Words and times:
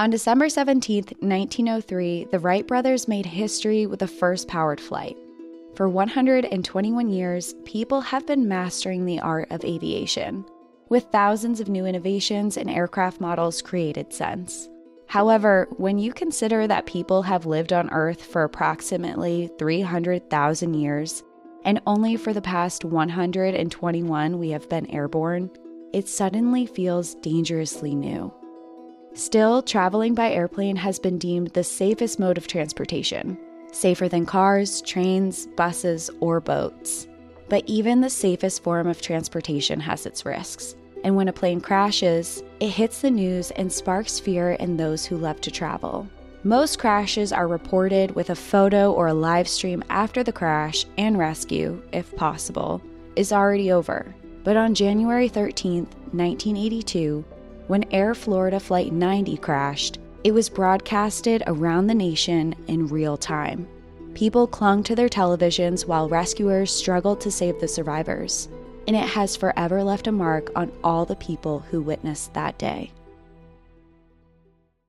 On 0.00 0.08
December 0.08 0.48
17, 0.48 1.04
1903, 1.18 2.28
the 2.30 2.38
Wright 2.38 2.66
brothers 2.66 3.06
made 3.06 3.26
history 3.26 3.84
with 3.84 3.98
the 3.98 4.06
first 4.06 4.48
powered 4.48 4.80
flight. 4.80 5.14
For 5.74 5.90
121 5.90 7.10
years, 7.10 7.54
people 7.66 8.00
have 8.00 8.26
been 8.26 8.48
mastering 8.48 9.04
the 9.04 9.20
art 9.20 9.50
of 9.50 9.62
aviation, 9.62 10.46
with 10.88 11.04
thousands 11.12 11.60
of 11.60 11.68
new 11.68 11.84
innovations 11.84 12.56
and 12.56 12.70
aircraft 12.70 13.20
models 13.20 13.60
created 13.60 14.10
since. 14.10 14.70
However, 15.06 15.68
when 15.76 15.98
you 15.98 16.14
consider 16.14 16.66
that 16.66 16.86
people 16.86 17.20
have 17.20 17.44
lived 17.44 17.74
on 17.74 17.90
Earth 17.90 18.22
for 18.22 18.44
approximately 18.44 19.50
300,000 19.58 20.72
years, 20.72 21.22
and 21.66 21.78
only 21.86 22.16
for 22.16 22.32
the 22.32 22.40
past 22.40 22.86
121 22.86 24.38
we 24.38 24.48
have 24.48 24.66
been 24.70 24.86
airborne, 24.86 25.50
it 25.92 26.08
suddenly 26.08 26.64
feels 26.64 27.16
dangerously 27.16 27.94
new. 27.94 28.32
Still, 29.14 29.60
traveling 29.60 30.14
by 30.14 30.30
airplane 30.30 30.76
has 30.76 30.98
been 30.98 31.18
deemed 31.18 31.48
the 31.48 31.64
safest 31.64 32.20
mode 32.20 32.38
of 32.38 32.46
transportation, 32.46 33.36
safer 33.72 34.08
than 34.08 34.24
cars, 34.24 34.80
trains, 34.82 35.46
buses, 35.56 36.10
or 36.20 36.40
boats. 36.40 37.08
But 37.48 37.64
even 37.66 38.00
the 38.00 38.08
safest 38.10 38.62
form 38.62 38.86
of 38.86 39.02
transportation 39.02 39.80
has 39.80 40.06
its 40.06 40.24
risks. 40.24 40.76
And 41.02 41.16
when 41.16 41.28
a 41.28 41.32
plane 41.32 41.60
crashes, 41.60 42.42
it 42.60 42.68
hits 42.68 43.00
the 43.00 43.10
news 43.10 43.50
and 43.52 43.72
sparks 43.72 44.20
fear 44.20 44.52
in 44.52 44.76
those 44.76 45.04
who 45.04 45.16
love 45.16 45.40
to 45.40 45.50
travel. 45.50 46.08
Most 46.44 46.78
crashes 46.78 47.32
are 47.32 47.48
reported 47.48 48.14
with 48.14 48.30
a 48.30 48.34
photo 48.34 48.92
or 48.92 49.08
a 49.08 49.14
live 49.14 49.48
stream 49.48 49.82
after 49.90 50.22
the 50.22 50.32
crash, 50.32 50.86
and 50.96 51.18
rescue, 51.18 51.82
if 51.92 52.14
possible, 52.16 52.80
is 53.16 53.32
already 53.32 53.72
over. 53.72 54.14
But 54.44 54.56
on 54.56 54.74
January 54.74 55.28
13, 55.28 55.84
1982, 56.12 57.24
when 57.70 57.84
Air 57.92 58.16
Florida 58.16 58.58
Flight 58.58 58.92
90 58.92 59.36
crashed, 59.36 60.00
it 60.24 60.32
was 60.32 60.48
broadcasted 60.48 61.44
around 61.46 61.86
the 61.86 61.94
nation 61.94 62.52
in 62.66 62.88
real 62.88 63.16
time. 63.16 63.68
People 64.12 64.48
clung 64.48 64.82
to 64.82 64.96
their 64.96 65.08
televisions 65.08 65.86
while 65.86 66.08
rescuers 66.08 66.74
struggled 66.74 67.20
to 67.20 67.30
save 67.30 67.60
the 67.60 67.68
survivors 67.68 68.48
and 68.88 68.96
it 68.96 69.06
has 69.06 69.36
forever 69.36 69.84
left 69.84 70.08
a 70.08 70.12
mark 70.12 70.50
on 70.56 70.72
all 70.82 71.04
the 71.04 71.14
people 71.14 71.60
who 71.60 71.80
witnessed 71.80 72.34
that 72.34 72.58
day. 72.58 72.90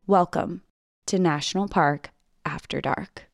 Welcome 0.08 0.64
to 1.06 1.20
National 1.20 1.68
Park 1.68 2.10
After 2.46 2.82
Dark. 2.82 3.31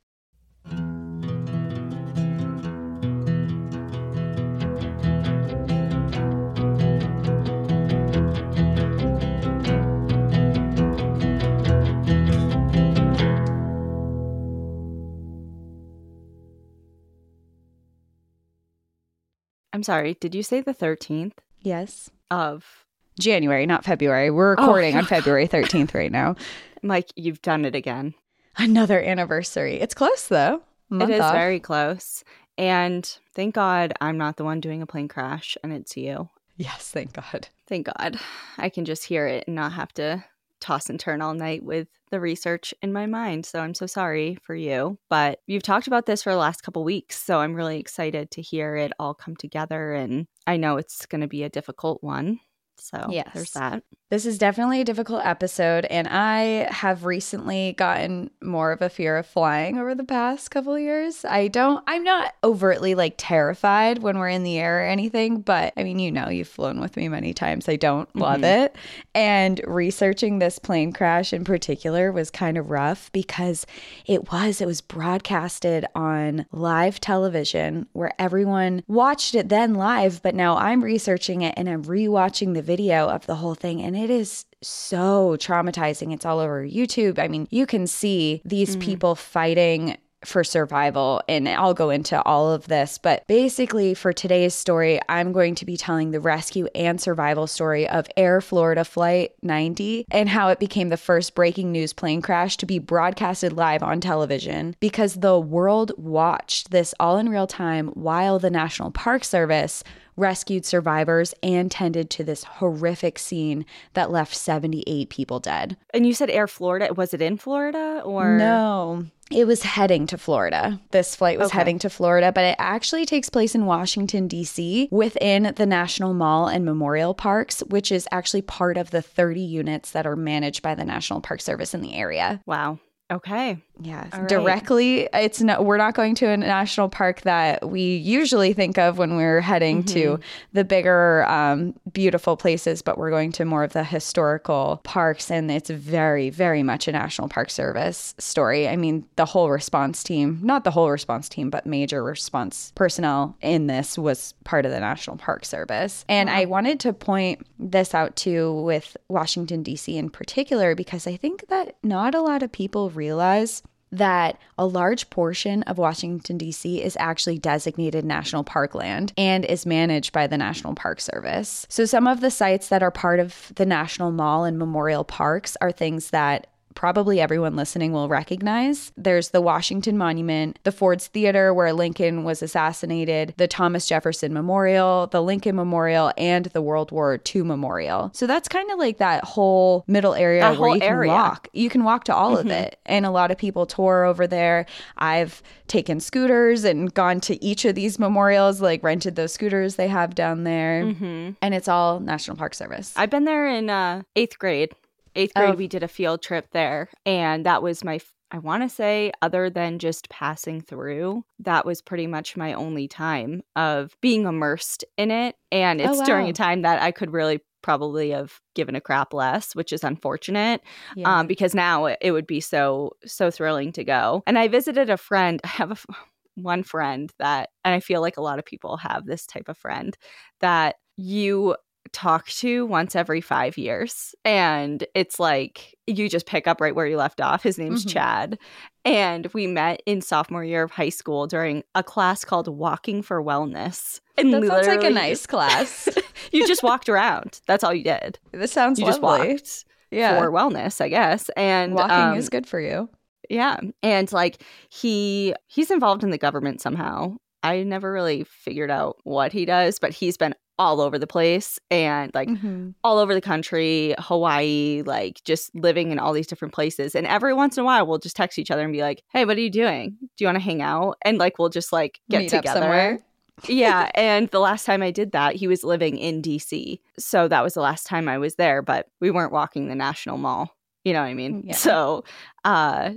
I'm 19.78 19.84
sorry, 19.84 20.16
did 20.16 20.34
you 20.34 20.42
say 20.42 20.60
the 20.62 20.74
13th 20.74 21.34
Yes. 21.62 22.10
of 22.32 22.84
January, 23.20 23.68
not 23.68 23.86
February. 23.86 24.32
We're 24.32 24.56
Oh. 24.58 24.62
recording 24.62 24.96
on 24.98 25.06
February 25.16 25.48
13th 25.48 25.94
right 25.94 26.12
now. 26.12 26.36
Mike, 26.82 27.12
you've 27.16 27.44
done 27.44 27.64
it 27.64 27.76
again. 27.76 28.16
Another 28.58 29.00
anniversary. 29.00 29.76
It's 29.76 29.94
close 29.94 30.28
though. 30.30 30.64
It 30.90 31.12
is 31.12 31.22
off. 31.22 31.32
very 31.32 31.60
close. 31.60 32.24
And 32.58 33.06
thank 33.36 33.54
God 33.54 33.94
I'm 34.02 34.18
not 34.18 34.38
the 34.38 34.44
one 34.44 34.60
doing 34.62 34.82
a 34.82 34.88
plane 34.88 35.08
crash 35.08 35.56
and 35.64 35.72
it's 35.72 35.96
you. 35.96 36.30
Yes, 36.56 36.90
thank 36.90 37.14
God. 37.14 37.50
Thank 37.68 37.86
God. 37.86 38.20
I 38.58 38.70
can 38.70 38.84
just 38.84 39.04
hear 39.04 39.28
it 39.28 39.44
and 39.46 39.56
not 39.56 39.74
have 39.74 39.94
to 39.94 40.26
toss 40.60 40.90
and 40.90 41.00
turn 41.00 41.22
all 41.22 41.34
night 41.34 41.64
with 41.64 41.88
the 42.12 42.20
research 42.20 42.74
in 42.82 42.94
my 42.94 43.06
mind. 43.06 43.46
So 43.46 43.60
I'm 43.60 43.74
so 43.74 43.86
sorry 43.86 44.38
for 44.44 44.56
you. 44.56 44.98
But 45.10 45.40
you've 45.48 45.64
talked 45.64 45.88
about 45.88 46.06
this 46.06 46.24
for 46.24 46.32
the 46.32 46.38
last 46.38 46.64
couple 46.64 46.84
weeks. 46.84 47.22
So 47.22 47.40
I'm 47.40 47.54
really 47.54 47.80
excited 47.80 48.32
to 48.32 48.42
hear 48.42 48.76
it 48.76 48.92
all 49.00 49.14
come 49.14 49.36
together. 49.36 49.94
And 49.94 50.28
I 50.46 50.58
know 50.58 50.78
it's 50.78 51.06
going 51.06 51.22
to 51.22 51.28
be 51.28 51.44
a 51.44 51.50
difficult 51.50 52.04
one. 52.04 52.40
So 52.80 53.08
Yes. 53.12 53.30
there's 53.34 53.52
that. 53.52 53.84
This 54.10 54.26
is 54.26 54.38
definitely 54.38 54.80
a 54.80 54.86
difficult 54.86 55.26
episode, 55.26 55.84
and 55.86 56.08
I 56.08 56.72
have 56.72 57.04
recently 57.04 57.74
gotten 57.78 58.30
more 58.42 58.72
of 58.72 58.82
a 58.82 58.88
fear 58.88 59.18
of 59.18 59.26
flying 59.26 59.78
over 59.78 59.94
the 59.94 60.06
past 60.06 60.50
couple 60.50 60.76
of 60.76 60.80
years. 60.80 61.26
I 61.26 61.50
don't, 61.50 61.84
I'm 61.88 62.06
not 62.06 62.34
overtly 62.42 62.96
like 62.96 63.16
terrified 63.18 63.98
when 64.00 64.18
we're 64.18 64.30
in 64.30 64.44
the 64.44 64.60
air 64.60 64.80
or 64.80 64.86
anything, 64.86 65.42
but 65.42 65.74
I 65.76 65.84
mean, 65.84 66.00
you 66.00 66.10
know, 66.10 66.30
you've 66.30 66.48
flown 66.48 66.80
with 66.80 66.96
me 66.96 67.10
many 67.10 67.34
times. 67.34 67.68
I 67.68 67.76
don't 67.76 68.08
love 68.16 68.42
mm-hmm. 68.42 68.64
it. 68.64 68.78
And 69.14 69.60
researching 69.68 70.40
this 70.40 70.58
plane 70.58 70.94
crash 70.94 71.34
in 71.34 71.44
particular 71.44 72.14
was 72.14 72.32
kind 72.32 72.58
of 72.58 72.70
rough 72.70 73.12
because 73.12 73.66
it 74.06 74.32
was, 74.32 74.62
it 74.62 74.68
was 74.68 74.80
broadcasted 74.80 75.86
on 75.96 76.46
live 76.54 77.02
television 77.02 77.88
where 77.92 78.14
everyone 78.20 78.84
watched 78.88 79.36
it 79.36 79.50
then 79.50 79.74
live, 79.74 80.22
but 80.24 80.34
now 80.34 80.56
I'm 80.56 80.82
researching 80.82 81.42
it 81.42 81.56
and 81.58 81.68
I'm 81.68 81.84
rewatching 81.84 82.54
the 82.54 82.62
video 82.68 83.08
of 83.08 83.26
the 83.26 83.36
whole 83.36 83.56
thing 83.56 83.82
and 83.82 83.96
it 83.98 84.10
is 84.10 84.46
so 84.62 85.38
traumatizing. 85.40 86.14
It's 86.14 86.26
all 86.26 86.40
over 86.40 86.64
YouTube. 86.64 87.20
I 87.20 87.28
mean, 87.28 87.48
you 87.50 87.66
can 87.66 87.88
see 87.88 88.42
these 88.46 88.72
mm-hmm. 88.72 88.82
people 88.82 89.16
fighting 89.16 89.98
for 90.26 90.44
survival. 90.44 91.22
And 91.28 91.48
I'll 91.48 91.74
go 91.74 91.90
into 91.90 92.22
all 92.24 92.52
of 92.52 92.68
this. 92.68 92.98
But 92.98 93.26
basically, 93.28 93.94
for 93.94 94.12
today's 94.12 94.56
story, 94.56 95.00
I'm 95.08 95.32
going 95.32 95.56
to 95.56 95.66
be 95.66 95.78
telling 95.78 96.12
the 96.12 96.20
rescue 96.20 96.68
and 96.76 97.00
survival 97.00 97.48
story 97.48 97.88
of 97.88 98.08
Air 98.18 98.42
Florida 98.42 98.84
Flight 98.84 99.34
90 99.42 100.06
and 100.12 100.28
how 100.28 100.50
it 100.50 100.60
became 100.60 100.90
the 100.90 100.98
first 100.98 101.36
breaking 101.36 101.72
news 101.72 101.94
plane 101.94 102.22
crash 102.22 102.58
to 102.58 102.66
be 102.66 102.80
broadcasted 102.80 103.54
live 103.54 103.84
on 103.84 104.02
television 104.02 104.76
because 104.80 105.16
the 105.16 105.40
world 105.40 105.92
watched 105.98 106.72
this 106.72 106.94
all 107.00 107.18
in 107.18 107.30
real 107.30 107.48
time 107.48 107.90
while 107.90 108.40
the 108.40 108.50
National 108.50 108.92
Park 108.92 109.24
Service 109.24 109.84
rescued 110.18 110.66
survivors 110.66 111.34
and 111.42 111.72
tended 111.72 112.10
to 112.10 112.24
this 112.24 112.44
horrific 112.44 113.18
scene 113.20 113.66
that 113.94 114.12
left 114.12 114.36
78 114.36 115.10
people 115.10 115.40
dead. 115.40 115.78
And 115.94 116.06
you 116.06 116.14
said 116.14 116.30
Air 116.30 116.48
Florida. 116.48 116.94
Was 116.94 117.14
it 117.14 117.22
in 117.22 117.38
Florida 117.38 118.02
or? 118.04 118.38
No. 118.38 119.06
It 119.30 119.46
was 119.46 119.62
heading 119.64 120.08
to 120.08 120.18
Florida. 120.18 120.80
This 120.92 121.14
flight 121.16 121.38
was 121.38 121.50
Okay. 121.50 121.58
heading 121.58 121.80
to 121.80 121.90
Florida, 121.90 122.32
but 122.32 122.46
it 122.46 122.56
actually 122.60 123.06
takes 123.06 123.30
place 123.30 123.54
in 123.56 123.66
Washington, 123.66 124.28
D.C., 124.30 124.88
within 124.90 125.54
the 125.58 125.66
National 125.66 126.14
Mall 126.14 126.48
and 126.48 126.64
Memorial 126.64 127.14
Parks, 127.14 127.60
which 127.68 127.92
is 127.92 128.08
actually 128.12 128.42
part 128.44 128.78
of 128.78 128.92
the 128.92 129.02
30 129.02 129.42
units 129.42 129.92
that 129.92 130.08
are 130.08 130.16
managed 130.16 130.62
by 130.62 130.76
the 130.76 130.86
National 130.86 131.20
Park 131.20 131.42
Service 131.42 131.74
in 131.74 131.82
the 131.82 131.94
area. 131.96 132.42
Wow. 132.46 132.80
Okay. 133.12 133.62
Yeah, 133.80 134.08
right. 134.12 134.28
directly. 134.28 135.08
It's 135.14 135.42
no. 135.42 135.62
We're 135.62 135.78
not 135.78 135.94
going 135.94 136.16
to 136.16 136.28
a 136.28 136.38
national 136.38 136.90
park 136.90 137.22
that 137.22 137.70
we 137.70 137.96
usually 137.98 138.54
think 138.54 138.78
of 138.78 138.98
when 138.98 139.16
we're 139.16 139.42
heading 139.42 139.68
Mm-hmm. 139.84 139.94
to 139.94 140.20
the 140.54 140.64
bigger, 140.64 141.26
um, 141.26 141.74
beautiful 141.92 142.38
places, 142.38 142.82
but 142.82 142.98
we're 142.98 143.10
going 143.10 143.32
to 143.34 143.46
more 143.46 143.64
of 143.64 143.74
the 143.74 143.84
historical 143.84 144.82
parks, 144.84 145.30
and 145.30 145.52
it's 145.52 145.70
very, 145.70 146.30
very 146.30 146.64
much 146.64 146.88
a 146.88 146.92
National 146.92 147.28
Park 147.28 147.50
Service 147.50 148.16
story. 148.18 148.68
I 148.68 148.76
mean, 148.76 149.06
the 149.18 149.26
whole 149.26 149.50
response 149.50 150.04
team, 150.04 150.40
not 150.42 150.64
the 150.64 150.72
whole 150.72 150.90
response 150.90 151.30
team, 151.30 151.50
but 151.50 151.66
major 151.66 152.04
response 152.04 152.72
personnel 152.76 153.36
in 153.42 153.68
this 153.68 153.98
was 153.98 154.34
part 154.44 154.66
of 154.66 154.72
the 154.72 154.80
National 154.80 155.18
Park 155.18 155.46
Service, 155.46 156.06
and 156.08 156.30
I 156.30 156.46
wanted 156.46 156.80
to 156.82 156.94
point 156.94 157.46
this 157.60 157.94
out 157.94 158.16
too 158.16 158.62
with 158.62 158.96
Washington 159.10 159.64
D.C. 159.64 159.98
in 159.98 160.10
particular 160.10 160.76
because 160.76 161.06
I 161.08 161.16
think 161.18 161.48
that 161.50 161.76
not 161.84 162.16
a 162.16 162.22
lot 162.22 162.42
of 162.44 162.52
people 162.52 162.90
realize 162.90 163.62
that 163.92 164.38
a 164.58 164.66
large 164.66 165.10
portion 165.10 165.64
of 165.64 165.78
Washington, 165.78 166.38
D.C. 166.38 166.82
is 166.82 166.98
actually 167.00 167.40
designated 167.40 168.04
national 168.04 168.44
parkland 168.44 169.14
and 169.18 169.46
is 169.46 169.66
managed 169.66 170.12
by 170.12 170.28
the 170.28 170.38
National 170.38 170.76
Park 170.76 171.00
Service. 171.00 171.66
So, 171.70 171.86
some 171.86 172.08
of 172.08 172.22
the 172.22 172.32
sites 172.32 172.70
that 172.70 172.84
are 172.84 172.92
part 172.92 173.20
of 173.20 173.52
the 173.56 173.66
National 173.66 174.12
Mall 174.12 174.44
and 174.44 174.60
Memorial 174.60 175.04
Parks 175.04 175.56
are 175.62 175.72
things 175.72 176.10
that 176.10 176.48
probably 176.78 177.20
everyone 177.20 177.56
listening 177.56 177.92
will 177.92 178.08
recognize. 178.08 178.92
There's 178.96 179.30
the 179.30 179.42
Washington 179.42 179.98
Monument, 179.98 180.60
the 180.62 180.72
Ford's 180.72 181.08
Theater 181.08 181.52
where 181.52 181.74
Lincoln 181.74 182.24
was 182.24 182.44
assassinated, 182.44 183.34
the 183.38 183.48
Thomas 183.48 183.88
Jefferson 183.88 184.32
Memorial, 184.32 185.08
the 185.08 185.24
Lincoln 185.24 185.56
Memorial, 185.56 186.12
and 186.20 186.46
the 186.46 186.62
World 186.62 186.92
War 186.92 187.20
II 187.36 187.42
Memorial. 187.42 188.12
So 188.14 188.28
that's 188.28 188.48
kind 188.48 188.70
of 188.70 188.78
like 188.78 189.00
that 189.00 189.24
whole 189.24 189.86
middle 189.88 190.14
area 190.14 190.42
That 190.42 190.52
where 190.52 190.70
whole 190.70 190.76
you 190.76 190.82
can 190.82 190.90
area. 190.90 191.12
walk. 191.12 191.48
You 191.52 191.68
can 191.68 191.84
walk 191.84 192.04
to 192.04 192.16
all 192.16 192.38
of 192.38 192.46
it. 192.46 192.80
And 192.86 193.08
a 193.08 193.12
lot 193.12 193.32
of 193.32 193.40
people 193.40 193.66
tour 193.66 194.06
over 194.06 194.28
there. 194.28 194.68
I've 194.98 195.42
taken 195.66 196.00
scooters 196.00 196.64
and 196.64 196.94
gone 196.94 197.20
to 197.22 197.44
each 197.44 197.66
of 197.66 197.74
these 197.74 197.98
memorials, 197.98 198.62
like 198.62 198.84
rented 198.84 199.16
those 199.16 199.34
scooters 199.34 199.78
they 199.78 199.88
have 199.88 200.14
down 200.14 200.44
there. 200.44 200.84
Mm-hmm. 200.84 201.32
And 201.42 201.56
it's 201.56 201.68
all 201.68 202.00
National 202.00 202.38
Park 202.38 202.54
Service. 202.54 202.94
I've 202.96 203.10
been 203.10 203.26
there 203.26 203.48
in 203.48 203.72
uh, 203.72 204.04
eighth 204.16 204.38
grade. 204.38 204.74
Eighth 205.18 205.34
grade, 205.34 205.56
Oh. 205.56 205.58
we 205.58 205.68
did 205.68 205.84
a 205.84 205.88
field 205.88 206.22
trip 206.22 206.48
there, 206.52 206.90
and 207.06 207.46
that 207.46 207.62
was 207.62 207.84
my 207.84 208.00
I 208.30 208.40
want 208.40 208.62
to 208.64 208.68
say, 208.68 209.14
other 209.22 209.50
than 209.50 209.80
just 209.80 210.10
passing 210.10 210.60
through, 210.60 211.24
that 211.40 211.66
was 211.66 211.82
pretty 211.82 212.08
much 212.08 212.36
my 212.36 212.52
only 212.52 212.86
time 212.90 213.42
of 213.56 213.96
being 214.02 214.26
immersed 214.26 214.84
in 214.98 215.12
it. 215.12 215.38
And 215.50 215.80
Oh, 215.80 215.90
it's 215.94 216.02
during 216.02 216.28
a 216.28 216.34
time 216.34 216.64
that 216.64 216.82
I 216.82 216.92
could 216.92 217.12
really 217.14 217.40
probably 217.62 218.10
have 218.10 218.42
given 218.54 218.76
a 218.76 218.82
crap 218.82 219.14
less, 219.14 219.56
which 219.56 219.72
is 219.72 219.82
unfortunate. 219.82 220.62
Yeah. 220.98 221.20
Um, 221.20 221.28
because 221.28 221.56
now 221.56 221.86
it, 221.86 222.12
would 222.12 222.28
be 222.28 222.42
so 222.42 222.92
so 223.06 223.32
thrilling 223.32 223.72
to 223.74 223.86
go. 223.86 224.24
And 224.28 224.38
I 224.38 224.50
visited 224.50 224.90
a 224.90 224.98
friend. 224.98 225.40
I 225.46 225.48
have 225.48 225.72
a 225.72 225.94
one 226.36 226.64
friend 226.64 227.10
that, 227.20 227.50
and 227.64 227.74
I 227.74 227.80
feel 227.80 228.02
like 228.02 228.18
a 228.18 228.22
lot 228.22 228.40
of 228.40 228.46
people 228.46 228.76
have 228.76 229.06
this 229.06 229.26
type 229.26 229.48
of 229.48 229.58
friend 229.58 229.98
that 230.42 230.76
you 230.98 231.56
talk 231.92 232.28
to 232.28 232.66
once 232.66 232.96
every 232.96 233.22
five 233.22 233.58
years. 233.58 234.14
And 234.26 234.86
it's 234.96 235.20
like 235.20 235.76
you 235.88 236.10
just 236.10 236.26
pick 236.26 236.48
up 236.48 236.60
right 236.62 236.76
where 236.76 236.86
you 236.88 236.98
left 236.98 237.22
off. 237.22 237.44
His 237.44 237.58
name's 237.58 237.86
Mhm. 237.86 237.94
Chad. 237.94 238.40
And 238.86 239.28
we 239.34 239.48
met 239.48 239.82
in 239.86 240.02
sophomore 240.02 240.44
year 240.44 240.64
of 240.64 240.72
high 240.72 240.90
school 240.90 241.28
during 241.28 241.64
a 241.76 241.84
class 241.84 242.24
called 242.26 242.48
Walking 242.48 243.02
for 243.02 243.22
Wellness. 243.22 244.00
And 244.18 244.34
that 244.34 244.46
sounds 244.46 244.68
like 244.68 244.84
a 244.84 244.90
nice 244.90 245.26
class. 245.26 245.88
you 246.32 246.48
just 246.48 246.64
walked 246.64 246.90
around. 246.90 247.40
That's 247.48 247.64
all 247.64 247.74
you 247.74 247.84
did. 247.84 248.18
this 248.32 248.52
sounds 248.52 248.80
You 248.80 248.86
just 248.86 249.02
lovely. 249.02 249.34
walked 249.34 249.66
yeah. 249.92 250.20
for 250.20 250.32
wellness, 250.32 250.82
I 250.82 250.90
guess. 250.90 251.30
And 251.38 251.74
Walking 251.76 251.92
um, 251.96 252.18
is 252.18 252.30
good 252.30 252.48
for 252.48 252.60
you. 252.60 252.90
yeah, 253.30 253.60
and 253.84 254.12
like 254.12 254.42
he 254.70 255.34
he's 255.48 255.70
involved 255.72 256.04
in 256.04 256.10
the 256.10 256.18
government 256.18 256.62
somehow. 256.62 257.16
I 257.44 257.64
never 257.64 257.92
really 257.92 258.24
figured 258.24 258.72
out 258.72 258.98
what 259.04 259.32
he 259.32 259.46
does, 259.46 259.78
but 259.80 259.92
he's 259.94 260.18
been 260.18 260.34
all 260.60 260.82
over 260.82 260.98
the 260.98 261.06
place 261.08 261.60
and 261.70 262.12
like 262.16 262.28
Mhm. 262.30 262.74
all 262.84 262.98
over 262.98 263.14
the 263.14 263.22
country, 263.22 263.94
Hawaii, 264.00 264.82
like 264.86 265.24
just 265.24 265.54
living 265.54 265.92
in 265.92 266.00
all 266.00 266.14
these 266.14 266.28
different 266.28 266.54
places. 266.54 266.96
And 266.96 267.06
every 267.06 267.34
once 267.34 267.58
in 267.58 267.62
a 267.62 267.66
while, 267.66 267.86
we'll 267.86 268.00
just 268.00 268.16
text 268.16 268.40
each 268.40 268.50
other 268.52 268.64
and 268.64 268.74
be 268.74 268.82
like, 268.82 269.04
"Hey, 269.10 269.24
what 269.26 269.38
are 269.38 269.42
you 269.42 269.50
doing? 269.52 269.98
Do 270.02 270.24
you 270.24 270.28
want 270.28 270.38
to 270.38 270.44
hang 270.44 270.62
out?" 270.62 270.98
And 271.04 271.18
like 271.18 271.38
we'll 271.40 271.50
just 271.50 271.72
like 271.72 272.00
get 272.10 272.20
Meet 272.24 272.30
together. 272.30 273.04
yeah, 273.48 273.90
and 273.96 274.30
the 274.30 274.40
last 274.40 274.66
time 274.66 274.82
I 274.82 274.90
did 274.92 275.12
that, 275.12 275.36
he 275.36 275.48
was 275.48 275.64
living 275.64 275.98
in 275.98 276.22
DC. 276.24 276.80
So 276.98 277.28
that 277.28 277.44
was 277.44 277.54
the 277.54 277.62
last 277.62 277.86
time 277.86 278.10
I 278.10 278.18
was 278.18 278.36
there, 278.36 278.62
but 278.64 278.88
we 279.00 279.12
weren't 279.12 279.32
walking 279.32 279.68
the 279.68 279.76
National 279.76 280.18
Mall. 280.18 280.56
You 280.84 280.94
know 280.94 281.02
what 281.02 281.08
I 281.10 281.14
mean? 281.14 281.44
Yeah. 281.46 281.54
So 281.54 282.04
uh 282.46 282.92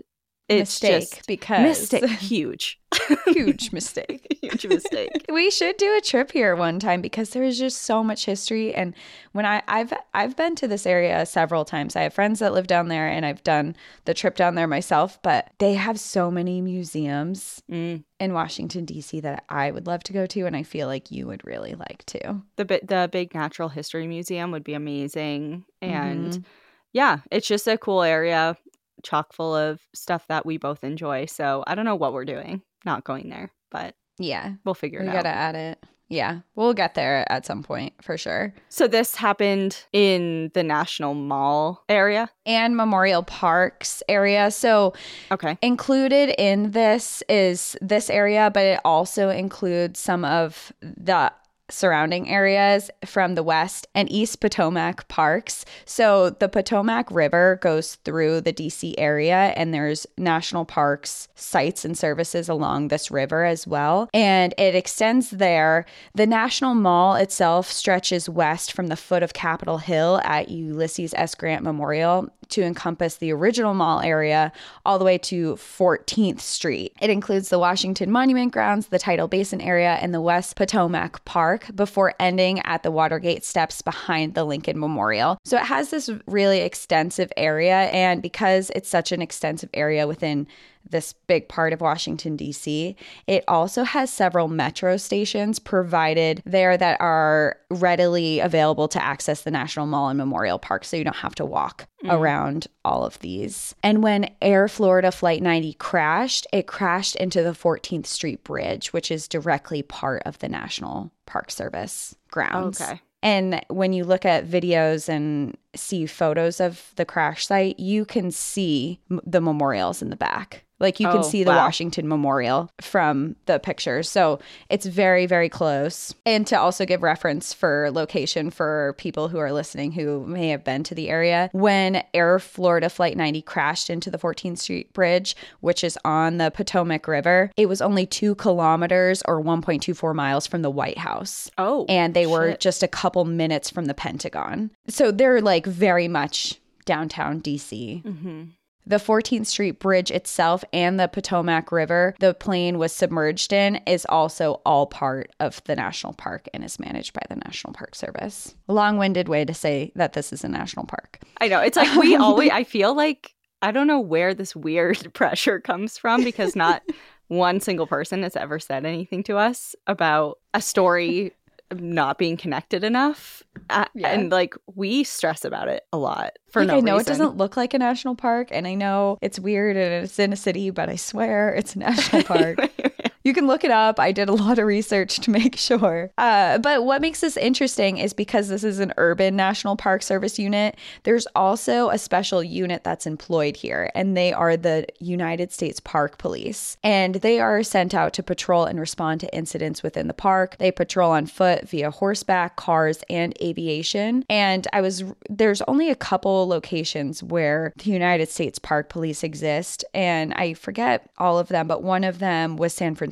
it's 0.51 0.83
mistake 0.83 1.11
just 1.11 1.27
because 1.27 1.63
mistake 1.63 2.11
huge. 2.19 2.79
huge 3.27 3.73
mistake. 3.79 4.27
huge 4.43 4.67
mistake. 4.67 5.11
We 5.33 5.51
should 5.51 5.77
do 5.77 5.97
a 5.97 6.01
trip 6.01 6.33
here 6.33 6.57
one 6.57 6.81
time 6.81 7.01
because 7.01 7.31
there 7.31 7.45
is 7.45 7.59
just 7.59 7.83
so 7.83 8.03
much 8.03 8.27
history. 8.27 8.75
And 8.75 8.95
when 9.33 9.47
I, 9.47 9.63
I've 9.69 9.93
I've 10.13 10.37
been 10.37 10.57
to 10.57 10.67
this 10.69 10.87
area 10.87 11.25
several 11.25 11.65
times. 11.65 11.95
I 11.97 12.03
have 12.03 12.15
friends 12.15 12.41
that 12.41 12.53
live 12.53 12.67
down 12.67 12.89
there, 12.89 13.07
and 13.07 13.25
I've 13.25 13.43
done 13.45 13.77
the 14.07 14.15
trip 14.15 14.35
down 14.37 14.55
there 14.57 14.67
myself. 14.67 15.21
But 15.23 15.51
they 15.59 15.75
have 15.75 16.01
so 16.01 16.31
many 16.31 16.61
museums 16.61 17.63
Mm. 17.71 18.03
in 18.19 18.33
Washington 18.33 18.85
D.C. 18.85 19.21
that 19.21 19.45
I 19.49 19.71
would 19.71 19.87
love 19.87 20.03
to 20.05 20.13
go 20.13 20.27
to, 20.27 20.47
and 20.47 20.57
I 20.57 20.65
feel 20.65 20.89
like 20.89 21.11
you 21.13 21.27
would 21.29 21.47
really 21.47 21.75
like 21.75 22.05
to. 22.07 22.43
The 22.57 22.65
the 22.83 23.09
big 23.13 23.35
natural 23.35 23.69
history 23.69 24.07
museum 24.09 24.51
would 24.51 24.65
be 24.65 24.75
amazing 24.75 25.65
and 25.81 26.33
Mhm. 26.33 26.45
yeah, 26.93 27.19
it's 27.31 27.47
just 27.47 27.69
a 27.69 27.79
cool 27.79 28.03
area 28.03 28.57
chock 29.03 29.33
full 29.33 29.55
of 29.55 29.81
stuff 29.95 30.27
that 30.29 30.45
we 30.47 30.57
both 30.59 30.85
enjoy. 30.85 31.27
So, 31.27 31.65
I 31.67 31.75
don't 31.75 31.85
know 31.85 31.97
what 31.97 32.13
we're 32.13 32.25
doing 32.25 32.63
not 32.85 33.05
going 33.05 33.29
there, 33.29 33.51
but 33.71 33.95
Yeah, 34.19 34.53
we'll 34.65 34.75
figure 34.75 35.01
we 35.01 35.07
it 35.07 35.11
out. 35.11 35.17
gotta 35.25 35.29
add 35.29 35.55
it. 35.55 35.85
Yeah, 36.13 36.41
we'll 36.57 36.75
get 36.75 36.95
there 36.97 37.25
at 37.31 37.47
some 37.47 37.63
point 37.63 37.93
for 38.03 38.19
sure. 38.19 38.53
So 38.69 38.89
this 38.89 39.15
happened 39.15 39.85
in 39.93 40.51
the 40.55 40.65
National 40.65 41.15
Mall 41.15 41.85
area. 41.89 42.29
And 42.45 42.77
Memorial 42.77 43.23
Parks 43.23 44.03
area. 44.09 44.51
So 44.51 44.93
Okay. 45.31 45.57
Included 45.63 46.35
in 46.37 46.73
this 46.73 47.23
is 47.29 47.77
this 47.81 48.11
area, 48.11 48.51
but 48.53 48.65
it 48.65 48.81
also 48.85 49.29
includes 49.29 50.01
some 50.01 50.25
of 50.25 50.73
the 50.83 51.33
surrounding 51.71 52.29
areas 52.29 52.91
from 53.05 53.35
the 53.35 53.43
west 53.43 53.87
and 53.95 54.11
east 54.11 54.41
Potomac 54.41 55.09
parks. 55.09 55.65
So 55.85 56.31
the 56.31 56.49
Potomac 56.49 57.11
River 57.11 57.59
goes 57.63 57.97
through 57.97 58.43
the 58.43 58.53
DC 58.53 58.95
area 58.99 59.53
and 59.57 59.73
there's 59.73 60.07
national 60.17 60.65
parks, 60.65 61.29
sites 61.35 61.85
and 61.85 61.97
services 61.97 62.49
along 62.49 62.89
this 62.89 63.11
river 63.11 63.45
as 63.45 63.67
well. 63.67 64.09
And 64.13 64.55
it 64.59 64.75
extends 64.75 65.31
there. 65.31 65.87
The 66.15 66.27
National 66.27 66.75
Mall 66.75 67.15
itself 67.15 67.71
stretches 67.71 68.29
west 68.29 68.73
from 68.73 68.89
the 68.89 68.97
foot 68.97 69.23
of 69.23 69.33
Capitol 69.33 69.79
Hill 69.79 70.21
at 70.25 70.49
Ulysses 70.49 71.15
S. 71.15 71.35
Grant 71.35 71.63
Memorial 71.63 72.31
to 72.51 72.63
encompass 72.63 73.17
the 73.17 73.33
original 73.33 73.75
mall 73.75 74.01
area 74.01 74.53
all 74.85 74.99
the 74.99 75.05
way 75.05 75.17
to 75.19 75.55
14th 75.55 76.41
Street. 76.41 76.93
It 77.01 77.11
includes 77.11 77.49
the 77.49 77.59
Washington 77.59 78.11
Monument 78.11 78.53
Grounds, 78.53 78.89
the 78.89 78.99
Tidal 78.99 79.29
Basin 79.29 79.61
area, 79.61 79.99
and 80.01 80.13
the 80.13 80.21
West 80.21 80.57
Potomac 80.57 81.25
Park 81.25 81.60
before 81.75 82.15
ending 82.19 82.61
at 82.61 82.83
the 82.83 82.91
Watergate 82.91 83.45
steps 83.45 83.83
behind 83.83 84.35
the 84.35 84.45
Lincoln 84.45 84.79
Memorial. 84.79 85.39
So 85.45 85.57
it 85.57 85.65
has 85.65 85.91
this 85.91 86.11
really 86.27 86.61
extensive 86.61 87.33
area, 87.37 87.89
and 87.93 88.23
because 88.23 88.71
it's 88.75 88.89
such 88.89 89.13
an 89.13 89.23
extensive 89.23 89.71
area 89.75 90.07
within 90.07 90.47
this 90.89 91.13
big 91.27 91.49
part 91.49 91.73
of 91.73 91.81
Washington, 91.81 92.37
D.C. 92.37 92.97
It 93.27 93.45
also 93.47 93.85
has 93.85 94.11
several 94.11 94.49
metro 94.49 94.97
stations 94.97 95.59
provided 95.59 96.43
there 96.45 96.77
that 96.77 97.01
are 97.01 97.59
readily 97.71 98.41
available 98.41 98.89
to 98.89 99.03
access 99.03 99.43
the 99.43 99.51
National 99.51 99.87
Mall 99.87 100.09
and 100.09 100.19
Memorial 100.19 100.59
Park, 100.59 100.85
so 100.85 100.97
you 100.97 101.05
don't 101.05 101.17
have 101.17 101.35
to 101.37 101.45
walk 101.45 101.87
mm. 102.05 102.13
around 102.13 102.67
all 102.85 103.05
of 103.05 103.19
these. 103.21 103.75
And 103.83 104.03
when 104.03 104.31
Air 104.41 104.69
Florida 104.69 105.13
Flight 105.13 105.43
90 105.43 105.75
crashed, 105.75 106.47
it 106.53 106.67
crashed 106.67 107.17
into 107.17 107.43
the 107.43 107.51
14th 107.51 108.07
Street 108.07 108.43
Bridge, 108.43 108.93
which 108.93 109.11
is 109.11 109.29
directly 109.29 109.83
part 109.83 110.23
of 110.25 110.39
the 110.39 110.49
National 110.49 111.13
Park 111.31 111.51
Service 111.51 112.17
grounds. 112.31 112.81
Okay. 112.81 113.01
And 113.23 113.65
when 113.69 113.93
you 113.93 114.05
look 114.05 114.25
at 114.25 114.47
videos 114.47 115.09
and 115.09 115.57
see 115.77 116.07
photos 116.07 116.59
of 116.59 116.93
the 116.97 117.05
crash 117.05 117.47
site, 117.47 117.79
you 117.79 118.05
can 118.05 118.31
see 118.31 119.01
the 119.25 119.41
memorials 119.41 120.03
in 120.03 120.11
the 120.11 120.17
back. 120.17 120.65
Like 120.81 120.99
you 120.99 121.07
can 121.09 121.19
Oh, 121.19 121.23
see 121.23 121.45
the 121.45 121.51
wow. 121.51 121.59
Washington 121.59 122.09
Memorial 122.09 122.71
from 122.81 123.37
the 123.47 123.59
pictures. 123.59 124.09
So 124.09 124.41
it's 124.71 124.87
very, 124.87 125.27
very 125.27 125.49
close. 125.49 126.15
And 126.25 126.47
to 126.47 126.59
also 126.59 126.87
give 126.87 127.03
reference 127.03 127.53
for 127.53 127.91
location 127.93 128.51
for 128.51 128.95
people 128.97 129.29
who 129.29 129.39
are 129.39 129.53
listening 129.53 129.93
who 129.93 130.27
may 130.27 130.49
have 130.49 130.65
been 130.65 130.83
to 130.85 130.95
the 130.95 131.11
area, 131.11 131.51
when 131.53 132.03
Air 132.15 132.39
Florida 132.39 132.89
Flight 132.89 133.17
90 133.17 133.43
crashed 133.43 133.91
into 133.91 134.11
the 134.11 134.19
14th 134.19 134.59
Street 134.59 134.93
Bridge, 134.93 135.37
which 135.61 135.85
is 135.85 135.99
on 136.05 136.39
the 136.39 136.51
Potomac 136.51 137.07
River, 137.07 137.51
it 137.57 137.67
was 137.69 137.83
only 137.83 138.07
two 138.07 138.35
kilometers 138.37 139.23
or 139.29 139.41
1.24 139.43 140.15
miles 140.15 140.47
from 140.47 140.63
the 140.63 140.71
White 140.71 140.99
House 140.99 141.51
Oh. 141.59 141.85
and 141.89 142.15
they 142.15 142.27
were 142.27 142.57
just 142.57 142.83
a 142.83 142.89
couple 142.89 143.25
minutes 143.25 143.69
from 143.69 143.85
the 143.85 143.95
Pentagon. 143.95 144.71
So 144.89 145.11
they're 145.11 145.41
like 145.43 145.67
very 145.67 146.09
much 146.09 146.59
downtown 146.87 147.41
DC. 147.41 148.03
Mhm. 148.05 148.49
The 148.87 148.97
14th 148.97 149.47
Street 149.47 149.79
Bridge 149.79 150.11
itself 150.11 150.65
and 150.73 150.99
the 150.99 151.09
Potomac 151.09 151.71
River 151.71 152.15
the 152.19 152.35
plane 152.35 152.79
was 152.79 152.93
submerged 152.93 153.53
in 153.53 153.77
is 153.87 154.07
also 154.09 154.61
all 154.65 154.87
part 154.87 155.31
of 155.39 155.63
the 155.65 155.77
national 155.77 156.15
park 156.15 156.49
and 156.53 156.65
is 156.65 156.81
managed 156.81 157.13
by 157.13 157.23
the 157.29 157.37
National 157.37 157.73
Park 157.73 157.95
Service. 157.95 158.55
Long 158.69 158.97
winded 158.97 159.29
way 159.29 159.45
to 159.45 159.55
say 159.55 159.93
that 159.95 160.15
this 160.15 160.33
is 160.33 160.45
a 160.45 160.49
national 160.49 160.87
park. 160.87 161.21
I 161.41 161.49
know. 161.49 161.61
It's 161.61 161.77
like 161.77 161.95
we 161.97 162.17
always 162.17 162.51
I 162.51 162.65
feel 162.65 162.95
like 162.95 163.35
I 163.63 163.73
don't 163.73 163.87
know 163.87 164.01
where 164.01 164.35
this 164.35 164.57
weird 164.57 165.13
pressure 165.15 165.61
comes 165.61 165.99
from 165.99 166.25
because 166.25 166.57
not 166.57 166.83
one 167.29 167.61
single 167.61 167.87
person 167.87 168.23
has 168.25 168.35
ever 168.35 168.59
said 168.59 168.85
anything 168.85 169.23
to 169.25 169.37
us 169.37 169.77
about 169.87 170.39
a 170.53 170.61
story 170.61 171.33
not 171.75 172.19
being 172.19 172.37
connected 172.37 172.83
enough. 172.85 173.43
Uh, 173.69 173.85
Yeah. 173.95 174.09
And 174.09 174.31
like 174.31 174.55
we 174.75 175.05
stress 175.05 175.45
about 175.45 175.69
it 175.69 175.85
a 175.93 175.99
lot 175.99 176.33
for 176.51 176.61
Like, 176.63 176.69
no 176.69 176.77
I 176.77 176.81
know 176.81 176.93
reason. 176.97 177.01
it 177.01 177.19
doesn't 177.19 177.37
look 177.37 177.57
like 177.57 177.75
a 177.75 177.79
national 177.79 178.15
park, 178.17 178.49
and 178.51 178.67
I 178.67 178.75
know 178.75 179.19
it's 179.23 179.39
weird 179.39 179.77
and 179.77 180.05
it's 180.05 180.19
in 180.19 180.33
a 180.33 180.37
city, 180.37 180.71
but 180.71 180.89
I 180.89 180.97
swear 180.97 181.55
it's 181.55 181.75
a 181.77 181.79
national 181.81 182.23
park. 182.35 182.59
You 183.23 183.35
can 183.35 183.47
look 183.47 183.65
it 183.65 183.71
up. 183.71 184.01
I 184.01 184.13
did 184.13 184.29
a 184.29 184.33
lot 184.41 184.59
of 184.59 184.67
research 184.67 185.21
to 185.21 185.31
make 185.31 185.57
sure. 185.57 186.11
Uh, 186.17 186.59
but 186.59 186.85
what 186.85 187.03
makes 187.03 187.21
this 187.21 187.37
interesting 187.37 187.99
is 187.99 188.13
because 188.13 188.49
this 188.49 188.65
is 188.65 188.79
an 188.79 188.93
urban 188.97 189.37
National 189.37 189.77
Park 189.77 190.03
Service 190.03 190.39
unit, 190.39 190.77
there's 191.03 191.27
also 191.35 191.91
a 191.91 191.99
special 191.99 192.43
unit 192.43 192.83
that's 192.85 193.07
employed 193.07 193.57
here, 193.57 193.91
and 193.95 194.17
they 194.17 194.33
are 194.33 194.57
the 194.57 194.87
United 194.99 195.53
States 195.53 195.81
Park 195.81 196.19
Police. 196.19 196.77
And 196.83 197.17
they 197.17 197.41
are 197.41 197.63
sent 197.63 197.95
out 197.95 198.13
to 198.15 198.23
patrol 198.23 198.65
and 198.65 198.81
respond 198.81 199.21
to 199.21 199.35
incidents 199.35 199.83
within 199.83 200.09
the 200.09 200.15
park. 200.15 200.57
They 200.59 200.71
patrol 200.71 201.13
on 201.13 201.27
foot, 201.27 201.69
via 201.69 201.91
horseback, 201.91 202.57
cars, 202.57 203.03
and 203.11 203.37
aviation. 203.43 204.25
And 204.31 204.67
I 204.73 204.81
was, 204.81 205.05
there's 205.29 205.63
only 205.63 205.91
a 205.91 205.95
couple 205.95 206.49
locations 206.49 207.23
where 207.23 207.73
the 207.77 207.91
United 207.91 208.31
States 208.31 208.59
Park 208.59 208.89
Police 208.89 209.23
exist, 209.23 209.85
and 209.93 210.33
I 210.35 210.55
forget 210.55 211.11
all 211.19 211.39
of 211.39 211.49
them, 211.49 211.67
but 211.67 211.83
one 211.83 212.05
of 212.05 212.19
them 212.19 212.57
was 212.57 212.73
San 212.73 212.95
Francisco 212.95 213.11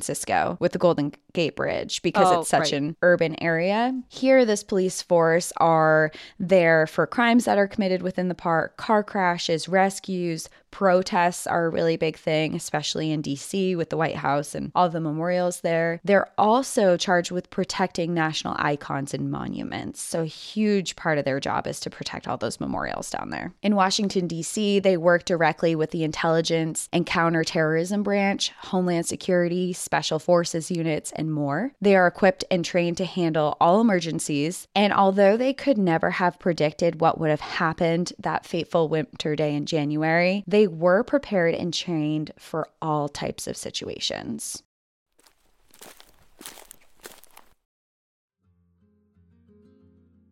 with 0.59 0.71
the 0.71 0.79
Golden 0.79 1.13
Gate 1.33 1.55
Bridge 1.55 2.01
because 2.01 2.27
Oh, 2.31 2.41
it's 2.41 2.49
such 2.49 2.59
right. 2.71 2.73
an 2.73 2.95
urban 3.01 3.41
area. 3.41 3.99
Here, 4.09 4.45
this 4.45 4.63
police 4.63 5.01
force 5.01 5.51
are 5.57 6.11
there 6.39 6.87
for 6.87 7.05
crimes 7.07 7.45
that 7.45 7.57
are 7.57 7.67
committed 7.67 8.01
within 8.01 8.27
the 8.27 8.35
park, 8.35 8.77
car 8.77 9.03
crashes, 9.03 9.67
rescues, 9.69 10.49
Protests 10.71 11.47
are 11.47 11.65
a 11.65 11.69
really 11.69 11.97
big 11.97 12.17
thing, 12.17 12.55
especially 12.55 13.11
in 13.11 13.21
DC 13.21 13.75
with 13.75 13.89
the 13.89 13.97
White 13.97 14.15
House 14.15 14.55
and 14.55 14.71
all 14.75 14.89
the 14.89 14.99
memorials 14.99 15.61
there. 15.61 15.99
They're 16.03 16.29
also 16.37 16.97
charged 16.97 17.31
with 17.31 17.49
protecting 17.49 18.13
national 18.13 18.55
icons 18.57 19.13
and 19.13 19.31
monuments. 19.31 20.01
So, 20.01 20.21
a 20.21 20.25
huge 20.25 20.95
part 20.95 21.17
of 21.17 21.25
their 21.25 21.39
job 21.39 21.67
is 21.67 21.79
to 21.81 21.89
protect 21.89 22.27
all 22.27 22.37
those 22.37 22.59
memorials 22.59 23.09
down 23.09 23.29
there. 23.29 23.53
In 23.61 23.75
Washington, 23.75 24.27
D.C., 24.27 24.79
they 24.79 24.97
work 24.97 25.25
directly 25.25 25.75
with 25.75 25.91
the 25.91 26.03
intelligence 26.03 26.87
and 26.93 27.05
counterterrorism 27.05 28.03
branch, 28.03 28.51
Homeland 28.59 29.05
Security, 29.05 29.73
Special 29.73 30.19
Forces 30.19 30.71
units, 30.71 31.11
and 31.13 31.31
more. 31.33 31.73
They 31.81 31.95
are 31.95 32.07
equipped 32.07 32.45
and 32.51 32.63
trained 32.63 32.97
to 32.97 33.05
handle 33.05 33.57
all 33.59 33.81
emergencies. 33.81 34.67
And 34.75 34.93
although 34.93 35.37
they 35.37 35.53
could 35.53 35.77
never 35.77 36.11
have 36.11 36.39
predicted 36.39 37.01
what 37.01 37.19
would 37.19 37.29
have 37.29 37.41
happened 37.41 38.13
that 38.19 38.45
fateful 38.45 38.87
winter 38.87 39.35
day 39.35 39.55
in 39.55 39.65
January, 39.65 40.43
they 40.47 40.58
were 40.67 41.03
prepared 41.03 41.55
and 41.55 41.73
trained 41.73 42.31
for 42.37 42.69
all 42.81 43.09
types 43.09 43.47
of 43.47 43.57
situations. 43.57 44.63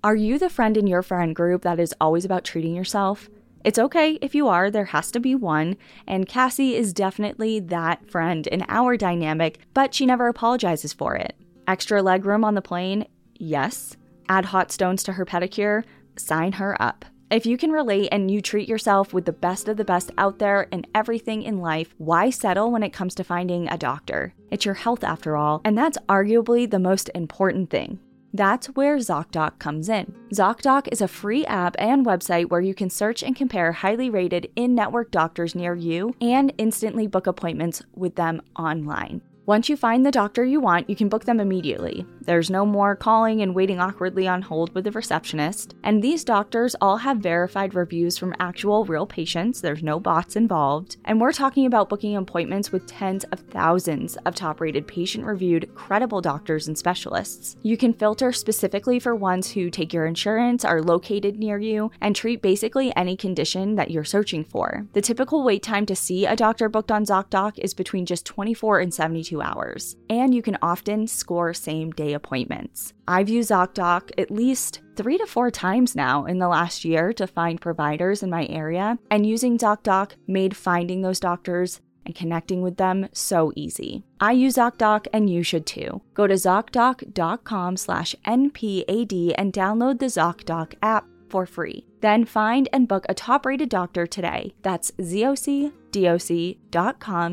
Are 0.04 0.16
you 0.16 0.40
the 0.40 0.50
friend 0.50 0.78
in 0.78 0.88
your 0.88 1.02
friend 1.02 1.36
group 1.36 1.64
that 1.64 1.80
is 1.80 1.94
always 2.00 2.24
about 2.24 2.46
treating 2.46 2.76
yourself? 2.76 3.30
It's 3.66 3.80
okay 3.80 4.18
if 4.22 4.34
you 4.34 4.48
are, 4.48 4.72
there 4.72 4.86
has 4.86 5.12
to 5.12 5.20
be 5.20 5.36
one, 5.36 5.76
and 6.08 6.28
Cassie 6.28 6.76
is 6.76 6.94
definitely 6.94 7.60
that 7.60 8.10
friend 8.10 8.48
in 8.48 8.64
our 8.70 8.96
dynamic, 8.96 9.60
but 9.74 9.94
she 9.94 10.06
never 10.06 10.28
apologizes 10.28 10.94
for 10.94 11.16
it. 11.16 11.36
Extra 11.68 12.02
legroom 12.02 12.46
on 12.46 12.56
the 12.56 12.62
plane? 12.62 13.08
Yes. 13.36 13.98
Add 14.30 14.46
hot 14.46 14.72
stones 14.72 15.04
to 15.04 15.14
her 15.14 15.26
pedicure? 15.26 15.84
Sign 16.16 16.54
her 16.54 16.82
up. 16.82 17.04
If 17.30 17.46
you 17.46 17.58
can 17.58 17.72
relate 17.72 18.08
and 18.14 18.32
you 18.32 18.42
treat 18.42 18.70
yourself 18.70 19.14
with 19.14 19.26
the 19.26 19.34
best 19.34 19.68
of 19.68 19.76
the 19.76 19.84
best 19.84 20.12
out 20.18 20.40
there 20.40 20.70
and 20.72 20.88
everything 20.96 21.44
in 21.44 21.60
life, 21.60 21.94
why 21.98 22.30
settle 22.30 22.72
when 22.72 22.84
it 22.84 22.94
comes 22.94 23.14
to 23.16 23.24
finding 23.26 23.68
a 23.68 23.78
doctor? 23.78 24.34
It's 24.50 24.64
your 24.64 24.76
health 24.76 25.04
after 25.04 25.36
all, 25.36 25.60
and 25.66 25.78
that's 25.78 25.98
arguably 26.08 26.70
the 26.70 26.80
most 26.80 27.10
important 27.14 27.70
thing. 27.70 28.00
That's 28.34 28.68
where 28.68 28.96
ZocDoc 28.96 29.60
comes 29.60 29.90
in. 29.90 30.16
ZocDoc 30.34 30.88
is 30.90 31.02
a 31.02 31.08
free 31.10 31.46
app 31.48 31.76
and 31.78 32.06
website 32.06 32.50
where 32.50 32.62
you 32.62 32.74
can 32.74 32.90
search 32.90 33.24
and 33.24 33.36
compare 33.36 33.74
highly 33.74 34.10
rated 34.10 34.50
in 34.56 34.74
network 34.74 35.12
doctors 35.12 35.54
near 35.54 35.76
you 35.76 36.16
and 36.22 36.54
instantly 36.58 37.08
book 37.08 37.28
appointments 37.28 37.82
with 37.94 38.16
them 38.16 38.42
online. 38.58 39.22
Once 39.48 39.70
you 39.70 39.78
find 39.78 40.06
the 40.06 40.12
doctor 40.12 40.44
you 40.44 40.60
want, 40.60 40.90
you 40.90 40.96
can 40.96 41.08
book 41.08 41.24
them 41.24 41.40
immediately. 41.40 42.06
There's 42.20 42.50
no 42.50 42.66
more 42.66 42.98
calling 42.98 43.42
and 43.42 43.56
waiting 43.56 43.80
awkwardly 43.80 44.28
on 44.28 44.42
hold 44.42 44.76
with 44.76 44.84
the 44.84 44.92
receptionist. 44.92 45.74
And 45.86 46.04
these 46.04 46.26
doctors 46.26 46.76
all 46.82 46.98
have 46.98 47.20
verified 47.20 47.74
reviews 47.74 48.18
from 48.18 48.36
actual 48.42 48.84
real 48.84 49.06
patients. 49.06 49.62
There's 49.62 49.82
no 49.82 50.02
bots 50.02 50.36
involved. 50.36 50.98
And 51.06 51.22
we're 51.22 51.32
talking 51.32 51.66
about 51.66 51.88
booking 51.88 52.18
appointments 52.18 52.74
with 52.74 52.88
tens 52.88 53.24
of 53.32 53.40
thousands 53.40 54.18
of 54.26 54.36
top 54.36 54.60
rated, 54.60 54.86
patient 54.86 55.24
reviewed, 55.26 55.74
credible 55.76 56.20
doctors 56.20 56.68
and 56.68 56.78
specialists. 56.78 57.56
You 57.64 57.78
can 57.78 57.94
filter 57.94 58.34
specifically 58.34 59.00
for 59.00 59.16
ones 59.16 59.50
who 59.52 59.70
take 59.70 59.94
your 59.94 60.08
insurance, 60.08 60.66
are 60.66 60.82
located 60.82 61.40
near 61.40 61.58
you, 61.58 61.90
and 62.02 62.14
treat 62.14 62.42
basically 62.42 62.94
any 62.98 63.16
condition 63.16 63.76
that 63.76 63.92
you're 63.92 64.04
searching 64.04 64.44
for. 64.44 64.86
The 64.92 65.02
typical 65.02 65.46
wait 65.46 65.64
time 65.64 65.86
to 65.86 65.96
see 65.96 66.26
a 66.26 66.36
doctor 66.36 66.68
booked 66.68 66.92
on 66.92 67.06
ZocDoc 67.06 67.54
is 67.60 67.74
between 67.74 68.06
just 68.06 68.26
24 68.26 68.82
and 68.82 68.94
72 68.94 69.37
hours, 69.42 69.96
and 70.10 70.34
you 70.34 70.42
can 70.42 70.58
often 70.62 71.08
score 71.08 71.54
same 71.54 71.92
day 71.92 72.14
appointments. 72.14 72.94
I've 73.08 73.30
used 73.30 73.52
ZocDoc 73.52 74.12
at 74.18 74.32
least 74.32 74.82
three 74.96 75.18
to 75.18 75.26
four 75.26 75.52
times 75.52 75.96
now 75.96 76.26
in 76.26 76.40
the 76.40 76.48
last 76.48 76.86
year 76.86 77.14
to 77.14 77.28
find 77.28 77.62
providers 77.62 78.24
in 78.24 78.30
my 78.30 78.48
area, 78.48 78.98
and 79.10 79.26
using 79.26 79.58
ZocDoc 79.58 80.12
made 80.28 80.56
finding 80.56 81.02
those 81.02 81.20
doctors 81.20 81.82
and 82.06 82.16
connecting 82.16 82.62
with 82.62 82.78
them 82.78 83.08
so 83.12 83.52
easy. 83.56 84.04
I 84.20 84.32
use 84.32 84.56
ZocDoc 84.56 85.08
and 85.14 85.30
you 85.30 85.44
should 85.44 85.66
too. 85.66 86.02
Go 86.14 86.28
to 86.28 86.36
ZocDoc.com 86.36 87.78
slash 87.78 88.16
NPAD 88.26 89.36
and 89.38 89.54
download 89.54 90.00
the 90.00 90.06
ZocDoc 90.06 90.76
app 90.82 91.06
for 91.30 91.46
free. 91.46 91.87
Then 92.02 92.26
find 92.26 92.70
and 92.72 92.88
book 92.88 93.06
a 93.10 93.14
top-rated 93.14 93.70
doctor 93.70 94.06
today. 94.06 94.54
That's 94.62 94.92
zocdoc.com 94.92 95.72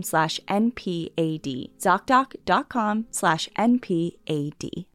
slash 0.02 0.40
NPAD. 0.48 1.70
ZocDoc.com 1.78 3.06
slash 3.10 3.48
NPAD. 3.58 4.86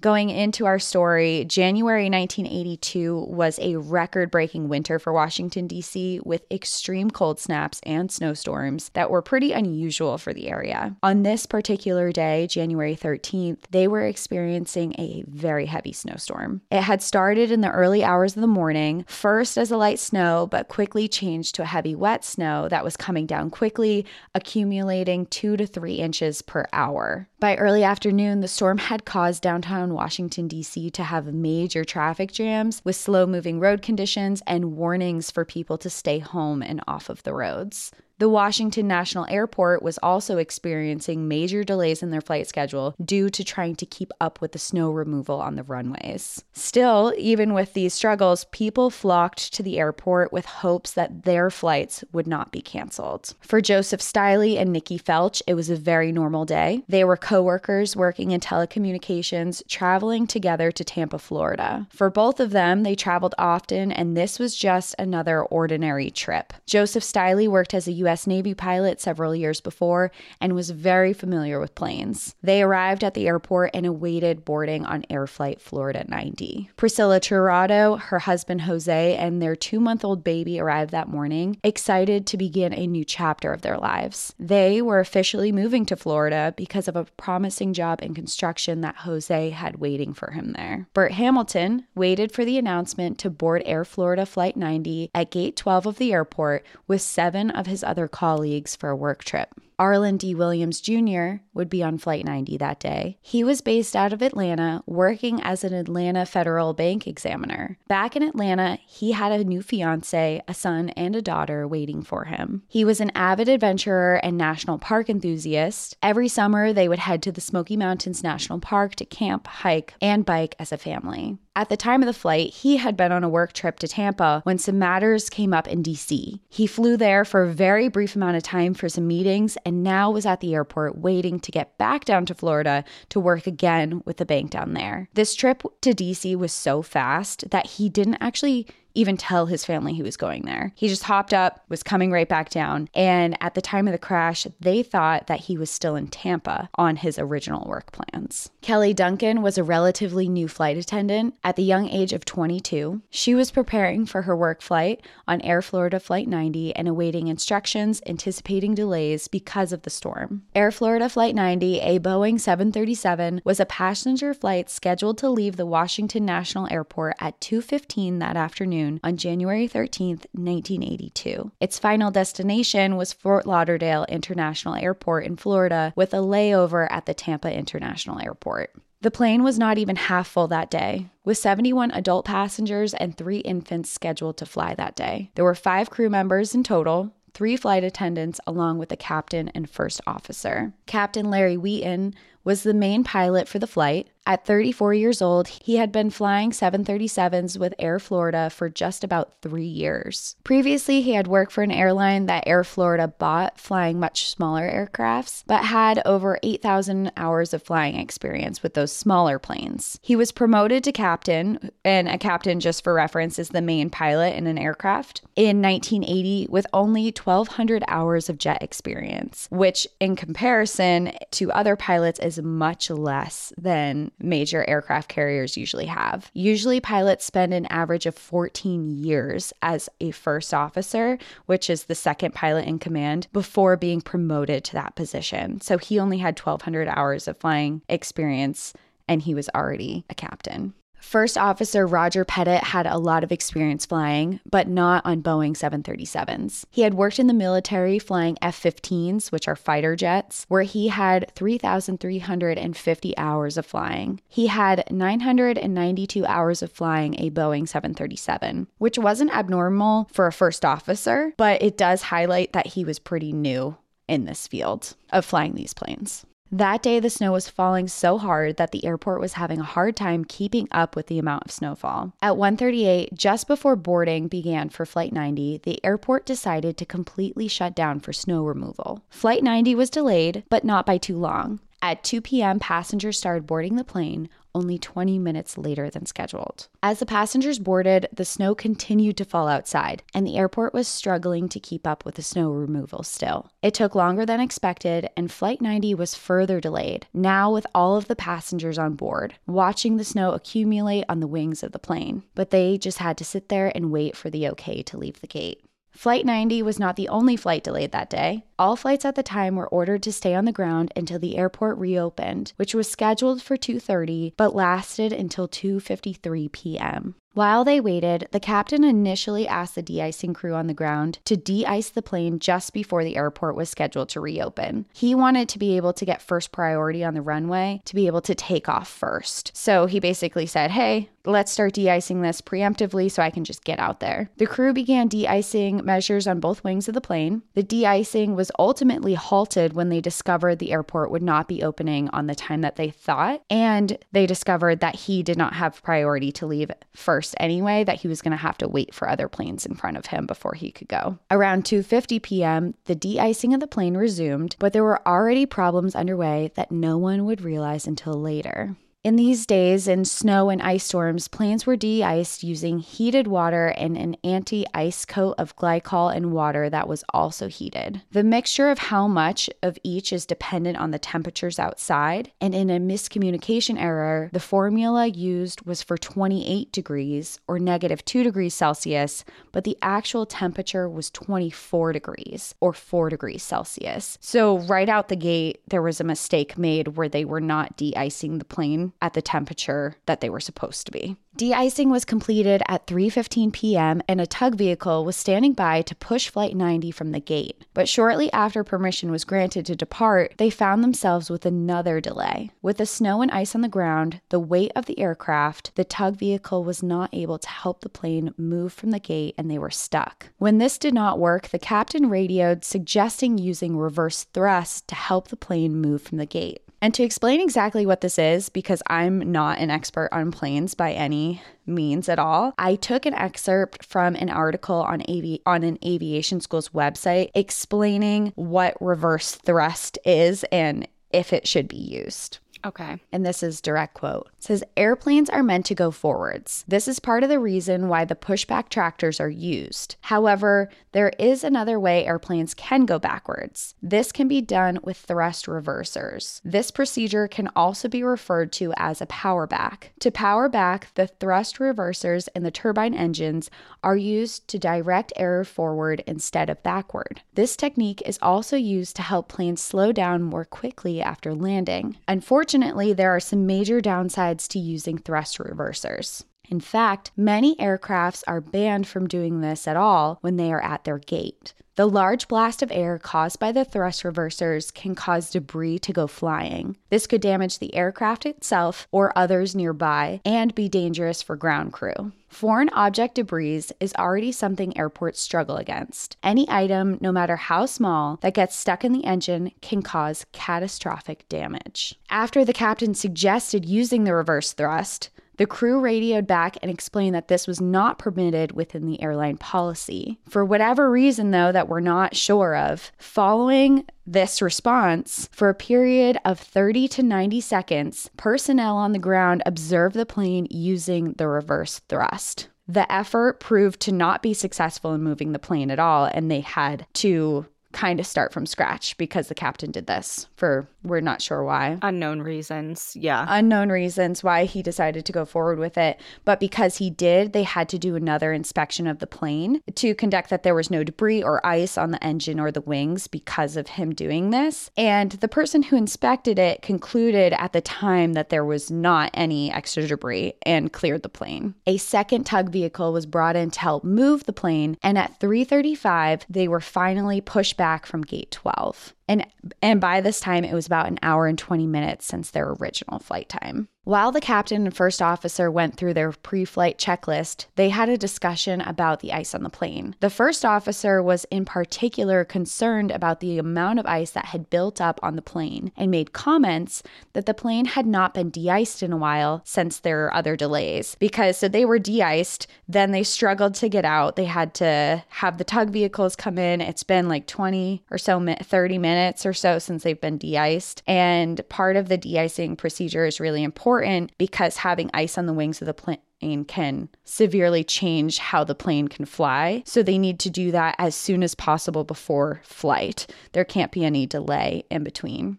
Going 0.00 0.30
into 0.30 0.64
our 0.64 0.78
story, 0.78 1.44
January 1.44 2.04
1982 2.04 3.26
was 3.28 3.58
a 3.58 3.74
record 3.74 4.30
breaking 4.30 4.68
winter 4.68 5.00
for 5.00 5.12
Washington, 5.12 5.66
D.C., 5.66 6.20
with 6.24 6.46
extreme 6.52 7.10
cold 7.10 7.40
snaps 7.40 7.80
and 7.82 8.08
snowstorms 8.08 8.90
that 8.90 9.10
were 9.10 9.22
pretty 9.22 9.50
unusual 9.50 10.16
for 10.16 10.32
the 10.32 10.48
area. 10.50 10.94
On 11.02 11.24
this 11.24 11.46
particular 11.46 12.12
day, 12.12 12.46
January 12.46 12.94
13th, 12.94 13.58
they 13.72 13.88
were 13.88 14.06
experiencing 14.06 14.94
a 15.00 15.24
very 15.26 15.66
heavy 15.66 15.92
snowstorm. 15.92 16.62
It 16.70 16.82
had 16.82 17.02
started 17.02 17.50
in 17.50 17.60
the 17.60 17.72
early 17.72 18.04
hours 18.04 18.36
of 18.36 18.40
the 18.40 18.46
morning, 18.46 19.04
first 19.08 19.58
as 19.58 19.72
a 19.72 19.76
light 19.76 19.98
snow, 19.98 20.46
but 20.48 20.68
quickly 20.68 21.08
changed 21.08 21.56
to 21.56 21.62
a 21.62 21.66
heavy 21.66 21.96
wet 21.96 22.24
snow 22.24 22.68
that 22.68 22.84
was 22.84 22.96
coming 22.96 23.26
down 23.26 23.50
quickly, 23.50 24.06
accumulating 24.32 25.26
two 25.26 25.56
to 25.56 25.66
three 25.66 25.94
inches 25.94 26.40
per 26.40 26.66
hour. 26.72 27.26
By 27.40 27.56
early 27.56 27.82
afternoon, 27.82 28.42
the 28.42 28.48
storm 28.48 28.78
had 28.78 29.04
caused 29.04 29.42
downtown 29.42 29.87
Washington, 29.94 30.48
D.C. 30.48 30.90
to 30.90 31.02
have 31.04 31.32
major 31.32 31.84
traffic 31.84 32.32
jams 32.32 32.80
with 32.84 32.96
slow 32.96 33.26
moving 33.26 33.60
road 33.60 33.82
conditions 33.82 34.42
and 34.46 34.76
warnings 34.76 35.30
for 35.30 35.44
people 35.44 35.78
to 35.78 35.90
stay 35.90 36.18
home 36.18 36.62
and 36.62 36.82
off 36.86 37.08
of 37.08 37.22
the 37.22 37.34
roads. 37.34 37.90
The 38.18 38.28
Washington 38.28 38.88
National 38.88 39.26
Airport 39.28 39.80
was 39.80 39.96
also 40.02 40.38
experiencing 40.38 41.28
major 41.28 41.62
delays 41.62 42.02
in 42.02 42.10
their 42.10 42.20
flight 42.20 42.48
schedule 42.48 42.96
due 43.02 43.30
to 43.30 43.44
trying 43.44 43.76
to 43.76 43.86
keep 43.86 44.10
up 44.20 44.40
with 44.40 44.50
the 44.50 44.58
snow 44.58 44.90
removal 44.90 45.40
on 45.40 45.54
the 45.54 45.62
runways. 45.62 46.42
Still, 46.52 47.14
even 47.16 47.54
with 47.54 47.74
these 47.74 47.94
struggles, 47.94 48.46
people 48.46 48.90
flocked 48.90 49.54
to 49.54 49.62
the 49.62 49.78
airport 49.78 50.32
with 50.32 50.46
hopes 50.46 50.90
that 50.94 51.22
their 51.22 51.48
flights 51.48 52.02
would 52.10 52.26
not 52.26 52.50
be 52.50 52.60
canceled. 52.60 53.34
For 53.40 53.60
Joseph 53.60 54.00
Stiley 54.00 54.58
and 54.58 54.72
Nikki 54.72 54.98
Felch, 54.98 55.40
it 55.46 55.54
was 55.54 55.70
a 55.70 55.76
very 55.76 56.10
normal 56.10 56.44
day. 56.44 56.82
They 56.88 57.04
were 57.04 57.16
coworkers 57.16 57.94
working 57.94 58.32
in 58.32 58.40
telecommunications, 58.40 59.62
traveling 59.68 60.26
together 60.26 60.72
to 60.72 60.82
Tampa, 60.82 61.20
Florida. 61.20 61.86
For 61.90 62.10
both 62.10 62.40
of 62.40 62.50
them, 62.50 62.82
they 62.82 62.96
traveled 62.96 63.36
often, 63.38 63.92
and 63.92 64.16
this 64.16 64.40
was 64.40 64.56
just 64.56 64.96
another 64.98 65.44
ordinary 65.44 66.10
trip. 66.10 66.52
Joseph 66.66 67.04
Stiley 67.04 67.46
worked 67.46 67.74
as 67.74 67.86
a 67.86 67.92
U.S. 67.92 68.07
U.S. 68.08 68.26
Navy 68.26 68.54
pilot 68.54 69.02
several 69.02 69.36
years 69.36 69.60
before 69.60 70.10
and 70.40 70.54
was 70.54 70.70
very 70.70 71.12
familiar 71.12 71.60
with 71.60 71.74
planes. 71.74 72.34
They 72.42 72.62
arrived 72.62 73.04
at 73.04 73.12
the 73.12 73.28
airport 73.28 73.72
and 73.74 73.84
awaited 73.84 74.46
boarding 74.46 74.86
on 74.86 75.04
Air 75.10 75.26
Flight 75.26 75.60
Florida 75.60 76.06
90. 76.08 76.70
Priscilla 76.76 77.20
Tirado, 77.20 78.00
her 78.00 78.20
husband 78.20 78.62
Jose, 78.62 79.14
and 79.16 79.42
their 79.42 79.54
two 79.54 79.78
month 79.78 80.06
old 80.06 80.24
baby 80.24 80.58
arrived 80.58 80.90
that 80.92 81.08
morning, 81.08 81.58
excited 81.62 82.26
to 82.28 82.38
begin 82.38 82.72
a 82.72 82.86
new 82.86 83.04
chapter 83.04 83.52
of 83.52 83.60
their 83.60 83.76
lives. 83.76 84.34
They 84.38 84.80
were 84.80 85.00
officially 85.00 85.52
moving 85.52 85.84
to 85.84 85.96
Florida 85.96 86.54
because 86.56 86.88
of 86.88 86.96
a 86.96 87.04
promising 87.04 87.74
job 87.74 88.00
in 88.02 88.14
construction 88.14 88.80
that 88.80 88.96
Jose 88.96 89.50
had 89.50 89.80
waiting 89.80 90.14
for 90.14 90.30
him 90.30 90.52
there. 90.52 90.88
Bert 90.94 91.12
Hamilton 91.12 91.84
waited 91.94 92.32
for 92.32 92.46
the 92.46 92.56
announcement 92.56 93.18
to 93.18 93.28
board 93.28 93.62
Air 93.66 93.84
Florida 93.84 94.24
Flight 94.24 94.56
90 94.56 95.10
at 95.14 95.30
Gate 95.30 95.56
12 95.56 95.84
of 95.84 95.98
the 95.98 96.14
airport 96.14 96.64
with 96.86 97.02
seven 97.02 97.50
of 97.50 97.66
his 97.66 97.84
other 97.84 97.97
other 97.98 98.06
colleagues 98.06 98.76
for 98.76 98.90
a 98.90 98.96
work 98.96 99.24
trip. 99.24 99.48
Arlen 99.78 100.16
D. 100.16 100.34
Williams 100.34 100.80
Jr. 100.80 101.36
would 101.54 101.70
be 101.70 101.82
on 101.84 101.98
Flight 101.98 102.24
90 102.24 102.56
that 102.56 102.80
day. 102.80 103.18
He 103.20 103.44
was 103.44 103.60
based 103.60 103.94
out 103.94 104.12
of 104.12 104.22
Atlanta, 104.22 104.82
working 104.86 105.40
as 105.42 105.62
an 105.62 105.72
Atlanta 105.72 106.26
Federal 106.26 106.74
Bank 106.74 107.06
examiner. 107.06 107.78
Back 107.86 108.16
in 108.16 108.24
Atlanta, 108.24 108.78
he 108.86 109.12
had 109.12 109.30
a 109.30 109.44
new 109.44 109.62
fiance, 109.62 110.42
a 110.48 110.54
son, 110.54 110.88
and 110.90 111.14
a 111.14 111.22
daughter 111.22 111.68
waiting 111.68 112.02
for 112.02 112.24
him. 112.24 112.64
He 112.66 112.84
was 112.84 113.00
an 113.00 113.12
avid 113.14 113.48
adventurer 113.48 114.16
and 114.16 114.36
national 114.36 114.78
park 114.78 115.08
enthusiast. 115.08 115.96
Every 116.02 116.26
summer, 116.26 116.72
they 116.72 116.88
would 116.88 116.98
head 116.98 117.22
to 117.22 117.32
the 117.32 117.40
Smoky 117.40 117.76
Mountains 117.76 118.22
National 118.22 118.58
Park 118.58 118.96
to 118.96 119.04
camp, 119.04 119.46
hike, 119.46 119.94
and 120.00 120.26
bike 120.26 120.56
as 120.58 120.72
a 120.72 120.76
family. 120.76 121.38
At 121.58 121.70
the 121.70 121.76
time 121.76 122.02
of 122.02 122.06
the 122.06 122.12
flight, 122.12 122.50
he 122.50 122.76
had 122.76 122.96
been 122.96 123.10
on 123.10 123.24
a 123.24 123.28
work 123.28 123.52
trip 123.52 123.80
to 123.80 123.88
Tampa 123.88 124.42
when 124.44 124.58
some 124.58 124.78
matters 124.78 125.28
came 125.28 125.52
up 125.52 125.66
in 125.66 125.82
DC. 125.82 126.38
He 126.48 126.66
flew 126.68 126.96
there 126.96 127.24
for 127.24 127.42
a 127.42 127.52
very 127.52 127.88
brief 127.88 128.14
amount 128.14 128.36
of 128.36 128.44
time 128.44 128.74
for 128.74 128.88
some 128.88 129.08
meetings 129.08 129.58
and 129.68 129.82
now 129.84 130.10
was 130.10 130.24
at 130.24 130.40
the 130.40 130.54
airport 130.54 130.96
waiting 130.96 131.38
to 131.38 131.52
get 131.52 131.76
back 131.76 132.06
down 132.06 132.24
to 132.24 132.34
Florida 132.34 132.82
to 133.10 133.20
work 133.20 133.46
again 133.46 134.02
with 134.06 134.16
the 134.16 134.24
bank 134.24 134.50
down 134.50 134.72
there. 134.72 135.10
This 135.12 135.34
trip 135.34 135.62
to 135.82 135.90
DC 135.90 136.34
was 136.36 136.54
so 136.54 136.80
fast 136.80 137.50
that 137.50 137.66
he 137.66 137.90
didn't 137.90 138.16
actually 138.22 138.66
even 138.98 139.16
tell 139.16 139.46
his 139.46 139.64
family 139.64 139.94
he 139.94 140.02
was 140.02 140.16
going 140.16 140.42
there. 140.42 140.72
He 140.74 140.88
just 140.88 141.04
hopped 141.04 141.32
up, 141.32 141.62
was 141.68 141.84
coming 141.84 142.10
right 142.10 142.28
back 142.28 142.50
down. 142.50 142.88
And 142.94 143.40
at 143.40 143.54
the 143.54 143.62
time 143.62 143.86
of 143.86 143.92
the 143.92 143.98
crash, 143.98 144.44
they 144.58 144.82
thought 144.82 145.28
that 145.28 145.42
he 145.42 145.56
was 145.56 145.70
still 145.70 145.94
in 145.94 146.08
Tampa 146.08 146.68
on 146.74 146.96
his 146.96 147.16
original 147.16 147.68
work 147.68 147.92
plans. 147.92 148.50
Kelly 148.60 148.92
Duncan 148.92 149.40
was 149.40 149.56
a 149.56 149.62
relatively 149.62 150.28
new 150.28 150.48
flight 150.48 150.76
attendant 150.76 151.36
at 151.44 151.54
the 151.54 151.62
young 151.62 151.88
age 151.88 152.12
of 152.12 152.24
22. 152.24 153.00
She 153.08 153.36
was 153.36 153.52
preparing 153.52 154.04
for 154.04 154.22
her 154.22 154.36
work 154.36 154.60
flight 154.60 155.06
on 155.28 155.40
Air 155.42 155.62
Florida 155.62 156.00
Flight 156.00 156.26
90 156.26 156.74
and 156.74 156.88
awaiting 156.88 157.28
instructions, 157.28 158.02
anticipating 158.04 158.74
delays 158.74 159.28
because 159.28 159.72
of 159.72 159.82
the 159.82 159.90
storm. 159.90 160.42
Air 160.56 160.72
Florida 160.72 161.08
Flight 161.08 161.36
90, 161.36 161.78
a 161.80 162.00
Boeing 162.00 162.40
737, 162.40 163.42
was 163.44 163.60
a 163.60 163.66
passenger 163.66 164.34
flight 164.34 164.68
scheduled 164.68 165.18
to 165.18 165.30
leave 165.30 165.54
the 165.54 165.66
Washington 165.66 166.24
National 166.24 166.66
Airport 166.72 167.14
at 167.20 167.40
2:15 167.40 168.18
that 168.18 168.36
afternoon 168.36 168.87
on 169.04 169.16
January 169.16 169.68
13, 169.68 170.08
1982. 170.32 171.52
Its 171.60 171.78
final 171.78 172.10
destination 172.10 172.96
was 172.96 173.12
Fort 173.12 173.46
Lauderdale 173.46 174.06
International 174.08 174.74
Airport 174.74 175.24
in 175.24 175.36
Florida 175.36 175.92
with 175.94 176.14
a 176.14 176.18
layover 176.18 176.86
at 176.90 177.06
the 177.06 177.14
Tampa 177.14 177.52
International 177.52 178.20
Airport. 178.20 178.72
The 179.00 179.10
plane 179.12 179.44
was 179.44 179.58
not 179.58 179.78
even 179.78 179.94
half 179.94 180.26
full 180.26 180.48
that 180.48 180.70
day, 180.70 181.06
with 181.24 181.38
71 181.38 181.92
adult 181.92 182.24
passengers 182.24 182.94
and 182.94 183.16
three 183.16 183.38
infants 183.38 183.90
scheduled 183.90 184.36
to 184.38 184.46
fly 184.46 184.74
that 184.74 184.96
day. 184.96 185.30
There 185.36 185.44
were 185.44 185.54
five 185.54 185.88
crew 185.88 186.10
members 186.10 186.52
in 186.52 186.64
total, 186.64 187.14
three 187.32 187.56
flight 187.56 187.84
attendants, 187.84 188.40
along 188.44 188.78
with 188.78 188.88
the 188.88 188.96
captain 188.96 189.50
and 189.50 189.70
first 189.70 190.00
officer. 190.04 190.72
Captain 190.86 191.30
Larry 191.30 191.56
Wheaton 191.56 192.14
was 192.48 192.62
the 192.62 192.72
main 192.72 193.04
pilot 193.04 193.46
for 193.46 193.58
the 193.58 193.66
flight. 193.66 194.08
At 194.28 194.44
34 194.44 194.92
years 194.92 195.22
old, 195.22 195.48
he 195.48 195.76
had 195.76 195.90
been 195.90 196.10
flying 196.10 196.50
737s 196.50 197.58
with 197.58 197.74
Air 197.78 197.98
Florida 197.98 198.50
for 198.50 198.68
just 198.68 199.02
about 199.02 199.40
three 199.40 199.64
years. 199.64 200.36
Previously, 200.44 201.00
he 201.00 201.12
had 201.12 201.26
worked 201.26 201.50
for 201.50 201.62
an 201.62 201.70
airline 201.70 202.26
that 202.26 202.46
Air 202.46 202.62
Florida 202.62 203.08
bought, 203.08 203.58
flying 203.58 203.98
much 203.98 204.28
smaller 204.28 204.68
aircrafts, 204.68 205.44
but 205.46 205.64
had 205.64 206.02
over 206.04 206.38
8,000 206.42 207.10
hours 207.16 207.54
of 207.54 207.62
flying 207.62 207.96
experience 207.96 208.62
with 208.62 208.74
those 208.74 208.92
smaller 208.92 209.38
planes. 209.38 209.98
He 210.02 210.14
was 210.14 210.30
promoted 210.30 210.84
to 210.84 210.92
captain, 210.92 211.70
and 211.82 212.06
a 212.06 212.18
captain, 212.18 212.60
just 212.60 212.84
for 212.84 212.92
reference, 212.92 213.38
is 213.38 213.48
the 213.48 213.62
main 213.62 213.88
pilot 213.88 214.36
in 214.36 214.46
an 214.46 214.58
aircraft, 214.58 215.22
in 215.36 215.62
1980 215.62 216.48
with 216.50 216.66
only 216.74 217.04
1,200 217.04 217.82
hours 217.88 218.28
of 218.28 218.36
jet 218.36 218.62
experience, 218.62 219.48
which 219.50 219.86
in 220.00 220.16
comparison 220.16 221.12
to 221.30 221.50
other 221.52 221.74
pilots 221.74 222.20
is 222.20 222.37
much 222.42 222.90
less 222.90 223.52
than 223.56 224.10
major 224.18 224.68
aircraft 224.68 225.08
carriers 225.08 225.56
usually 225.56 225.86
have. 225.86 226.30
Usually, 226.34 226.80
pilots 226.80 227.24
spend 227.24 227.54
an 227.54 227.66
average 227.66 228.06
of 228.06 228.16
14 228.16 228.90
years 228.90 229.52
as 229.62 229.88
a 230.00 230.10
first 230.10 230.52
officer, 230.54 231.18
which 231.46 231.68
is 231.68 231.84
the 231.84 231.94
second 231.94 232.34
pilot 232.34 232.66
in 232.66 232.78
command, 232.78 233.28
before 233.32 233.76
being 233.76 234.00
promoted 234.00 234.64
to 234.64 234.72
that 234.74 234.94
position. 234.94 235.60
So 235.60 235.78
he 235.78 235.98
only 235.98 236.18
had 236.18 236.38
1,200 236.38 236.88
hours 236.88 237.28
of 237.28 237.38
flying 237.38 237.82
experience 237.88 238.72
and 239.08 239.22
he 239.22 239.34
was 239.34 239.48
already 239.54 240.04
a 240.10 240.14
captain. 240.14 240.74
First 241.00 241.38
Officer 241.38 241.86
Roger 241.86 242.24
Pettit 242.24 242.64
had 242.64 242.86
a 242.86 242.98
lot 242.98 243.24
of 243.24 243.32
experience 243.32 243.86
flying, 243.86 244.40
but 244.48 244.68
not 244.68 245.06
on 245.06 245.22
Boeing 245.22 245.56
737s. 245.56 246.64
He 246.70 246.82
had 246.82 246.94
worked 246.94 247.18
in 247.18 247.28
the 247.28 247.34
military 247.34 247.98
flying 247.98 248.36
F 248.42 248.62
15s, 248.62 249.32
which 249.32 249.48
are 249.48 249.56
fighter 249.56 249.96
jets, 249.96 250.44
where 250.48 250.62
he 250.62 250.88
had 250.88 251.32
3,350 251.34 253.16
hours 253.16 253.56
of 253.56 253.66
flying. 253.66 254.20
He 254.28 254.48
had 254.48 254.84
992 254.90 256.26
hours 256.26 256.62
of 256.62 256.72
flying 256.72 257.14
a 257.18 257.30
Boeing 257.30 257.66
737, 257.66 258.66
which 258.78 258.98
wasn't 258.98 259.34
abnormal 259.34 260.08
for 260.12 260.26
a 260.26 260.32
first 260.32 260.64
officer, 260.64 261.32
but 261.36 261.62
it 261.62 261.78
does 261.78 262.02
highlight 262.02 262.52
that 262.52 262.68
he 262.68 262.84
was 262.84 262.98
pretty 262.98 263.32
new 263.32 263.76
in 264.08 264.24
this 264.24 264.46
field 264.46 264.94
of 265.12 265.24
flying 265.24 265.54
these 265.54 265.74
planes. 265.74 266.24
That 266.50 266.82
day, 266.82 266.98
the 266.98 267.10
snow 267.10 267.32
was 267.32 267.50
falling 267.50 267.88
so 267.88 268.16
hard 268.16 268.56
that 268.56 268.72
the 268.72 268.86
airport 268.86 269.20
was 269.20 269.34
having 269.34 269.60
a 269.60 269.64
hard 269.64 269.96
time 269.96 270.24
keeping 270.24 270.66
up 270.72 270.96
with 270.96 271.08
the 271.08 271.18
amount 271.18 271.44
of 271.44 271.50
snowfall. 271.50 272.14
At 272.22 272.36
1:38, 272.36 273.12
just 273.12 273.46
before 273.46 273.76
boarding 273.76 274.28
began 274.28 274.70
for 274.70 274.86
Flight 274.86 275.12
90, 275.12 275.60
the 275.64 275.84
airport 275.84 276.24
decided 276.24 276.78
to 276.78 276.86
completely 276.86 277.48
shut 277.48 277.74
down 277.74 278.00
for 278.00 278.14
snow 278.14 278.44
removal. 278.44 279.02
Flight 279.10 279.42
90 279.42 279.74
was 279.74 279.90
delayed, 279.90 280.44
but 280.48 280.64
not 280.64 280.86
by 280.86 280.96
too 280.96 281.18
long. 281.18 281.60
At 281.80 282.02
2 282.02 282.20
p.m., 282.22 282.58
passengers 282.58 283.18
started 283.18 283.46
boarding 283.46 283.76
the 283.76 283.84
plane, 283.84 284.28
only 284.54 284.78
20 284.78 285.18
minutes 285.18 285.58
later 285.58 285.90
than 285.90 286.06
scheduled. 286.06 286.68
As 286.82 286.98
the 286.98 287.06
passengers 287.06 287.58
boarded, 287.58 288.08
the 288.12 288.24
snow 288.24 288.54
continued 288.54 289.16
to 289.18 289.24
fall 289.24 289.48
outside, 289.48 290.02
and 290.14 290.26
the 290.26 290.36
airport 290.36 290.74
was 290.74 290.88
struggling 290.88 291.48
to 291.48 291.60
keep 291.60 291.86
up 291.86 292.04
with 292.04 292.14
the 292.16 292.22
snow 292.22 292.50
removal 292.50 293.02
still. 293.02 293.50
It 293.62 293.74
took 293.74 293.94
longer 293.94 294.24
than 294.24 294.40
expected, 294.40 295.08
and 295.16 295.30
Flight 295.30 295.60
90 295.60 295.94
was 295.94 296.14
further 296.14 296.60
delayed, 296.60 297.06
now 297.12 297.52
with 297.52 297.66
all 297.74 297.96
of 297.96 298.08
the 298.08 298.16
passengers 298.16 298.78
on 298.78 298.94
board, 298.94 299.34
watching 299.46 299.96
the 299.96 300.04
snow 300.04 300.32
accumulate 300.32 301.04
on 301.08 301.20
the 301.20 301.26
wings 301.26 301.62
of 301.62 301.72
the 301.72 301.78
plane. 301.78 302.22
But 302.34 302.50
they 302.50 302.78
just 302.78 302.98
had 302.98 303.16
to 303.18 303.24
sit 303.24 303.48
there 303.48 303.70
and 303.74 303.90
wait 303.90 304.16
for 304.16 304.30
the 304.30 304.48
okay 304.50 304.82
to 304.82 304.98
leave 304.98 305.20
the 305.20 305.26
gate. 305.26 305.62
Flight 305.98 306.24
90 306.24 306.62
was 306.62 306.78
not 306.78 306.94
the 306.94 307.08
only 307.08 307.34
flight 307.34 307.64
delayed 307.64 307.90
that 307.90 308.08
day. 308.08 308.44
All 308.56 308.76
flights 308.76 309.04
at 309.04 309.16
the 309.16 309.22
time 309.24 309.56
were 309.56 309.66
ordered 309.66 310.00
to 310.04 310.12
stay 310.12 310.32
on 310.32 310.44
the 310.44 310.52
ground 310.52 310.92
until 310.94 311.18
the 311.18 311.36
airport 311.36 311.76
reopened, 311.76 312.52
which 312.54 312.72
was 312.72 312.88
scheduled 312.88 313.42
for 313.42 313.56
2:30 313.56 314.34
but 314.36 314.54
lasted 314.54 315.12
until 315.12 315.48
2:53 315.48 316.52
p.m. 316.52 317.16
While 317.34 317.64
they 317.64 317.80
waited, 317.80 318.28
the 318.30 318.40
captain 318.40 318.84
initially 318.84 319.46
asked 319.46 319.74
the 319.74 319.82
de 319.82 320.00
icing 320.00 320.34
crew 320.34 320.54
on 320.54 320.66
the 320.66 320.74
ground 320.74 321.18
to 321.24 321.36
de 321.36 321.66
ice 321.66 321.90
the 321.90 322.02
plane 322.02 322.38
just 322.38 322.72
before 322.72 323.02
the 323.02 323.16
airport 323.16 323.56
was 323.56 323.68
scheduled 323.68 324.08
to 324.10 324.20
reopen. 324.20 324.86
He 324.92 325.14
wanted 325.14 325.48
to 325.50 325.58
be 325.58 325.76
able 325.76 325.92
to 325.94 326.04
get 326.04 326.22
first 326.22 326.52
priority 326.52 327.04
on 327.04 327.14
the 327.14 327.22
runway 327.22 327.80
to 327.84 327.94
be 327.94 328.06
able 328.06 328.22
to 328.22 328.34
take 328.34 328.68
off 328.68 328.88
first. 328.88 329.50
So 329.56 329.86
he 329.86 330.00
basically 330.00 330.46
said, 330.46 330.70
Hey, 330.72 331.10
let's 331.28 331.52
start 331.52 331.74
de 331.74 331.90
icing 331.90 332.22
this 332.22 332.40
preemptively 332.40 333.10
so 333.10 333.22
I 333.22 333.30
can 333.30 333.44
just 333.44 333.64
get 333.64 333.78
out 333.78 334.00
there. 334.00 334.30
The 334.38 334.46
crew 334.46 334.72
began 334.72 335.08
de 335.08 335.26
icing 335.26 335.84
measures 335.84 336.26
on 336.26 336.40
both 336.40 336.64
wings 336.64 336.88
of 336.88 336.94
the 336.94 337.00
plane. 337.00 337.42
The 337.54 337.62
de 337.62 337.84
icing 337.84 338.34
was 338.34 338.50
ultimately 338.58 339.14
halted 339.14 339.74
when 339.74 339.90
they 339.90 340.00
discovered 340.00 340.58
the 340.58 340.72
airport 340.72 341.10
would 341.10 341.22
not 341.22 341.46
be 341.46 341.62
opening 341.62 342.08
on 342.10 342.26
the 342.26 342.34
time 342.34 342.62
that 342.62 342.76
they 342.76 342.90
thought, 342.90 343.42
and 343.50 343.98
they 344.12 344.26
discovered 344.26 344.80
that 344.80 344.94
he 344.94 345.22
did 345.22 345.36
not 345.36 345.54
have 345.54 345.82
priority 345.82 346.32
to 346.32 346.46
leave 346.46 346.70
first 346.94 347.34
anyway 347.38 347.84
that 347.84 348.00
he 348.00 348.08
was 348.08 348.22
going 348.22 348.32
to 348.32 348.36
have 348.36 348.58
to 348.58 348.68
wait 348.68 348.94
for 348.94 349.08
other 349.08 349.28
planes 349.28 349.66
in 349.66 349.74
front 349.74 349.96
of 349.96 350.06
him 350.06 350.26
before 350.26 350.54
he 350.54 350.72
could 350.72 350.88
go. 350.88 351.18
Around 351.30 351.64
2:50 351.64 352.22
p.m., 352.22 352.74
the 352.86 352.94
de-icing 352.94 353.52
of 353.52 353.60
the 353.60 353.66
plane 353.66 353.96
resumed, 353.96 354.56
but 354.58 354.72
there 354.72 354.84
were 354.84 355.06
already 355.06 355.44
problems 355.44 355.94
underway 355.94 356.50
that 356.54 356.72
no 356.72 356.96
one 356.96 357.26
would 357.26 357.42
realize 357.42 357.86
until 357.86 358.14
later. 358.14 358.76
In 359.08 359.16
these 359.16 359.46
days, 359.46 359.88
in 359.88 360.04
snow 360.04 360.50
and 360.50 360.60
ice 360.60 360.84
storms, 360.84 361.28
planes 361.28 361.64
were 361.64 361.76
de 361.76 362.02
iced 362.02 362.42
using 362.42 362.80
heated 362.80 363.26
water 363.26 363.68
and 363.68 363.96
an 363.96 364.18
anti 364.22 364.66
ice 364.74 365.06
coat 365.06 365.34
of 365.38 365.56
glycol 365.56 366.14
and 366.14 366.30
water 366.30 366.68
that 366.68 366.86
was 366.86 367.04
also 367.14 367.48
heated. 367.48 368.02
The 368.10 368.22
mixture 368.22 368.68
of 368.68 368.78
how 368.78 369.08
much 369.08 369.48
of 369.62 369.78
each 369.82 370.12
is 370.12 370.26
dependent 370.26 370.76
on 370.76 370.90
the 370.90 370.98
temperatures 370.98 371.58
outside, 371.58 372.32
and 372.38 372.54
in 372.54 372.68
a 372.68 372.78
miscommunication 372.78 373.80
error, 373.80 374.28
the 374.34 374.40
formula 374.40 375.06
used 375.06 375.62
was 375.62 375.82
for 375.82 375.96
28 375.96 376.70
degrees 376.70 377.40
or 377.48 377.58
negative 377.58 378.04
2 378.04 378.22
degrees 378.22 378.52
Celsius, 378.52 379.24
but 379.52 379.64
the 379.64 379.78
actual 379.80 380.26
temperature 380.26 380.86
was 380.86 381.08
24 381.12 381.94
degrees 381.94 382.54
or 382.60 382.74
4 382.74 383.08
degrees 383.08 383.42
Celsius. 383.42 384.18
So, 384.20 384.58
right 384.58 384.90
out 384.90 385.08
the 385.08 385.16
gate, 385.16 385.62
there 385.66 385.80
was 385.80 385.98
a 385.98 386.04
mistake 386.04 386.58
made 386.58 386.88
where 386.98 387.08
they 387.08 387.24
were 387.24 387.40
not 387.40 387.78
de 387.78 387.96
icing 387.96 388.36
the 388.36 388.44
plane 388.44 388.92
at 389.00 389.14
the 389.14 389.22
temperature 389.22 389.96
that 390.06 390.20
they 390.20 390.28
were 390.30 390.40
supposed 390.40 390.86
to 390.86 390.92
be. 390.92 391.16
De-icing 391.36 391.88
was 391.88 392.04
completed 392.04 392.62
at 392.66 392.88
3:15 392.88 393.52
p.m. 393.52 394.02
and 394.08 394.20
a 394.20 394.26
tug 394.26 394.56
vehicle 394.56 395.04
was 395.04 395.14
standing 395.14 395.52
by 395.52 395.82
to 395.82 395.94
push 395.94 396.28
flight 396.28 396.56
90 396.56 396.90
from 396.90 397.12
the 397.12 397.20
gate. 397.20 397.64
But 397.74 397.88
shortly 397.88 398.32
after 398.32 398.64
permission 398.64 399.12
was 399.12 399.24
granted 399.24 399.64
to 399.66 399.76
depart, 399.76 400.34
they 400.38 400.50
found 400.50 400.82
themselves 400.82 401.30
with 401.30 401.46
another 401.46 402.00
delay. 402.00 402.50
With 402.60 402.78
the 402.78 402.86
snow 402.86 403.22
and 403.22 403.30
ice 403.30 403.54
on 403.54 403.60
the 403.60 403.68
ground, 403.68 404.20
the 404.30 404.40
weight 404.40 404.72
of 404.74 404.86
the 404.86 404.98
aircraft, 404.98 405.76
the 405.76 405.84
tug 405.84 406.16
vehicle 406.16 406.64
was 406.64 406.82
not 406.82 407.10
able 407.12 407.38
to 407.38 407.48
help 407.48 407.82
the 407.82 407.88
plane 407.88 408.34
move 408.36 408.72
from 408.72 408.90
the 408.90 408.98
gate 408.98 409.36
and 409.38 409.48
they 409.48 409.58
were 409.58 409.70
stuck. 409.70 410.30
When 410.38 410.58
this 410.58 410.76
did 410.76 410.92
not 410.92 411.20
work, 411.20 411.50
the 411.50 411.58
captain 411.60 412.10
radioed 412.10 412.64
suggesting 412.64 413.38
using 413.38 413.76
reverse 413.76 414.24
thrust 414.24 414.88
to 414.88 414.96
help 414.96 415.28
the 415.28 415.36
plane 415.36 415.76
move 415.76 416.02
from 416.02 416.18
the 416.18 416.26
gate. 416.26 416.62
And 416.80 416.94
to 416.94 417.02
explain 417.02 417.40
exactly 417.40 417.86
what 417.86 418.02
this 418.02 418.18
is, 418.18 418.48
because 418.48 418.82
I'm 418.86 419.32
not 419.32 419.58
an 419.58 419.70
expert 419.70 420.10
on 420.12 420.30
planes 420.30 420.74
by 420.74 420.92
any 420.92 421.42
means 421.66 422.08
at 422.08 422.20
all, 422.20 422.54
I 422.56 422.76
took 422.76 423.04
an 423.04 423.14
excerpt 423.14 423.84
from 423.84 424.14
an 424.14 424.30
article 424.30 424.82
on 424.82 425.02
avi- 425.02 425.42
on 425.44 425.64
an 425.64 425.78
aviation 425.84 426.40
school's 426.40 426.68
website 426.68 427.30
explaining 427.34 428.32
what 428.36 428.80
reverse 428.80 429.34
thrust 429.34 429.98
is 430.04 430.44
and 430.44 430.86
if 431.10 431.32
it 431.32 431.48
should 431.48 431.66
be 431.66 431.76
used. 431.76 432.38
Okay. 432.64 433.00
And 433.12 433.24
this 433.24 433.42
is 433.42 433.60
direct 433.60 433.94
quote. 433.94 434.28
It 434.38 434.44
says 434.44 434.64
airplanes 434.76 435.30
are 435.30 435.42
meant 435.42 435.66
to 435.66 435.74
go 435.74 435.90
forwards. 435.90 436.64
This 436.66 436.88
is 436.88 436.98
part 436.98 437.22
of 437.22 437.28
the 437.28 437.38
reason 437.38 437.88
why 437.88 438.04
the 438.04 438.14
pushback 438.14 438.68
tractors 438.68 439.20
are 439.20 439.30
used. 439.30 439.96
However, 440.02 440.68
there 440.92 441.12
is 441.18 441.44
another 441.44 441.78
way 441.78 442.04
airplanes 442.04 442.54
can 442.54 442.84
go 442.84 442.98
backwards. 442.98 443.74
This 443.82 444.10
can 444.10 444.26
be 444.26 444.40
done 444.40 444.78
with 444.82 444.96
thrust 444.96 445.46
reversers. 445.46 446.40
This 446.44 446.70
procedure 446.70 447.28
can 447.28 447.48
also 447.54 447.88
be 447.88 448.02
referred 448.02 448.52
to 448.54 448.72
as 448.76 449.00
a 449.00 449.06
power 449.06 449.46
back. 449.46 449.92
To 450.00 450.10
power 450.10 450.48
back, 450.48 450.88
the 450.94 451.06
thrust 451.06 451.58
reversers 451.58 452.28
in 452.34 452.42
the 452.42 452.50
turbine 452.50 452.94
engines 452.94 453.50
are 453.84 453.96
used 453.96 454.48
to 454.48 454.58
direct 454.58 455.12
air 455.16 455.44
forward 455.44 456.02
instead 456.06 456.50
of 456.50 456.62
backward. 456.62 457.22
This 457.34 457.56
technique 457.56 458.02
is 458.04 458.18
also 458.20 458.56
used 458.56 458.96
to 458.96 459.02
help 459.02 459.28
planes 459.28 459.60
slow 459.60 459.92
down 459.92 460.22
more 460.22 460.44
quickly 460.44 461.00
after 461.00 461.34
landing. 461.34 461.96
Unfortunately, 462.08 462.47
there 462.92 463.14
are 463.14 463.20
some 463.20 463.46
major 463.46 463.80
downsides 463.80 464.48
to 464.48 464.58
using 464.58 464.98
thrust 464.98 465.38
reversers. 465.38 466.24
In 466.48 466.60
fact, 466.60 467.10
many 467.16 467.54
aircrafts 467.56 468.24
are 468.26 468.40
banned 468.40 468.86
from 468.86 469.06
doing 469.06 469.40
this 469.40 469.68
at 469.68 469.76
all 469.76 470.18
when 470.22 470.36
they 470.36 470.50
are 470.50 470.62
at 470.62 470.84
their 470.84 470.98
gate. 470.98 471.52
The 471.76 471.86
large 471.86 472.26
blast 472.26 472.60
of 472.60 472.72
air 472.72 472.98
caused 472.98 473.38
by 473.38 473.52
the 473.52 473.64
thrust 473.64 474.02
reversers 474.02 474.74
can 474.74 474.96
cause 474.96 475.30
debris 475.30 475.78
to 475.80 475.92
go 475.92 476.08
flying. 476.08 476.76
This 476.90 477.06
could 477.06 477.20
damage 477.20 477.60
the 477.60 477.72
aircraft 477.72 478.26
itself 478.26 478.88
or 478.90 479.16
others 479.16 479.54
nearby 479.54 480.20
and 480.24 480.52
be 480.56 480.68
dangerous 480.68 481.22
for 481.22 481.36
ground 481.36 481.72
crew. 481.72 482.10
Foreign 482.28 482.68
object 482.70 483.14
debris 483.14 483.66
is 483.78 483.94
already 483.96 484.32
something 484.32 484.76
airports 484.76 485.20
struggle 485.20 485.56
against. 485.56 486.16
Any 486.22 486.50
item, 486.50 486.98
no 487.00 487.12
matter 487.12 487.36
how 487.36 487.66
small, 487.66 488.18
that 488.22 488.34
gets 488.34 488.56
stuck 488.56 488.84
in 488.84 488.92
the 488.92 489.04
engine 489.04 489.52
can 489.60 489.82
cause 489.82 490.26
catastrophic 490.32 491.28
damage. 491.28 491.94
After 492.10 492.44
the 492.44 492.52
captain 492.52 492.94
suggested 492.94 493.64
using 493.64 494.02
the 494.02 494.14
reverse 494.14 494.52
thrust, 494.52 495.10
the 495.38 495.46
crew 495.46 495.80
radioed 495.80 496.26
back 496.26 496.56
and 496.60 496.70
explained 496.70 497.14
that 497.14 497.28
this 497.28 497.46
was 497.46 497.60
not 497.60 497.98
permitted 497.98 498.52
within 498.52 498.86
the 498.86 499.00
airline 499.00 499.38
policy. 499.38 500.18
For 500.28 500.44
whatever 500.44 500.90
reason, 500.90 501.30
though, 501.30 501.52
that 501.52 501.68
we're 501.68 501.80
not 501.80 502.14
sure 502.14 502.54
of, 502.56 502.92
following 502.98 503.86
this 504.06 504.42
response, 504.42 505.28
for 505.32 505.48
a 505.48 505.54
period 505.54 506.18
of 506.24 506.38
30 506.38 506.88
to 506.88 507.02
90 507.02 507.40
seconds, 507.40 508.10
personnel 508.16 508.76
on 508.76 508.92
the 508.92 508.98
ground 508.98 509.42
observed 509.46 509.94
the 509.94 510.06
plane 510.06 510.46
using 510.50 511.12
the 511.14 511.28
reverse 511.28 511.80
thrust. 511.88 512.48
The 512.66 512.90
effort 512.92 513.40
proved 513.40 513.80
to 513.80 513.92
not 513.92 514.22
be 514.22 514.34
successful 514.34 514.92
in 514.92 515.02
moving 515.02 515.32
the 515.32 515.38
plane 515.38 515.70
at 515.70 515.78
all, 515.78 516.04
and 516.12 516.30
they 516.30 516.40
had 516.40 516.86
to 516.94 517.46
kind 517.72 518.00
of 518.00 518.06
start 518.06 518.32
from 518.32 518.46
scratch 518.46 518.96
because 518.96 519.28
the 519.28 519.34
captain 519.34 519.70
did 519.70 519.86
this 519.86 520.26
for 520.36 520.66
we're 520.88 521.00
not 521.00 521.22
sure 521.22 521.44
why. 521.44 521.78
Unknown 521.82 522.20
reasons. 522.22 522.96
Yeah. 522.96 523.26
Unknown 523.28 523.70
reasons 523.70 524.24
why 524.24 524.44
he 524.44 524.62
decided 524.62 525.04
to 525.06 525.12
go 525.12 525.24
forward 525.24 525.58
with 525.58 525.78
it. 525.78 526.00
But 526.24 526.40
because 526.40 526.78
he 526.78 526.90
did, 526.90 527.32
they 527.32 527.44
had 527.44 527.68
to 527.70 527.78
do 527.78 527.94
another 527.94 528.32
inspection 528.32 528.86
of 528.86 528.98
the 528.98 529.06
plane 529.06 529.60
to 529.76 529.94
conduct 529.94 530.30
that 530.30 530.42
there 530.42 530.54
was 530.54 530.70
no 530.70 530.82
debris 530.82 531.22
or 531.22 531.44
ice 531.46 531.78
on 531.78 531.90
the 531.90 532.02
engine 532.02 532.40
or 532.40 532.50
the 532.50 532.60
wings 532.60 533.06
because 533.06 533.56
of 533.56 533.68
him 533.68 533.94
doing 533.94 534.30
this. 534.30 534.70
And 534.76 535.12
the 535.12 535.28
person 535.28 535.62
who 535.62 535.76
inspected 535.76 536.38
it 536.38 536.62
concluded 536.62 537.32
at 537.34 537.52
the 537.52 537.60
time 537.60 538.14
that 538.14 538.30
there 538.30 538.44
was 538.44 538.70
not 538.70 539.10
any 539.14 539.52
extra 539.52 539.86
debris 539.86 540.34
and 540.42 540.72
cleared 540.72 541.02
the 541.02 541.08
plane. 541.08 541.54
A 541.66 541.76
second 541.76 542.24
tug 542.24 542.50
vehicle 542.50 542.92
was 542.92 543.06
brought 543.06 543.36
in 543.36 543.50
to 543.50 543.60
help 543.60 543.84
move 543.84 544.24
the 544.24 544.32
plane, 544.32 544.76
and 544.82 544.98
at 544.98 545.18
3:35 545.20 546.24
they 546.28 546.48
were 546.48 546.60
finally 546.60 547.20
pushed 547.20 547.56
back 547.56 547.86
from 547.86 548.02
gate 548.02 548.30
12. 548.30 548.94
And 549.08 549.26
and 549.62 549.80
by 549.80 550.00
this 550.00 550.20
time 550.20 550.44
it 550.44 550.52
was 550.54 550.66
about 550.66 550.86
an 550.86 550.98
hour 551.02 551.26
and 551.26 551.38
20 551.38 551.66
minutes 551.66 552.06
since 552.06 552.30
their 552.30 552.50
original 552.50 552.98
flight 552.98 553.28
time. 553.28 553.68
While 553.88 554.12
the 554.12 554.20
captain 554.20 554.66
and 554.66 554.76
first 554.76 555.00
officer 555.00 555.50
went 555.50 555.78
through 555.78 555.94
their 555.94 556.12
pre 556.12 556.44
flight 556.44 556.76
checklist, 556.76 557.46
they 557.56 557.70
had 557.70 557.88
a 557.88 557.96
discussion 557.96 558.60
about 558.60 559.00
the 559.00 559.14
ice 559.14 559.34
on 559.34 559.42
the 559.42 559.48
plane. 559.48 559.96
The 560.00 560.10
first 560.10 560.44
officer 560.44 561.02
was 561.02 561.24
in 561.30 561.46
particular 561.46 562.22
concerned 562.22 562.90
about 562.90 563.20
the 563.20 563.38
amount 563.38 563.78
of 563.78 563.86
ice 563.86 564.10
that 564.10 564.26
had 564.26 564.50
built 564.50 564.78
up 564.78 565.00
on 565.02 565.16
the 565.16 565.22
plane 565.22 565.72
and 565.74 565.90
made 565.90 566.12
comments 566.12 566.82
that 567.14 567.24
the 567.24 567.32
plane 567.32 567.64
had 567.64 567.86
not 567.86 568.12
been 568.12 568.28
de 568.28 568.50
iced 568.50 568.82
in 568.82 568.92
a 568.92 568.96
while 568.98 569.40
since 569.46 569.80
their 569.80 570.12
other 570.12 570.36
delays. 570.36 570.94
Because 570.98 571.38
so 571.38 571.48
they 571.48 571.64
were 571.64 571.78
de 571.78 572.02
iced, 572.02 572.46
then 572.68 572.92
they 572.92 573.02
struggled 573.02 573.54
to 573.54 573.70
get 573.70 573.86
out. 573.86 574.16
They 574.16 574.26
had 574.26 574.52
to 574.56 575.02
have 575.08 575.38
the 575.38 575.44
tug 575.44 575.70
vehicles 575.70 576.14
come 576.14 576.36
in. 576.36 576.60
It's 576.60 576.82
been 576.82 577.08
like 577.08 577.26
20 577.26 577.84
or 577.90 577.96
so, 577.96 578.22
30 578.42 578.76
minutes 578.76 579.24
or 579.24 579.32
so 579.32 579.58
since 579.58 579.82
they've 579.82 579.98
been 579.98 580.18
de 580.18 580.36
iced. 580.36 580.82
And 580.86 581.40
part 581.48 581.76
of 581.76 581.88
the 581.88 581.96
de 581.96 582.18
icing 582.18 582.54
procedure 582.54 583.06
is 583.06 583.18
really 583.18 583.42
important 583.42 583.67
important 583.68 584.16
because 584.16 584.56
having 584.56 584.90
ice 584.94 585.18
on 585.18 585.26
the 585.26 585.32
wings 585.34 585.60
of 585.60 585.66
the 585.66 585.74
plane 585.74 586.44
can 586.46 586.88
severely 587.04 587.62
change 587.62 588.16
how 588.18 588.42
the 588.42 588.54
plane 588.54 588.88
can 588.88 589.04
fly. 589.04 589.62
So 589.66 589.82
they 589.82 589.98
need 589.98 590.18
to 590.20 590.30
do 590.30 590.50
that 590.52 590.74
as 590.78 590.94
soon 590.94 591.22
as 591.22 591.34
possible 591.34 591.84
before 591.84 592.40
flight. 592.44 593.06
There 593.32 593.44
can't 593.44 593.70
be 593.70 593.84
any 593.84 594.06
delay 594.06 594.64
in 594.70 594.84
between. 594.84 595.38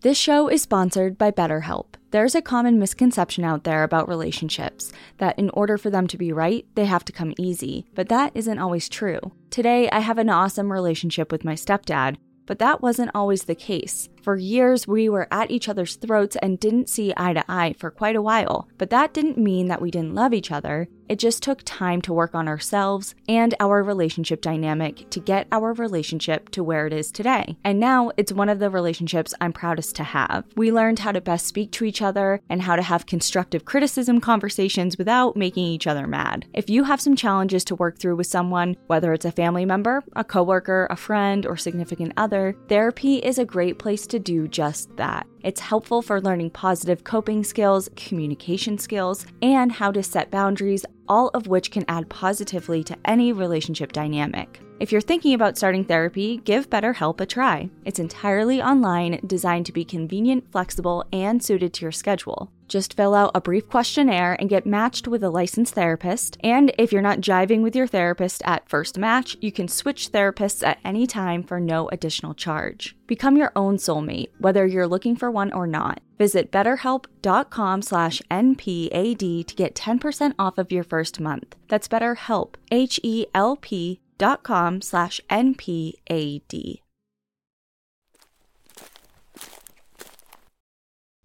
This 0.00 0.18
show 0.18 0.48
is 0.48 0.62
sponsored 0.62 1.16
by 1.16 1.30
BetterHelp. 1.30 1.94
There's 2.14 2.36
a 2.36 2.42
common 2.42 2.78
misconception 2.78 3.42
out 3.42 3.64
there 3.64 3.82
about 3.82 4.06
relationships 4.06 4.92
that 5.18 5.36
in 5.36 5.50
order 5.50 5.76
for 5.76 5.90
them 5.90 6.06
to 6.06 6.16
be 6.16 6.30
right, 6.32 6.64
they 6.76 6.84
have 6.84 7.04
to 7.06 7.12
come 7.12 7.34
easy, 7.40 7.86
but 7.96 8.08
that 8.08 8.30
isn't 8.36 8.60
always 8.60 8.88
true. 8.88 9.18
Today, 9.50 9.90
I 9.90 9.98
have 9.98 10.18
an 10.18 10.30
awesome 10.30 10.70
relationship 10.70 11.32
with 11.32 11.44
my 11.44 11.54
stepdad, 11.54 12.14
but 12.46 12.60
that 12.60 12.80
wasn't 12.80 13.10
always 13.16 13.42
the 13.42 13.56
case. 13.56 14.08
For 14.24 14.36
years, 14.36 14.88
we 14.88 15.10
were 15.10 15.28
at 15.30 15.50
each 15.50 15.68
other's 15.68 15.96
throats 15.96 16.34
and 16.40 16.58
didn't 16.58 16.88
see 16.88 17.12
eye 17.14 17.34
to 17.34 17.44
eye 17.46 17.74
for 17.78 17.90
quite 17.90 18.16
a 18.16 18.22
while, 18.22 18.66
but 18.78 18.88
that 18.88 19.12
didn't 19.12 19.36
mean 19.36 19.68
that 19.68 19.82
we 19.82 19.90
didn't 19.90 20.14
love 20.14 20.32
each 20.32 20.50
other. 20.50 20.88
It 21.06 21.18
just 21.18 21.42
took 21.42 21.60
time 21.66 22.00
to 22.02 22.14
work 22.14 22.34
on 22.34 22.48
ourselves 22.48 23.14
and 23.28 23.54
our 23.60 23.82
relationship 23.82 24.40
dynamic 24.40 25.10
to 25.10 25.20
get 25.20 25.46
our 25.52 25.74
relationship 25.74 26.48
to 26.52 26.64
where 26.64 26.86
it 26.86 26.94
is 26.94 27.12
today. 27.12 27.58
And 27.62 27.78
now 27.78 28.10
it's 28.16 28.32
one 28.32 28.48
of 28.48 28.58
the 28.58 28.70
relationships 28.70 29.34
I'm 29.38 29.52
proudest 29.52 29.96
to 29.96 30.04
have. 30.04 30.44
We 30.56 30.72
learned 30.72 31.00
how 31.00 31.12
to 31.12 31.20
best 31.20 31.46
speak 31.46 31.72
to 31.72 31.84
each 31.84 32.00
other 32.00 32.40
and 32.48 32.62
how 32.62 32.76
to 32.76 32.82
have 32.82 33.04
constructive 33.04 33.66
criticism 33.66 34.18
conversations 34.20 34.96
without 34.96 35.36
making 35.36 35.64
each 35.64 35.86
other 35.86 36.06
mad. 36.06 36.46
If 36.54 36.70
you 36.70 36.84
have 36.84 37.02
some 37.02 37.16
challenges 37.16 37.64
to 37.64 37.74
work 37.74 37.98
through 37.98 38.16
with 38.16 38.26
someone, 38.26 38.76
whether 38.86 39.12
it's 39.12 39.26
a 39.26 39.32
family 39.32 39.66
member, 39.66 40.02
a 40.16 40.24
coworker, 40.24 40.86
a 40.88 40.96
friend, 40.96 41.44
or 41.44 41.58
significant 41.58 42.14
other, 42.16 42.56
therapy 42.68 43.16
is 43.16 43.38
a 43.38 43.44
great 43.44 43.78
place 43.78 44.06
to 44.06 44.13
to 44.14 44.20
do 44.20 44.46
just 44.46 44.96
that. 44.96 45.26
It's 45.44 45.60
helpful 45.60 46.00
for 46.00 46.22
learning 46.22 46.52
positive 46.52 47.04
coping 47.04 47.44
skills, 47.44 47.90
communication 47.96 48.78
skills, 48.78 49.26
and 49.42 49.70
how 49.70 49.92
to 49.92 50.02
set 50.02 50.30
boundaries, 50.30 50.86
all 51.06 51.28
of 51.34 51.48
which 51.48 51.70
can 51.70 51.84
add 51.86 52.08
positively 52.08 52.82
to 52.84 52.96
any 53.04 53.30
relationship 53.30 53.92
dynamic. 53.92 54.58
If 54.80 54.90
you're 54.90 55.02
thinking 55.02 55.34
about 55.34 55.56
starting 55.56 55.84
therapy, 55.84 56.38
give 56.38 56.70
BetterHelp 56.70 57.20
a 57.20 57.26
try. 57.26 57.68
It's 57.84 58.00
entirely 58.00 58.60
online, 58.60 59.20
designed 59.26 59.66
to 59.66 59.72
be 59.72 59.84
convenient, 59.84 60.50
flexible, 60.50 61.04
and 61.12 61.42
suited 61.42 61.74
to 61.74 61.82
your 61.82 61.92
schedule. 61.92 62.50
Just 62.66 62.94
fill 62.94 63.14
out 63.14 63.30
a 63.34 63.40
brief 63.40 63.68
questionnaire 63.68 64.36
and 64.40 64.48
get 64.48 64.66
matched 64.66 65.06
with 65.06 65.22
a 65.22 65.30
licensed 65.30 65.74
therapist. 65.74 66.38
And 66.40 66.72
if 66.76 66.92
you're 66.92 67.02
not 67.02 67.20
jiving 67.20 67.62
with 67.62 67.76
your 67.76 67.86
therapist 67.86 68.42
at 68.44 68.68
first 68.68 68.98
match, 68.98 69.36
you 69.40 69.52
can 69.52 69.68
switch 69.68 70.10
therapists 70.10 70.66
at 70.66 70.80
any 70.84 71.06
time 71.06 71.42
for 71.44 71.60
no 71.60 71.88
additional 71.90 72.34
charge. 72.34 72.96
Become 73.06 73.36
your 73.36 73.52
own 73.54 73.76
soulmate, 73.76 74.30
whether 74.38 74.66
you're 74.66 74.88
looking 74.88 75.14
for 75.14 75.30
one 75.34 75.52
or 75.52 75.66
not. 75.66 76.00
Visit 76.16 76.50
betterhelp.com 76.50 77.82
slash 77.82 78.22
NPAD 78.30 79.46
to 79.46 79.54
get 79.54 79.74
10% 79.74 80.34
off 80.38 80.56
of 80.56 80.72
your 80.72 80.84
first 80.84 81.20
month. 81.20 81.56
That's 81.68 81.88
betterhelp, 81.88 82.54
H-E-L-P 82.70 84.00
dot 84.16 84.42
com 84.44 84.80
slash 84.80 85.20
NPAD. 85.28 86.83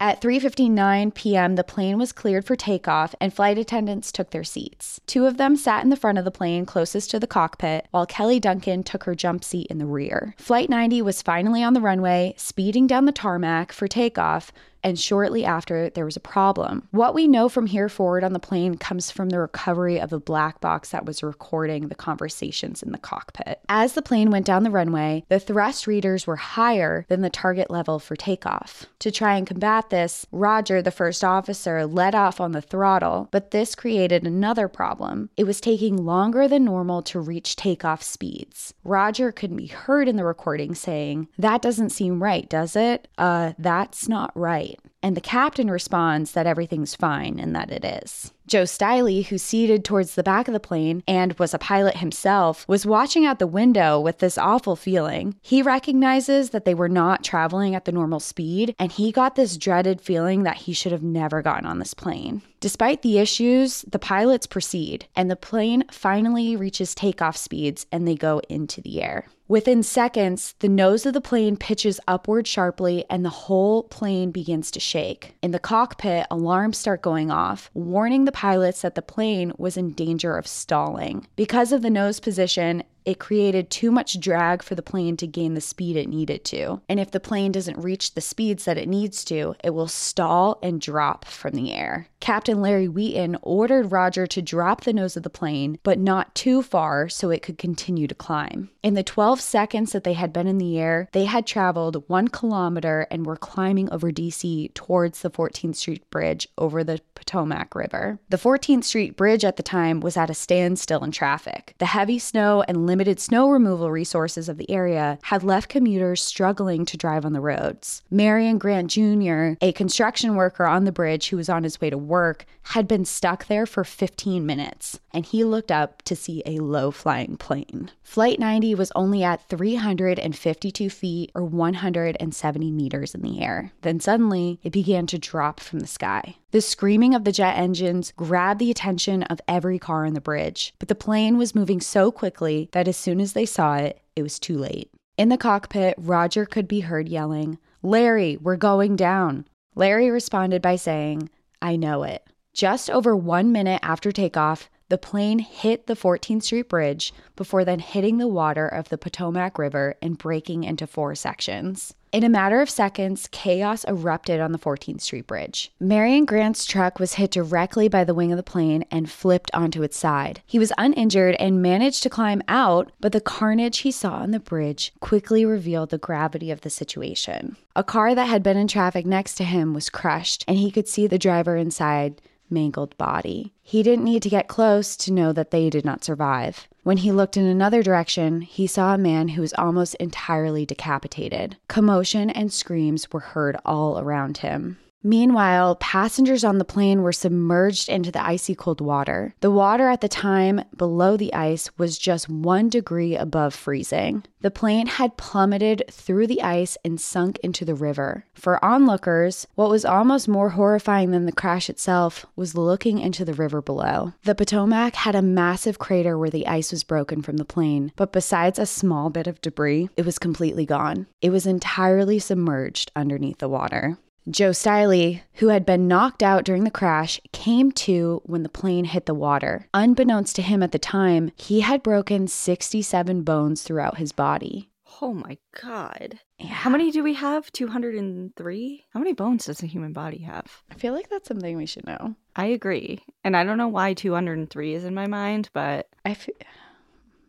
At 0.01 0.21
3:59 0.21 1.13
p.m., 1.13 1.55
the 1.55 1.63
plane 1.65 1.97
was 1.97 2.13
cleared 2.13 2.45
for 2.45 2.55
takeoff 2.55 3.13
and 3.19 3.33
flight 3.33 3.57
attendants 3.57 4.13
took 4.13 4.29
their 4.29 4.45
seats. 4.45 5.01
Two 5.05 5.25
of 5.25 5.35
them 5.35 5.57
sat 5.57 5.83
in 5.83 5.89
the 5.89 5.97
front 5.97 6.17
of 6.17 6.23
the 6.23 6.31
plane 6.31 6.65
closest 6.65 7.12
to 7.12 7.19
the 7.19 7.27
cockpit, 7.27 7.85
while 7.91 8.05
Kelly 8.05 8.39
Duncan 8.39 8.81
took 8.81 9.03
her 9.03 9.13
jump 9.13 9.43
seat 9.43 9.67
in 9.67 9.77
the 9.77 9.85
rear. 9.85 10.35
Flight 10.38 10.69
90 10.69 11.01
was 11.01 11.21
finally 11.21 11.62
on 11.62 11.73
the 11.73 11.81
runway, 11.81 12.33
speeding 12.38 12.88
down 12.88 13.03
the 13.03 13.12
tarmac 13.12 13.73
for 13.73 13.89
takeoff 13.89 14.53
and 14.83 14.99
shortly 14.99 15.45
after, 15.45 15.89
there 15.89 16.05
was 16.05 16.15
a 16.15 16.21
problem. 16.21 16.87
What 16.91 17.13
we 17.13 17.27
know 17.27 17.49
from 17.49 17.65
here 17.65 17.89
forward 17.89 18.23
on 18.23 18.33
the 18.33 18.39
plane 18.39 18.77
comes 18.77 19.11
from 19.11 19.29
the 19.29 19.39
recovery 19.39 19.99
of 19.99 20.09
the 20.09 20.19
black 20.19 20.61
box 20.61 20.89
that 20.89 21.05
was 21.05 21.23
recording 21.23 21.87
the 21.87 21.95
conversations 21.95 22.81
in 22.81 22.91
the 22.91 22.97
cockpit. 22.97 23.59
As 23.67 23.93
the 23.93 24.01
plane 24.01 24.31
went 24.31 24.45
down 24.45 24.63
the 24.63 24.71
runway, 24.71 25.23
the 25.29 25.39
thrust 25.39 25.87
readers 25.87 26.25
were 26.25 26.35
higher 26.35 27.05
than 27.09 27.21
the 27.21 27.29
target 27.29 27.69
level 27.69 27.99
for 27.99 28.15
takeoff. 28.15 28.85
To 28.99 29.11
try 29.11 29.35
and 29.35 29.47
combat 29.47 29.89
this, 29.89 30.25
Roger, 30.31 30.81
the 30.81 30.91
first 30.91 31.23
officer, 31.23 31.85
let 31.85 32.15
off 32.15 32.39
on 32.39 32.51
the 32.51 32.61
throttle, 32.61 33.27
but 33.31 33.51
this 33.51 33.75
created 33.75 34.25
another 34.25 34.67
problem. 34.67 35.29
It 35.37 35.45
was 35.45 35.61
taking 35.61 35.97
longer 35.97 36.47
than 36.47 36.65
normal 36.65 37.01
to 37.03 37.19
reach 37.19 37.55
takeoff 37.55 38.03
speeds. 38.03 38.73
Roger 38.83 39.31
could 39.31 39.55
be 39.55 39.67
heard 39.67 40.07
in 40.07 40.15
the 40.15 40.25
recording 40.25 40.75
saying, 40.75 41.27
That 41.37 41.61
doesn't 41.61 41.89
seem 41.89 42.21
right, 42.21 42.47
does 42.49 42.75
it? 42.75 43.07
Uh, 43.17 43.53
that's 43.57 44.07
not 44.07 44.31
right. 44.35 44.68
And 45.01 45.15
the 45.15 45.21
captain 45.21 45.71
responds 45.71 46.34
that 46.34 46.45
everything's 46.45 46.95
fine 46.95 47.39
and 47.39 47.55
that 47.55 47.71
it 47.71 47.86
is. 47.86 48.34
Joe 48.47 48.63
Stiley, 48.63 49.25
who's 49.25 49.43
seated 49.43 49.86
towards 49.86 50.15
the 50.15 50.23
back 50.23 50.47
of 50.47 50.53
the 50.53 50.60
plane 50.60 51.03
and 51.08 51.34
was 51.34 51.53
a 51.53 51.60
pilot 51.60 51.97
himself, 51.97 52.67
was 52.67 52.86
watching 52.86 53.25
out 53.25 53.39
the 53.39 53.47
window 53.47 53.99
with 53.99 54.17
this 54.19 54.38
awful 54.38 54.75
feeling. 54.75 55.36
He 55.41 55.62
recognizes 55.62 56.49
that 56.49 56.65
they 56.65 56.73
were 56.73 56.89
not 56.89 57.23
traveling 57.23 57.75
at 57.75 57.86
the 57.86 57.91
normal 57.91 58.19
speed, 58.19 58.75
and 58.79 58.91
he 58.91 59.12
got 59.12 59.36
this 59.36 59.55
dreaded 59.55 60.01
feeling 60.01 60.43
that 60.43 60.58
he 60.58 60.73
should 60.73 60.91
have 60.91 61.03
never 61.03 61.41
gotten 61.41 61.65
on 61.65 61.79
this 61.79 61.93
plane. 61.93 62.41
Despite 62.60 63.03
the 63.03 63.19
issues, 63.19 63.84
the 63.84 63.99
pilots 63.99 64.47
proceed, 64.47 65.08
and 65.15 65.29
the 65.29 65.36
plane 65.36 65.84
finally 65.91 66.55
reaches 66.55 66.93
takeoff 66.93 67.38
speeds 67.38 67.86
and 67.91 68.08
they 68.08 68.15
go 68.15 68.41
into 68.49 68.82
the 68.82 69.01
air. 69.01 69.27
Within 69.49 69.81
seconds, 69.81 70.53
the 70.59 70.69
nose 70.69 71.07
of 71.07 71.13
the 71.13 71.21
plane 71.21 71.57
pitches 71.57 71.99
upward 72.07 72.45
sharply 72.45 73.03
and 73.09 73.25
the 73.25 73.31
whole 73.31 73.81
plane 73.81 74.29
begins 74.29 74.69
to 74.69 74.79
shake. 74.79 75.33
In 75.41 75.49
the 75.49 75.57
cockpit, 75.57 76.27
alarms 76.29 76.77
start 76.77 77.01
going 77.01 77.31
off, 77.31 77.71
warning 77.73 78.25
the 78.25 78.31
pilots 78.31 78.83
that 78.83 78.93
the 78.93 79.01
plane 79.01 79.51
was 79.57 79.75
in 79.75 79.93
danger 79.93 80.38
of 80.38 80.45
stalling. 80.45 81.25
Because 81.35 81.71
of 81.71 81.81
the 81.81 81.89
nose 81.89 82.19
position, 82.19 82.83
it 83.10 83.17
created 83.17 83.72
too 83.72 83.89
much 83.89 84.19
drag 84.19 84.62
for 84.62 84.76
the 84.76 84.84
plane 84.84 85.17
to 85.17 85.26
gain 85.26 85.56
the 85.56 85.62
speed 85.62 85.95
it 85.95 86.08
needed 86.08 86.45
to. 86.45 86.80
And 86.88 87.00
if 87.00 87.10
the 87.10 87.19
plane 87.19 87.52
doesn't 87.52 87.80
reach 87.80 88.13
the 88.13 88.22
speeds 88.22 88.65
that 88.65 88.78
it 88.78 88.88
needs 88.88 89.26
to, 89.26 89.56
it 89.63 89.72
will 89.72 89.88
stall 89.88 90.60
and 90.62 90.80
drop 90.80 91.26
from 91.26 91.56
the 91.56 91.74
air. 91.74 92.08
Captain 92.19 92.62
Larry 92.62 92.88
Wheaton 92.88 93.38
ordered 93.41 93.91
Roger 93.91 94.28
to 94.28 94.41
drop 94.43 94.84
the 94.84 94.93
nose 94.93 95.17
of 95.17 95.24
the 95.24 95.30
plane, 95.30 95.80
but 95.82 95.98
not 95.98 96.36
too 96.36 96.62
far 96.62 97.10
so 97.10 97.32
it 97.32 97.41
could 97.41 97.58
continue 97.58 98.06
to 98.08 98.13
climb. 98.13 98.69
In 98.84 98.93
the 98.93 99.04
12 99.04 99.41
seconds 99.41 99.91
that 99.93 100.04
they 100.04 100.13
had 100.13 100.32
been 100.32 100.45
in 100.45 100.58
the 100.58 100.78
air, 100.78 101.10
they 101.12 101.26
had 101.26 101.48
traveled 101.48 102.04
one 102.08 102.28
kilometer 102.28 103.08
and 103.10 103.26
were 103.26 103.38
climbing 103.38 103.91
over 103.91 104.12
DC 104.12 104.74
towards 104.74 105.22
the 105.22 105.32
14th 105.32 105.78
Street 105.78 106.10
Bridge 106.12 106.48
over 106.58 106.84
the 106.84 107.02
Potomac 107.15 107.74
River. 107.74 108.19
The 108.30 108.38
14th 108.38 108.84
Street 108.84 109.17
Bridge 109.17 109.43
at 109.43 109.58
the 109.58 109.63
time 109.63 110.00
was 110.00 110.15
at 110.15 110.30
a 110.30 110.34
standstill 110.34 111.04
in 111.04 111.12
traffic. 111.12 111.74
The 111.80 111.88
heavy 111.88 112.19
snow 112.19 112.63
and 112.67 112.86
limited 112.86 112.98
limited 112.99 113.17
snow 113.17 113.49
removal 113.49 113.89
resources 113.89 114.49
of 114.49 114.57
the 114.57 114.69
area 114.69 115.17
had 115.21 115.41
left 115.41 115.69
commuters 115.69 116.21
struggling 116.21 116.83
to 116.85 116.97
drive 116.97 117.23
on 117.23 117.31
the 117.31 117.39
roads. 117.39 118.03
Marion 118.12 118.57
Grant 118.57 118.91
Jr., 118.91 119.53
a 119.62 119.71
construction 119.71 120.35
worker 120.35 120.65
on 120.65 120.83
the 120.83 120.91
bridge 120.91 121.29
who 121.29 121.38
was 121.38 121.47
on 121.47 121.63
his 121.63 121.79
way 121.79 121.89
to 121.89 121.97
work, 121.97 122.45
had 122.63 122.89
been 122.89 123.05
stuck 123.05 123.47
there 123.47 123.65
for 123.65 123.85
15 123.85 124.45
minutes, 124.45 124.99
and 125.13 125.25
he 125.25 125.45
looked 125.45 125.71
up 125.71 126.01
to 126.01 126.13
see 126.13 126.43
a 126.45 126.59
low 126.59 126.91
flying 126.91 127.38
plane. 127.38 127.89
Flight 128.03 128.38
90 128.38 128.75
was 128.75 128.91
only 128.97 129.23
at 129.23 129.47
352 129.47 130.89
feet 130.89 131.31
or 131.33 131.45
170 131.45 132.69
meters 132.69 133.15
in 133.15 133.21
the 133.21 133.41
air. 133.41 133.71
Then 133.81 134.01
suddenly, 134.01 134.59
it 134.62 134.73
began 134.73 135.07
to 135.07 135.17
drop 135.17 135.62
from 135.62 135.79
the 135.79 135.88
sky. 135.88 136.35
The 136.51 136.62
screaming 136.62 137.13
of 137.13 137.25
the 137.25 137.31
jet 137.31 137.57
engines 137.57 138.12
grabbed 138.15 138.59
the 138.59 138.71
attention 138.71 139.21
of 139.23 139.39
every 139.47 139.77
car 139.77 140.07
on 140.07 140.15
the 140.15 140.21
bridge, 140.21 140.73
but 140.79 140.88
the 140.88 140.95
plane 140.95 141.38
was 141.38 141.53
moving 141.53 141.79
so 141.79 142.12
quickly 142.12 142.69
that 142.71 142.88
as 142.88 142.97
soon 142.97 143.21
as 143.21 143.33
they 143.33 143.45
saw 143.45 143.75
it, 143.75 144.01
it 144.15 144.23
was 144.23 144.39
too 144.39 144.57
late. 144.57 144.89
In 145.15 145.29
the 145.29 145.38
cockpit, 145.38 145.93
Roger 145.95 146.47
could 146.47 146.67
be 146.67 146.79
heard 146.79 147.07
yelling, 147.07 147.59
Larry, 147.83 148.35
we're 148.38 148.55
going 148.55 148.95
down. 148.95 149.45
Larry 149.75 150.09
responded 150.09 150.59
by 150.59 150.75
saying, 150.75 151.29
I 151.62 151.75
know 151.75 152.01
it. 152.01 152.25
Just 152.51 152.89
over 152.89 153.15
one 153.15 153.51
minute 153.51 153.81
after 153.83 154.12
takeoff, 154.12 154.71
the 154.89 154.97
plane 154.97 155.38
hit 155.38 155.85
the 155.85 155.93
14th 155.93 156.43
Street 156.43 156.67
Bridge 156.67 157.13
before 157.35 157.63
then 157.63 157.77
hitting 157.77 158.17
the 158.17 158.27
water 158.27 158.67
of 158.67 158.89
the 158.89 158.97
Potomac 158.97 159.59
River 159.59 159.95
and 160.01 160.17
breaking 160.17 160.63
into 160.63 160.88
four 160.88 161.13
sections. 161.13 161.93
In 162.12 162.24
a 162.24 162.30
matter 162.30 162.60
of 162.60 162.72
seconds, 162.72 163.30
chaos 163.32 163.84
erupted 163.84 164.39
on 164.39 164.52
the 164.52 164.58
14th 164.58 165.02
Street 165.02 165.28
Bridge. 165.28 165.72
Marion 165.80 166.26
Grant's 166.26 166.65
truck 166.65 166.98
was 166.98 167.13
hit 167.13 167.30
directly 167.30 167.88
by 167.88 168.04
the 168.04 168.15
wing 168.15 168.32
of 168.32 168.38
the 168.38 168.41
plane 168.41 168.84
and 168.89 169.12
flipped 169.12 169.52
onto 169.54 169.84
its 169.84 169.95
side. 169.95 170.41
He 170.48 170.58
was 170.58 170.74
uninjured 170.80 171.36
and 171.39 171.62
managed 171.62 172.02
to 172.02 172.10
climb 172.10 172.41
out, 172.48 172.91
but 173.00 173.12
the 173.12 173.22
carnage 173.22 173.80
he 173.80 173.91
saw 173.91 174.13
on 174.15 174.32
the 174.32 174.39
bridge 174.39 174.91
quickly 175.00 175.45
revealed 175.45 175.91
the 175.91 176.00
gravity 176.00 176.50
of 176.50 176.62
the 176.62 176.72
situation. 176.72 177.58
A 177.76 177.84
car 177.84 178.15
that 178.15 178.26
had 178.26 178.41
been 178.41 178.58
in 178.58 178.67
traffic 178.67 179.06
next 179.06 179.36
to 179.36 179.43
him 179.43 179.76
was 179.76 179.91
crushed, 179.91 180.43
and 180.48 180.58
he 180.58 180.72
could 180.72 180.88
see 180.88 181.06
the 181.06 181.19
driver 181.19 181.56
inside 181.56 182.19
mangled 182.49 182.97
body. 182.97 183.53
He 183.62 183.83
didn't 183.83 184.05
need 184.05 184.23
to 184.23 184.29
get 184.29 184.47
close 184.47 184.95
to 184.97 185.13
know 185.13 185.31
that 185.33 185.51
they 185.51 185.69
did 185.69 185.85
not 185.85 186.03
survive. 186.03 186.67
When 186.83 186.97
he 186.97 187.12
looked 187.12 187.38
in 187.38 187.45
another 187.45 187.83
direction, 187.83 188.41
he 188.41 188.65
saw 188.67 188.93
a 188.93 188.97
man 188.97 189.29
who 189.29 189.41
was 189.41 189.53
almost 189.53 189.95
entirely 189.95 190.65
decapitated. 190.65 191.57
Commotion 191.67 192.29
and 192.29 192.51
screams 192.51 193.12
were 193.12 193.19
heard 193.19 193.57
all 193.65 193.99
around 193.99 194.38
him. 194.38 194.77
Meanwhile, 195.03 195.75
passengers 195.75 196.43
on 196.43 196.57
the 196.57 196.65
plane 196.65 197.01
were 197.01 197.13
submerged 197.13 197.88
into 197.88 198.12
the 198.12 198.25
icy 198.25 198.53
cold 198.53 198.81
water. 198.81 199.33
The 199.39 199.51
water 199.51 199.88
at 199.88 200.01
the 200.01 200.09
time 200.09 200.62
below 200.75 201.15
the 201.15 201.33
ice 201.33 201.69
was 201.77 201.97
just 201.97 202.27
one 202.27 202.67
degree 202.67 203.15
above 203.15 203.53
freezing. 203.53 204.23
The 204.41 204.51
plane 204.51 204.88
had 204.88 205.17
plummeted 205.17 205.83
through 205.89 206.27
the 206.27 206.41
ice 206.41 206.77
and 206.83 206.99
sunk 206.99 207.38
into 207.39 207.63
the 207.63 207.75
river. 207.75 208.25
For 208.33 208.63
onlookers, 208.63 209.47
what 209.55 209.69
was 209.69 209.85
almost 209.85 210.27
more 210.27 210.49
horrifying 210.49 211.12
than 211.12 211.25
the 211.25 211.31
crash 211.31 211.69
itself 211.69 212.25
was 212.35 212.55
looking 212.55 212.99
into 212.99 213.23
the 213.23 213.33
river 213.33 213.62
below. 213.62 214.13
The 214.23 214.35
Potomac 214.35 214.95
had 214.95 215.15
a 215.15 215.21
massive 215.21 215.79
crater 215.79 216.17
where 216.17 216.29
the 216.29 216.47
ice 216.47 216.71
was 216.71 216.83
broken 216.83 217.21
from 217.21 217.38
the 217.38 217.45
plane, 217.45 217.93
but 217.95 218.12
besides 218.12 218.59
a 218.59 218.65
small 218.65 219.09
bit 219.09 219.27
of 219.27 219.41
debris, 219.41 219.89
it 219.95 220.05
was 220.05 220.19
completely 220.19 220.65
gone. 220.65 221.07
It 221.21 221.29
was 221.29 221.45
entirely 221.45 222.19
submerged 222.19 222.91
underneath 222.95 223.38
the 223.38 223.49
water. 223.49 223.97
Joe 224.29 224.51
Stiley, 224.51 225.21
who 225.35 225.47
had 225.47 225.65
been 225.65 225.87
knocked 225.87 226.21
out 226.21 226.43
during 226.43 226.63
the 226.63 226.69
crash, 226.69 227.19
came 227.31 227.71
to 227.71 228.21
when 228.25 228.43
the 228.43 228.49
plane 228.49 228.85
hit 228.85 229.07
the 229.07 229.15
water. 229.15 229.67
Unbeknownst 229.73 230.35
to 230.35 230.43
him 230.43 230.61
at 230.61 230.71
the 230.71 230.77
time, 230.77 231.31
he 231.35 231.61
had 231.61 231.81
broken 231.81 232.27
67 232.27 233.23
bones 233.23 233.63
throughout 233.63 233.97
his 233.97 234.11
body. 234.11 234.69
Oh 235.01 235.13
my 235.13 235.37
God. 235.59 236.19
Yeah. 236.37 236.47
How 236.47 236.69
many 236.69 236.91
do 236.91 237.03
we 237.03 237.15
have? 237.15 237.51
203? 237.51 238.85
How 238.93 238.99
many 238.99 239.13
bones 239.13 239.45
does 239.45 239.63
a 239.63 239.67
human 239.67 239.93
body 239.93 240.19
have? 240.19 240.61
I 240.69 240.75
feel 240.75 240.93
like 240.93 241.09
that's 241.09 241.27
something 241.27 241.57
we 241.57 241.65
should 241.65 241.87
know. 241.87 242.15
I 242.35 242.47
agree. 242.47 242.99
And 243.23 243.35
I 243.35 243.43
don't 243.43 243.57
know 243.57 243.67
why 243.67 243.93
203 243.93 244.73
is 244.75 244.83
in 244.83 244.93
my 244.93 245.07
mind, 245.07 245.49
but. 245.53 245.87
I 246.05 246.13
feel. 246.13 246.35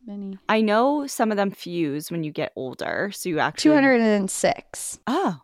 Many. 0.06 0.38
I 0.48 0.60
know 0.60 1.06
some 1.06 1.30
of 1.30 1.36
them 1.36 1.50
fuse 1.50 2.10
when 2.10 2.24
you 2.24 2.32
get 2.32 2.52
older. 2.56 3.10
So 3.14 3.28
you 3.28 3.38
actually. 3.38 3.70
206. 3.70 4.98
Oh, 5.06 5.40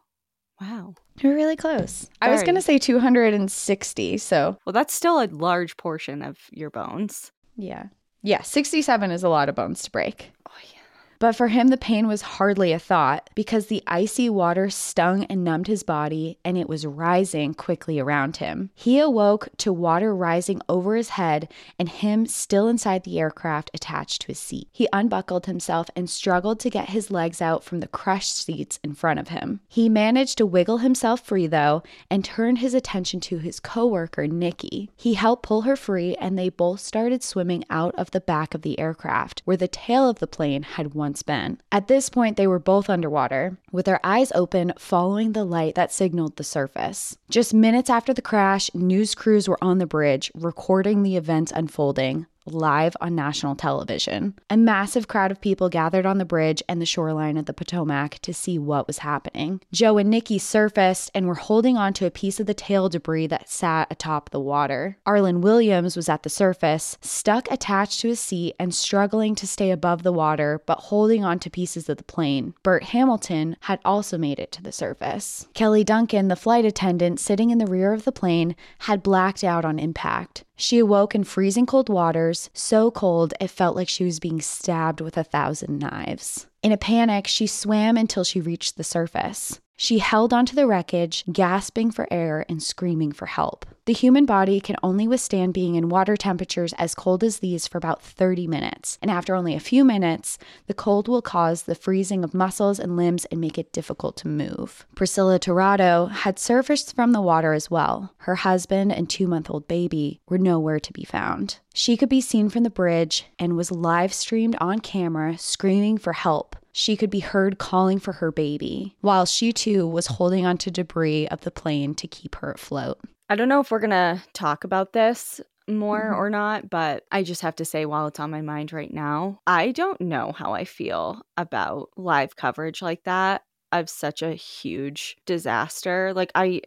wow. 0.60 0.94
You're 1.20 1.34
really 1.34 1.56
close. 1.56 2.08
I 2.20 2.30
was 2.30 2.42
going 2.42 2.54
to 2.56 2.62
say 2.62 2.78
260. 2.78 4.18
So, 4.18 4.58
well, 4.64 4.72
that's 4.72 4.94
still 4.94 5.20
a 5.20 5.26
large 5.26 5.76
portion 5.76 6.22
of 6.22 6.38
your 6.50 6.70
bones. 6.70 7.32
Yeah. 7.56 7.86
Yeah. 8.22 8.42
67 8.42 9.10
is 9.10 9.22
a 9.22 9.28
lot 9.28 9.48
of 9.48 9.54
bones 9.54 9.82
to 9.82 9.90
break. 9.90 10.32
Oh, 10.48 10.52
yeah. 10.74 10.75
But 11.18 11.34
for 11.34 11.48
him, 11.48 11.68
the 11.68 11.76
pain 11.76 12.06
was 12.06 12.22
hardly 12.22 12.72
a 12.72 12.78
thought 12.78 13.30
because 13.34 13.66
the 13.66 13.82
icy 13.86 14.28
water 14.28 14.68
stung 14.68 15.24
and 15.24 15.42
numbed 15.42 15.66
his 15.66 15.82
body 15.82 16.38
and 16.44 16.58
it 16.58 16.68
was 16.68 16.84
rising 16.86 17.54
quickly 17.54 17.98
around 17.98 18.36
him. 18.36 18.70
He 18.74 18.98
awoke 18.98 19.48
to 19.58 19.72
water 19.72 20.14
rising 20.14 20.60
over 20.68 20.94
his 20.94 21.10
head 21.10 21.50
and 21.78 21.88
him 21.88 22.26
still 22.26 22.68
inside 22.68 23.04
the 23.04 23.18
aircraft 23.18 23.70
attached 23.72 24.22
to 24.22 24.28
his 24.28 24.38
seat. 24.38 24.68
He 24.72 24.88
unbuckled 24.92 25.46
himself 25.46 25.88
and 25.96 26.10
struggled 26.10 26.60
to 26.60 26.70
get 26.70 26.90
his 26.90 27.10
legs 27.10 27.40
out 27.40 27.64
from 27.64 27.80
the 27.80 27.88
crushed 27.88 28.36
seats 28.36 28.78
in 28.84 28.94
front 28.94 29.18
of 29.18 29.28
him. 29.28 29.60
He 29.68 29.88
managed 29.88 30.38
to 30.38 30.46
wiggle 30.46 30.78
himself 30.78 31.20
free 31.20 31.46
though 31.46 31.82
and 32.10 32.24
turned 32.24 32.58
his 32.58 32.74
attention 32.74 33.20
to 33.20 33.38
his 33.38 33.60
coworker, 33.60 34.26
Nikki. 34.26 34.90
He 34.96 35.14
helped 35.14 35.44
pull 35.44 35.62
her 35.62 35.76
free 35.76 36.14
and 36.16 36.38
they 36.38 36.50
both 36.50 36.80
started 36.80 37.22
swimming 37.22 37.64
out 37.70 37.94
of 37.94 38.10
the 38.10 38.20
back 38.20 38.54
of 38.54 38.62
the 38.62 38.78
aircraft 38.78 39.42
where 39.44 39.56
the 39.56 39.68
tail 39.68 40.08
of 40.08 40.18
the 40.18 40.26
plane 40.26 40.62
had 40.62 40.94
once 40.94 41.05
been. 41.22 41.60
At 41.70 41.88
this 41.88 42.08
point, 42.08 42.36
they 42.36 42.46
were 42.46 42.58
both 42.58 42.90
underwater, 42.90 43.58
with 43.72 43.86
their 43.86 44.00
eyes 44.04 44.32
open, 44.34 44.72
following 44.78 45.32
the 45.32 45.44
light 45.44 45.74
that 45.74 45.92
signaled 45.92 46.36
the 46.36 46.44
surface. 46.44 47.16
Just 47.30 47.54
minutes 47.54 47.90
after 47.90 48.12
the 48.12 48.22
crash, 48.22 48.70
news 48.74 49.14
crews 49.14 49.48
were 49.48 49.62
on 49.62 49.78
the 49.78 49.86
bridge, 49.86 50.30
recording 50.34 51.02
the 51.02 51.16
events 51.16 51.52
unfolding 51.54 52.26
live 52.46 52.96
on 53.00 53.14
national 53.14 53.54
television. 53.56 54.34
A 54.50 54.56
massive 54.56 55.08
crowd 55.08 55.30
of 55.30 55.40
people 55.40 55.68
gathered 55.68 56.06
on 56.06 56.18
the 56.18 56.24
bridge 56.24 56.62
and 56.68 56.80
the 56.80 56.86
shoreline 56.86 57.36
of 57.36 57.46
the 57.46 57.52
Potomac 57.52 58.18
to 58.20 58.32
see 58.32 58.58
what 58.58 58.86
was 58.86 58.98
happening. 58.98 59.60
Joe 59.72 59.98
and 59.98 60.10
Nikki 60.10 60.38
surfaced 60.38 61.10
and 61.14 61.26
were 61.26 61.34
holding 61.34 61.76
onto 61.76 62.06
a 62.06 62.10
piece 62.10 62.40
of 62.40 62.46
the 62.46 62.54
tail 62.54 62.88
debris 62.88 63.26
that 63.28 63.48
sat 63.48 63.88
atop 63.90 64.30
the 64.30 64.40
water. 64.40 64.98
Arlen 65.06 65.40
Williams 65.40 65.96
was 65.96 66.08
at 66.08 66.22
the 66.22 66.30
surface, 66.30 66.98
stuck 67.00 67.50
attached 67.50 68.00
to 68.00 68.10
a 68.10 68.16
seat 68.16 68.54
and 68.58 68.74
struggling 68.74 69.34
to 69.34 69.46
stay 69.46 69.70
above 69.70 70.02
the 70.02 70.12
water, 70.12 70.62
but 70.66 70.78
holding 70.78 71.24
onto 71.24 71.50
pieces 71.50 71.88
of 71.88 71.96
the 71.96 72.04
plane. 72.04 72.54
Bert 72.62 72.84
Hamilton 72.84 73.56
had 73.60 73.80
also 73.84 74.16
made 74.16 74.38
it 74.38 74.52
to 74.52 74.62
the 74.62 74.72
surface. 74.72 75.48
Kelly 75.54 75.84
Duncan, 75.84 76.28
the 76.28 76.36
flight 76.36 76.64
attendant 76.64 77.20
sitting 77.20 77.50
in 77.50 77.58
the 77.58 77.66
rear 77.66 77.92
of 77.92 78.04
the 78.04 78.12
plane, 78.12 78.56
had 78.80 79.02
blacked 79.02 79.44
out 79.44 79.64
on 79.64 79.78
impact. 79.78 80.44
She 80.56 80.78
awoke 80.78 81.14
in 81.14 81.24
freezing 81.24 81.66
cold 81.66 81.88
waters, 81.88 82.48
so 82.54 82.90
cold 82.90 83.34
it 83.40 83.48
felt 83.48 83.76
like 83.76 83.88
she 83.88 84.04
was 84.04 84.18
being 84.18 84.40
stabbed 84.40 85.02
with 85.02 85.18
a 85.18 85.24
thousand 85.24 85.78
knives. 85.78 86.46
In 86.62 86.72
a 86.72 86.78
panic, 86.78 87.26
she 87.26 87.46
swam 87.46 87.96
until 87.96 88.24
she 88.24 88.40
reached 88.40 88.76
the 88.76 88.84
surface. 88.84 89.60
She 89.78 89.98
held 89.98 90.32
onto 90.32 90.56
the 90.56 90.66
wreckage, 90.66 91.22
gasping 91.30 91.90
for 91.90 92.08
air 92.10 92.46
and 92.48 92.62
screaming 92.62 93.12
for 93.12 93.26
help. 93.26 93.66
The 93.84 93.92
human 93.92 94.24
body 94.24 94.58
can 94.58 94.76
only 94.82 95.06
withstand 95.06 95.52
being 95.52 95.74
in 95.74 95.90
water 95.90 96.16
temperatures 96.16 96.72
as 96.78 96.94
cold 96.94 97.22
as 97.22 97.38
these 97.38 97.68
for 97.68 97.76
about 97.76 98.02
30 98.02 98.46
minutes, 98.46 98.98
and 99.02 99.10
after 99.10 99.34
only 99.34 99.54
a 99.54 99.60
few 99.60 99.84
minutes, 99.84 100.38
the 100.66 100.74
cold 100.74 101.08
will 101.08 101.22
cause 101.22 101.62
the 101.62 101.74
freezing 101.74 102.24
of 102.24 102.34
muscles 102.34 102.80
and 102.80 102.96
limbs 102.96 103.26
and 103.26 103.40
make 103.40 103.58
it 103.58 103.72
difficult 103.72 104.16
to 104.16 104.28
move. 104.28 104.86
Priscilla 104.94 105.38
Tirado 105.38 106.10
had 106.10 106.38
surfaced 106.38 106.96
from 106.96 107.12
the 107.12 107.20
water 107.20 107.52
as 107.52 107.70
well. 107.70 108.14
Her 108.18 108.36
husband 108.36 108.92
and 108.92 109.08
two 109.08 109.28
month 109.28 109.50
old 109.50 109.68
baby 109.68 110.20
were 110.26 110.38
nowhere 110.38 110.80
to 110.80 110.92
be 110.92 111.04
found. 111.04 111.58
She 111.74 111.98
could 111.98 112.08
be 112.08 112.22
seen 112.22 112.48
from 112.48 112.62
the 112.62 112.70
bridge 112.70 113.26
and 113.38 113.56
was 113.56 113.70
live 113.70 114.14
streamed 114.14 114.56
on 114.58 114.80
camera 114.80 115.36
screaming 115.36 115.98
for 115.98 116.14
help 116.14 116.56
she 116.76 116.94
could 116.94 117.08
be 117.08 117.20
heard 117.20 117.56
calling 117.56 117.98
for 117.98 118.12
her 118.12 118.30
baby, 118.30 118.94
while 119.00 119.24
she 119.24 119.50
too 119.50 119.88
was 119.88 120.06
holding 120.06 120.44
onto 120.44 120.70
debris 120.70 121.26
of 121.28 121.40
the 121.40 121.50
plane 121.50 121.94
to 121.94 122.06
keep 122.06 122.34
her 122.34 122.52
afloat. 122.52 123.00
I 123.30 123.34
don't 123.34 123.48
know 123.48 123.60
if 123.60 123.70
we're 123.70 123.78
going 123.78 123.90
to 123.90 124.22
talk 124.34 124.62
about 124.62 124.92
this 124.92 125.40
more 125.66 126.10
mm-hmm. 126.10 126.20
or 126.20 126.28
not, 126.28 126.68
but 126.68 127.04
I 127.10 127.22
just 127.22 127.40
have 127.40 127.56
to 127.56 127.64
say, 127.64 127.86
while 127.86 128.06
it's 128.08 128.20
on 128.20 128.30
my 128.30 128.42
mind 128.42 128.74
right 128.74 128.92
now, 128.92 129.40
I 129.46 129.72
don't 129.72 129.98
know 130.02 130.32
how 130.32 130.52
I 130.52 130.66
feel 130.66 131.22
about 131.38 131.88
live 131.96 132.36
coverage 132.36 132.82
like 132.82 133.04
that 133.04 133.42
of 133.72 133.88
such 133.88 134.20
a 134.20 134.34
huge 134.34 135.16
disaster. 135.24 136.12
Like, 136.14 136.30
I. 136.34 136.60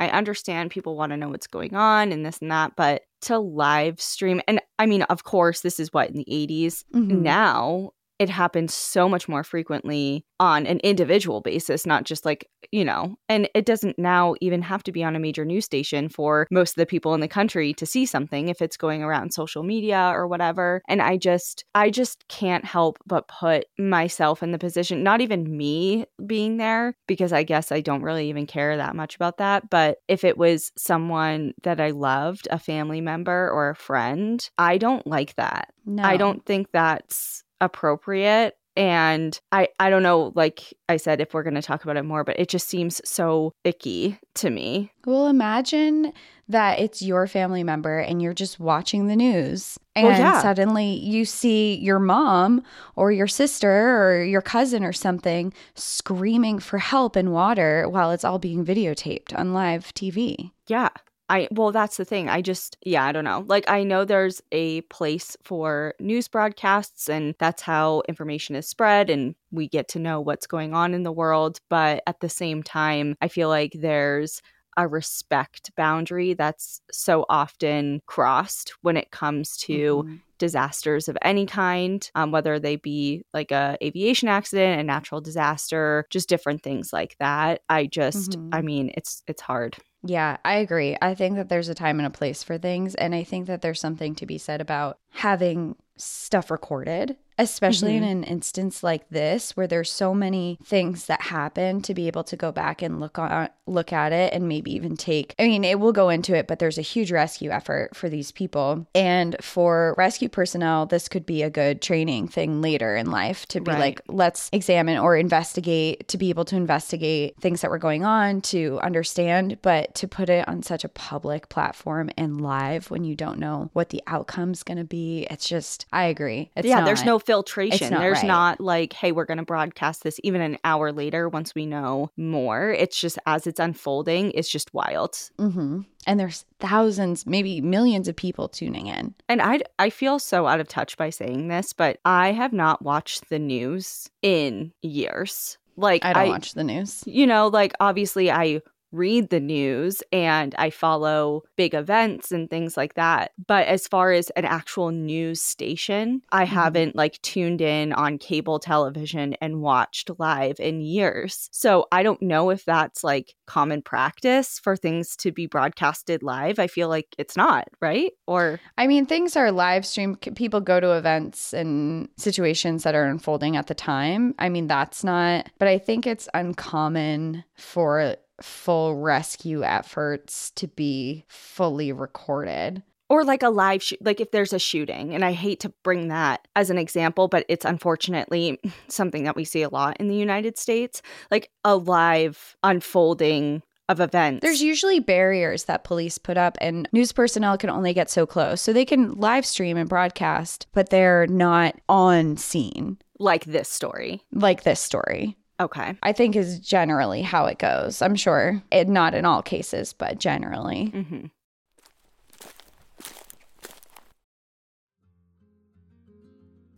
I 0.00 0.10
understand 0.10 0.70
people 0.70 0.94
want 0.94 1.10
to 1.10 1.16
know 1.16 1.30
what's 1.30 1.48
going 1.48 1.74
on 1.74 2.12
and 2.12 2.24
this 2.24 2.38
and 2.38 2.52
that, 2.52 2.76
but 2.76 3.02
to 3.22 3.40
live 3.40 4.00
stream, 4.00 4.40
and 4.46 4.60
I 4.78 4.86
mean, 4.86 5.02
of 5.02 5.24
course, 5.24 5.62
this 5.62 5.80
is 5.80 5.92
what 5.92 6.08
in 6.08 6.14
the 6.14 6.24
80s. 6.30 6.84
Mm-hmm. 6.94 7.20
Now, 7.20 7.90
it 8.18 8.28
happens 8.28 8.74
so 8.74 9.08
much 9.08 9.28
more 9.28 9.44
frequently 9.44 10.24
on 10.40 10.66
an 10.66 10.78
individual 10.80 11.40
basis, 11.40 11.86
not 11.86 12.04
just 12.04 12.24
like, 12.24 12.48
you 12.70 12.84
know, 12.84 13.16
and 13.28 13.48
it 13.54 13.66
doesn't 13.66 13.98
now 13.98 14.34
even 14.40 14.62
have 14.62 14.82
to 14.84 14.92
be 14.92 15.02
on 15.02 15.16
a 15.16 15.20
major 15.20 15.44
news 15.44 15.64
station 15.64 16.08
for 16.08 16.46
most 16.50 16.70
of 16.70 16.76
the 16.76 16.86
people 16.86 17.14
in 17.14 17.20
the 17.20 17.28
country 17.28 17.72
to 17.74 17.86
see 17.86 18.06
something 18.06 18.48
if 18.48 18.62
it's 18.62 18.76
going 18.76 19.02
around 19.02 19.32
social 19.32 19.62
media 19.62 20.10
or 20.14 20.26
whatever. 20.26 20.82
And 20.88 21.02
I 21.02 21.16
just, 21.16 21.64
I 21.74 21.90
just 21.90 22.26
can't 22.28 22.64
help 22.64 22.98
but 23.06 23.28
put 23.28 23.66
myself 23.78 24.42
in 24.42 24.52
the 24.52 24.58
position, 24.58 25.02
not 25.02 25.20
even 25.20 25.56
me 25.56 26.04
being 26.26 26.56
there, 26.56 26.94
because 27.06 27.32
I 27.32 27.42
guess 27.42 27.72
I 27.72 27.80
don't 27.80 28.02
really 28.02 28.28
even 28.28 28.46
care 28.46 28.76
that 28.76 28.96
much 28.96 29.16
about 29.16 29.38
that. 29.38 29.70
But 29.70 29.98
if 30.08 30.24
it 30.24 30.38
was 30.38 30.72
someone 30.76 31.52
that 31.62 31.80
I 31.80 31.90
loved, 31.90 32.48
a 32.50 32.58
family 32.58 33.00
member 33.00 33.50
or 33.50 33.70
a 33.70 33.76
friend, 33.76 34.48
I 34.58 34.78
don't 34.78 35.06
like 35.06 35.34
that. 35.36 35.72
No. 35.84 36.02
I 36.02 36.16
don't 36.16 36.44
think 36.44 36.68
that's 36.72 37.44
appropriate 37.60 38.56
and 38.76 39.40
i 39.50 39.68
i 39.80 39.90
don't 39.90 40.04
know 40.04 40.32
like 40.36 40.72
i 40.88 40.96
said 40.96 41.20
if 41.20 41.34
we're 41.34 41.42
going 41.42 41.54
to 41.54 41.62
talk 41.62 41.82
about 41.82 41.96
it 41.96 42.04
more 42.04 42.22
but 42.22 42.38
it 42.38 42.48
just 42.48 42.68
seems 42.68 43.00
so 43.04 43.52
icky 43.64 44.18
to 44.34 44.50
me 44.50 44.92
well 45.04 45.26
imagine 45.26 46.12
that 46.48 46.78
it's 46.78 47.02
your 47.02 47.26
family 47.26 47.64
member 47.64 47.98
and 47.98 48.22
you're 48.22 48.32
just 48.32 48.60
watching 48.60 49.06
the 49.06 49.16
news 49.16 49.78
and 49.94 50.06
well, 50.06 50.18
yeah. 50.18 50.42
suddenly 50.42 50.94
you 50.94 51.24
see 51.24 51.74
your 51.76 51.98
mom 51.98 52.62
or 52.94 53.10
your 53.10 53.26
sister 53.26 54.00
or 54.00 54.22
your 54.22 54.40
cousin 54.40 54.84
or 54.84 54.92
something 54.92 55.52
screaming 55.74 56.60
for 56.60 56.78
help 56.78 57.16
and 57.16 57.32
water 57.32 57.88
while 57.88 58.12
it's 58.12 58.24
all 58.24 58.38
being 58.38 58.64
videotaped 58.64 59.36
on 59.36 59.52
live 59.52 59.92
TV. 59.94 60.52
Yeah. 60.68 60.90
I 61.28 61.48
well 61.50 61.72
that's 61.72 61.98
the 61.98 62.04
thing. 62.04 62.28
I 62.28 62.40
just 62.40 62.76
yeah, 62.84 63.04
I 63.04 63.12
don't 63.12 63.24
know. 63.24 63.44
Like 63.46 63.68
I 63.68 63.82
know 63.82 64.04
there's 64.04 64.40
a 64.52 64.80
place 64.82 65.36
for 65.42 65.94
news 66.00 66.28
broadcasts 66.28 67.08
and 67.08 67.34
that's 67.38 67.62
how 67.62 68.02
information 68.08 68.56
is 68.56 68.66
spread 68.66 69.10
and 69.10 69.34
we 69.50 69.68
get 69.68 69.88
to 69.88 69.98
know 69.98 70.20
what's 70.20 70.46
going 70.46 70.74
on 70.74 70.94
in 70.94 71.02
the 71.02 71.12
world, 71.12 71.60
but 71.68 72.02
at 72.06 72.20
the 72.20 72.28
same 72.28 72.62
time, 72.62 73.16
I 73.20 73.28
feel 73.28 73.48
like 73.48 73.72
there's 73.74 74.42
a 74.78 74.86
respect 74.86 75.74
boundary 75.76 76.34
that's 76.34 76.80
so 76.90 77.26
often 77.28 78.00
crossed 78.06 78.72
when 78.82 78.96
it 78.96 79.10
comes 79.10 79.56
to 79.56 80.04
mm-hmm. 80.04 80.14
disasters 80.38 81.08
of 81.08 81.18
any 81.20 81.46
kind 81.46 82.08
um, 82.14 82.30
whether 82.30 82.60
they 82.60 82.76
be 82.76 83.24
like 83.34 83.50
a 83.50 83.76
aviation 83.82 84.28
accident 84.28 84.80
a 84.80 84.84
natural 84.84 85.20
disaster 85.20 86.06
just 86.10 86.28
different 86.28 86.62
things 86.62 86.92
like 86.92 87.16
that 87.18 87.60
i 87.68 87.86
just 87.86 88.30
mm-hmm. 88.30 88.54
i 88.54 88.62
mean 88.62 88.92
it's 88.94 89.24
it's 89.26 89.42
hard 89.42 89.76
yeah, 90.02 90.36
I 90.44 90.56
agree. 90.56 90.96
I 91.02 91.14
think 91.14 91.36
that 91.36 91.48
there's 91.48 91.68
a 91.68 91.74
time 91.74 91.98
and 91.98 92.06
a 92.06 92.10
place 92.10 92.42
for 92.42 92.56
things. 92.58 92.94
And 92.94 93.14
I 93.14 93.24
think 93.24 93.46
that 93.46 93.62
there's 93.62 93.80
something 93.80 94.14
to 94.16 94.26
be 94.26 94.38
said 94.38 94.60
about 94.60 94.98
having 95.10 95.76
stuff 95.98 96.50
recorded 96.50 97.16
especially 97.38 97.94
mm-hmm. 97.94 98.04
in 98.04 98.18
an 98.18 98.24
instance 98.24 98.82
like 98.82 99.08
this 99.10 99.56
where 99.56 99.66
there's 99.66 99.90
so 99.90 100.12
many 100.12 100.58
things 100.64 101.06
that 101.06 101.22
happen 101.22 101.80
to 101.80 101.94
be 101.94 102.08
able 102.08 102.24
to 102.24 102.36
go 102.36 102.50
back 102.50 102.82
and 102.82 103.00
look 103.00 103.18
on 103.18 103.48
look 103.66 103.92
at 103.92 104.12
it 104.12 104.32
and 104.32 104.48
maybe 104.48 104.72
even 104.72 104.96
take 104.96 105.34
I 105.38 105.46
mean 105.46 105.62
it 105.62 105.78
will 105.78 105.92
go 105.92 106.08
into 106.08 106.34
it 106.34 106.48
but 106.48 106.58
there's 106.58 106.78
a 106.78 106.82
huge 106.82 107.12
rescue 107.12 107.50
effort 107.50 107.94
for 107.94 108.08
these 108.08 108.32
people 108.32 108.86
and 108.94 109.36
for 109.40 109.94
rescue 109.96 110.28
personnel 110.28 110.86
this 110.86 111.08
could 111.08 111.26
be 111.26 111.42
a 111.42 111.50
good 111.50 111.80
training 111.80 112.28
thing 112.28 112.60
later 112.60 112.96
in 112.96 113.10
life 113.10 113.46
to 113.48 113.60
be 113.60 113.70
right. 113.70 113.78
like 113.78 114.00
let's 114.08 114.48
examine 114.52 114.98
or 114.98 115.16
investigate 115.16 116.08
to 116.08 116.18
be 116.18 116.30
able 116.30 116.46
to 116.46 116.56
investigate 116.56 117.36
things 117.40 117.60
that 117.60 117.70
were 117.70 117.78
going 117.78 118.04
on 118.04 118.40
to 118.40 118.80
understand 118.82 119.58
but 119.62 119.94
to 119.94 120.08
put 120.08 120.30
it 120.30 120.48
on 120.48 120.62
such 120.62 120.82
a 120.82 120.88
public 120.88 121.48
platform 121.50 122.10
and 122.16 122.40
live 122.40 122.90
when 122.90 123.04
you 123.04 123.14
don't 123.14 123.38
know 123.38 123.68
what 123.74 123.90
the 123.90 124.02
outcome's 124.06 124.62
going 124.62 124.78
to 124.78 124.84
be 124.84 125.26
it's 125.30 125.46
just 125.46 125.86
I 125.92 126.04
agree 126.04 126.50
it's 126.56 126.66
yeah 126.66 126.80
not, 126.80 126.84
there's 126.84 127.04
no 127.04 127.18
filtration. 127.18 127.90
Not 127.90 128.00
There's 128.00 128.18
right. 128.18 128.26
not 128.26 128.60
like, 128.60 128.92
hey, 128.92 129.12
we're 129.12 129.24
going 129.24 129.38
to 129.38 129.44
broadcast 129.44 130.02
this 130.02 130.20
even 130.22 130.40
an 130.40 130.58
hour 130.64 130.92
later 130.92 131.28
once 131.28 131.54
we 131.54 131.66
know 131.66 132.10
more. 132.16 132.70
It's 132.70 133.00
just 133.00 133.18
as 133.26 133.46
it's 133.46 133.60
unfolding, 133.60 134.32
it's 134.32 134.48
just 134.48 134.72
wild. 134.74 135.12
Mm-hmm. 135.38 135.80
And 136.06 136.20
there's 136.20 136.44
thousands, 136.58 137.26
maybe 137.26 137.60
millions 137.60 138.08
of 138.08 138.16
people 138.16 138.48
tuning 138.48 138.86
in. 138.86 139.14
And 139.28 139.42
I, 139.42 139.60
I 139.78 139.90
feel 139.90 140.18
so 140.18 140.46
out 140.46 140.60
of 140.60 140.68
touch 140.68 140.96
by 140.96 141.10
saying 141.10 141.48
this, 141.48 141.72
but 141.72 141.98
I 142.04 142.32
have 142.32 142.52
not 142.52 142.82
watched 142.82 143.28
the 143.28 143.38
news 143.38 144.08
in 144.22 144.72
years. 144.80 145.58
Like 145.76 146.04
I 146.04 146.12
don't 146.12 146.22
I, 146.24 146.28
watch 146.28 146.54
the 146.54 146.64
news. 146.64 147.04
You 147.06 147.26
know, 147.26 147.48
like 147.48 147.72
obviously 147.78 148.30
I 148.30 148.62
read 148.92 149.30
the 149.30 149.40
news 149.40 150.02
and 150.12 150.54
I 150.58 150.70
follow 150.70 151.42
big 151.56 151.74
events 151.74 152.32
and 152.32 152.48
things 152.48 152.76
like 152.76 152.94
that. 152.94 153.32
But 153.46 153.66
as 153.66 153.86
far 153.86 154.12
as 154.12 154.30
an 154.30 154.44
actual 154.44 154.90
news 154.90 155.42
station, 155.42 156.22
I 156.30 156.44
mm-hmm. 156.44 156.54
haven't 156.54 156.96
like 156.96 157.20
tuned 157.22 157.60
in 157.60 157.92
on 157.92 158.18
cable 158.18 158.58
television 158.58 159.34
and 159.40 159.60
watched 159.60 160.10
live 160.18 160.60
in 160.60 160.80
years. 160.80 161.48
So 161.52 161.86
I 161.92 162.02
don't 162.02 162.22
know 162.22 162.50
if 162.50 162.64
that's 162.64 163.04
like 163.04 163.34
common 163.46 163.82
practice 163.82 164.58
for 164.58 164.76
things 164.76 165.16
to 165.16 165.32
be 165.32 165.46
broadcasted 165.46 166.22
live. 166.22 166.58
I 166.58 166.66
feel 166.66 166.88
like 166.88 167.14
it's 167.18 167.36
not, 167.36 167.68
right? 167.80 168.12
Or 168.26 168.60
I 168.76 168.86
mean, 168.86 169.06
things 169.06 169.36
are 169.36 169.52
live 169.52 169.86
streamed. 169.86 170.20
People 170.36 170.60
go 170.60 170.80
to 170.80 170.96
events 170.96 171.52
and 171.52 172.08
situations 172.16 172.82
that 172.84 172.94
are 172.94 173.04
unfolding 173.04 173.56
at 173.56 173.66
the 173.66 173.74
time. 173.74 174.34
I 174.38 174.48
mean, 174.48 174.66
that's 174.66 175.04
not, 175.04 175.48
but 175.58 175.68
I 175.68 175.78
think 175.78 176.06
it's 176.06 176.28
uncommon 176.34 177.44
for 177.56 178.16
full 178.40 178.96
rescue 178.96 179.62
efforts 179.62 180.50
to 180.52 180.68
be 180.68 181.24
fully 181.28 181.92
recorded. 181.92 182.82
Or 183.10 183.24
like 183.24 183.42
a 183.42 183.48
live 183.48 183.82
shoot 183.82 184.04
like 184.04 184.20
if 184.20 184.32
there's 184.32 184.52
a 184.52 184.58
shooting 184.58 185.14
and 185.14 185.24
i 185.24 185.32
hate 185.32 185.60
to 185.60 185.72
bring 185.82 186.08
that 186.08 186.46
as 186.54 186.68
an 186.68 186.76
example 186.76 187.26
but 187.26 187.46
it's 187.48 187.64
unfortunately 187.64 188.60
something 188.88 189.24
that 189.24 189.34
we 189.34 189.46
see 189.46 189.62
a 189.62 189.70
lot 189.70 189.96
in 189.98 190.08
the 190.08 190.14
united 190.14 190.58
states 190.58 191.00
like 191.30 191.50
a 191.64 191.74
live 191.74 192.54
unfolding 192.62 193.62
of 193.88 194.00
events. 194.00 194.42
There's 194.42 194.62
usually 194.62 195.00
barriers 195.00 195.64
that 195.64 195.84
police 195.84 196.18
put 196.18 196.36
up 196.36 196.58
and 196.60 196.86
news 196.92 197.10
personnel 197.12 197.56
can 197.56 197.70
only 197.70 197.94
get 197.94 198.10
so 198.10 198.26
close. 198.26 198.60
So 198.60 198.72
they 198.72 198.84
can 198.84 199.14
live 199.14 199.46
stream 199.46 199.78
and 199.78 199.88
broadcast 199.88 200.66
but 200.72 200.90
they're 200.90 201.26
not 201.26 201.74
on 201.88 202.36
scene. 202.36 202.98
Like 203.18 203.46
this 203.46 203.70
story. 203.70 204.20
Like 204.32 204.64
this 204.64 204.80
story 204.80 205.37
Okay. 205.60 205.96
I 206.02 206.12
think 206.12 206.36
is 206.36 206.60
generally 206.60 207.22
how 207.22 207.46
it 207.46 207.58
goes. 207.58 208.00
I'm 208.00 208.14
sure 208.14 208.62
it 208.70 208.88
not 208.88 209.14
in 209.14 209.24
all 209.24 209.42
cases, 209.42 209.92
but 209.92 210.18
generally. 210.18 210.92
Mm-hmm. 210.94 211.26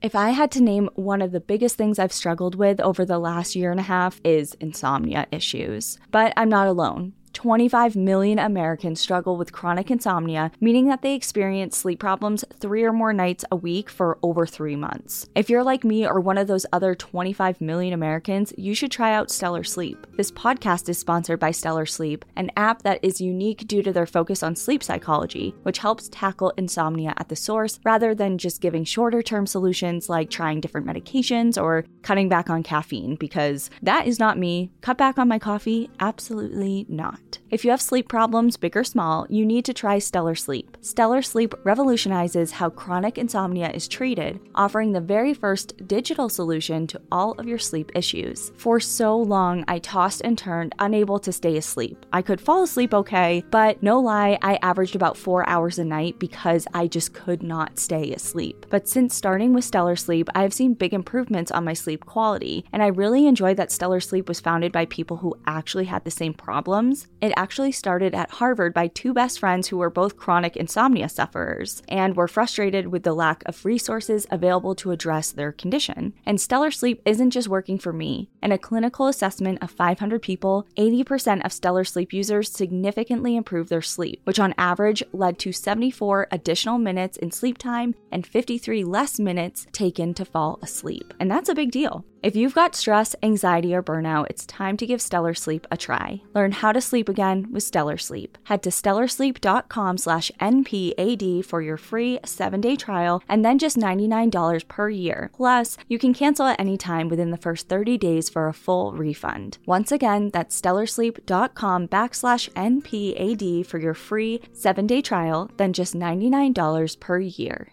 If 0.03 0.15
I 0.15 0.31
had 0.31 0.51
to 0.53 0.63
name 0.63 0.89
one 0.95 1.21
of 1.21 1.31
the 1.31 1.41
biggest 1.41 1.77
things 1.77 1.99
I've 1.99 2.13
struggled 2.13 2.55
with 2.55 2.81
over 2.81 3.05
the 3.05 3.19
last 3.19 3.55
year 3.55 3.71
and 3.71 3.79
a 3.79 3.83
half 3.83 4.19
is 4.25 4.55
insomnia 4.55 5.27
issues. 5.31 5.99
But 6.11 6.33
I'm 6.39 6.49
not 6.49 6.67
alone. 6.67 7.13
25 7.33 7.97
million 7.97 8.39
Americans 8.39 9.01
struggle 9.01 9.37
with 9.37 9.53
chronic 9.53 9.91
insomnia, 9.91 10.51
meaning 10.61 10.89
that 10.89 11.03
they 11.03 11.15
experience 11.15 11.77
sleep 11.77 12.01
problems 12.01 12.45
three 12.59 12.83
or 12.83 12.93
more 12.93 13.13
nights 13.13 13.45
a 13.51 13.57
week 13.57 13.89
for 13.89 14.19
over 14.23 14.47
three 14.47 14.77
months. 14.77 15.29
If 15.35 15.49
you're 15.49 15.63
like 15.63 15.85
me 15.85 16.07
or 16.07 16.21
one 16.21 16.39
of 16.39 16.49
those 16.49 16.67
other 16.73 16.95
25 16.95 17.61
million 17.61 17.95
Americans, 17.95 18.53
you 18.57 18.75
should 18.75 18.91
try 18.91 19.15
out 19.15 19.31
Stellar 19.31 19.65
Sleep. 19.65 20.07
This 20.17 20.33
podcast 20.33 20.89
is 20.89 20.99
sponsored 20.99 21.39
by 21.39 21.51
Stellar 21.51 21.87
Sleep, 21.87 22.25
an 22.37 22.51
app 22.57 22.83
that 22.83 23.01
is 23.03 23.21
unique 23.21 23.69
due 23.69 23.83
to 23.83 23.93
their 23.93 24.07
focus 24.07 24.43
on 24.43 24.57
sleep 24.57 24.83
psychology, 24.83 25.55
which 25.63 25.79
helps 25.79 26.09
tackle 26.09 26.53
insomnia 26.57 27.15
at 27.17 27.29
the 27.29 27.37
source 27.37 27.79
rather 27.85 28.15
than 28.15 28.39
just 28.39 28.61
giving 28.61 28.85
shorter 28.85 29.23
term 29.23 29.47
solutions 29.47 30.09
like 30.09 30.31
trying 30.31 30.61
different 30.61 30.87
medications 30.87 31.61
or 31.61 31.85
cutting 32.03 32.29
back 32.29 32.51
on 32.51 32.63
caffeine, 32.63 33.15
because 33.17 33.71
that 33.83 34.07
is 34.07 34.19
not 34.19 34.39
me. 34.39 34.71
Cut 34.81 34.99
back 34.99 35.19
on 35.19 35.29
my 35.29 35.39
coffee? 35.39 35.89
Absolutely 36.01 36.87
not. 36.89 37.20
If 37.51 37.65
you 37.65 37.71
have 37.71 37.83
sleep 37.83 38.09
problems, 38.09 38.57
big 38.57 38.77
or 38.77 38.85
small, 38.85 39.27
you 39.29 39.45
need 39.45 39.65
to 39.65 39.75
try 39.75 39.99
Stellar 39.99 40.35
Sleep. 40.35 40.77
Stellar 40.81 41.23
Sleep 41.23 41.55
revolutionizes 41.65 42.53
how 42.53 42.71
chronic 42.71 43.19
insomnia 43.19 43.71
is 43.71 43.89
treated, 43.89 44.41
offering 44.55 44.93
the 44.93 45.01
very 45.01 45.35
first 45.35 45.87
digital 45.89 46.29
solution 46.29 46.87
to 46.87 47.01
all 47.11 47.33
of 47.33 47.47
your 47.47 47.59
sleep 47.59 47.91
issues. 47.95 48.53
For 48.57 48.81
so 48.81 49.17
long, 49.17 49.65
I 49.69 49.79
tossed 49.79 50.23
and 50.25 50.39
turned, 50.39 50.75
unable 50.79 51.19
to 51.21 51.33
stay 51.33 51.57
asleep. 51.57 52.07
I 52.13 52.23
could 52.23 52.41
fall 52.41 52.63
asleep 52.63 52.95
okay, 52.95 53.45
but 53.51 53.83
no 53.83 54.01
lie, 54.01 54.39
I 54.43 54.59
averaged 54.63 54.97
about 54.97 55.17
four 55.17 55.49
hours 55.49 55.79
a 55.79 55.85
night 55.85 56.19
because 56.19 56.67
I 56.73 56.87
just 56.87 57.13
could 57.15 57.43
not 57.43 57.79
stay 57.79 58.13
asleep. 58.13 58.67
But 58.71 58.89
since 58.89 59.15
starting 59.15 59.53
with 59.53 59.65
Stellar 59.65 59.97
Sleep, 59.97 60.29
I 60.35 60.43
have 60.43 60.53
seen 60.53 60.75
big 60.75 60.95
improvements 60.95 61.51
on 61.51 61.65
my 61.65 61.73
sleep 61.73 62.07
quality, 62.07 62.65
and 62.73 62.83
I 62.83 62.89
really 62.89 63.27
enjoy 63.27 63.55
that 63.55 63.73
Stellar 63.73 64.01
Sleep 64.01 64.29
was 64.29 64.41
founded 64.41 64.73
by 64.73 64.85
people 64.87 65.19
who 65.19 65.37
actually 65.47 65.87
had 65.87 66.05
the 66.05 66.11
same 66.11 66.35
problems 66.35 67.07
it 67.21 67.33
actually 67.37 67.73
started 67.73 68.15
at 68.15 68.31
Harvard 68.31 68.73
by 68.73 68.89
two 68.89 69.13
best 69.13 69.39
friends 69.39 69.69
who 69.69 69.79
were 69.79 69.91
both 69.91 70.17
chronic 70.17 70.57
insomnia 70.57 71.09
sufferers 71.09 71.83
and 71.89 72.17
were 72.17 72.29
frustrated 72.29 72.89
with 72.89 73.03
the 73.03 73.13
lack 73.13 73.43
of 73.47 73.65
resources 73.65 74.27
available 74.31 74.75
to 74.77 74.91
address 74.91 75.31
their 75.31 75.53
condition. 75.53 76.15
And 76.25 76.41
Stellar 76.41 76.71
Sleep 76.71 77.03
isn't 77.05 77.31
just 77.31 77.49
working 77.49 77.79
for 77.79 77.93
me. 77.93 78.31
In 78.43 78.53
a 78.53 78.59
clinical 78.59 79.07
assessment 79.07 79.59
of 79.63 79.71
500 79.71 80.23
people, 80.23 80.67
80% 80.77 81.45
of 81.45 81.53
Stellar 81.53 81.85
Sleep 81.85 82.13
users 82.13 82.51
significantly 82.51 83.37
improved 83.37 83.71
their 83.71 83.83
sleep, 83.83 84.21
which 84.25 84.41
on 84.41 84.55
average 84.57 85.03
led 85.13 85.39
to 85.41 85.53
74 85.53 86.29
additional 86.31 86.79
minutes 86.79 87.17
in 87.19 87.31
sleep 87.31 87.59
time 87.59 87.95
and 88.11 88.27
53 88.27 88.85
less 88.85 89.19
minutes 89.19 89.67
taken 89.73 90.15
to 90.15 90.25
fall 90.25 90.59
asleep. 90.63 91.13
And 91.21 91.31
that's 91.31 91.49
a 91.49 91.55
big 91.55 91.71
deal. 91.71 92.05
If 92.23 92.37
you've 92.37 92.55
got 92.55 92.75
stress, 92.75 93.17
anxiety, 93.23 93.75
or 93.75 93.83
burnout, 93.83 94.27
it's 94.29 94.45
time 94.45 94.77
to 94.77 94.87
give 94.87 95.01
Stellar 95.01 95.33
Sleep 95.33 95.67
a 95.71 95.77
try. 95.79 96.21
Learn 96.35 96.53
how 96.53 96.71
to 96.71 96.81
sleep 96.81 97.09
again 97.09 97.47
with 97.51 97.63
Stellar 97.63 97.97
Sleep. 97.97 98.37
Head 98.45 98.63
to 98.65 98.71
stellarsleep.com 98.71 99.97
slash 99.97 100.31
NPAD 100.39 101.47
for 101.47 101.63
your 101.63 101.79
free 101.79 102.19
seven-day 102.23 102.77
trial 102.77 103.23
and 103.27 103.43
then 103.43 103.59
just 103.59 103.79
$99 103.79 104.69
per 104.69 104.91
year. 104.91 105.31
Plus, 105.35 105.79
you 105.89 105.99
can 105.99 106.13
cancel 106.13 106.45
at 106.45 106.61
any 106.61 106.77
time 106.77 107.09
within 107.09 107.31
the 107.31 107.39
first 107.39 107.71
30 107.71 107.97
days 107.97 108.29
for 108.29 108.49
a 108.49 108.53
full 108.53 108.93
refund. 108.93 109.57
Once 109.65 109.91
again, 109.91 110.29
that's 110.29 110.61
stellarsleep.com 110.61 111.89
backslash 111.89 112.51
NPAD 112.51 113.65
for 113.65 113.79
your 113.79 113.95
free 113.95 114.43
seven-day 114.53 115.01
trial, 115.01 115.51
then 115.57 115.73
just 115.73 115.95
$99 115.95 117.01
per 117.01 117.19
year. 117.19 117.73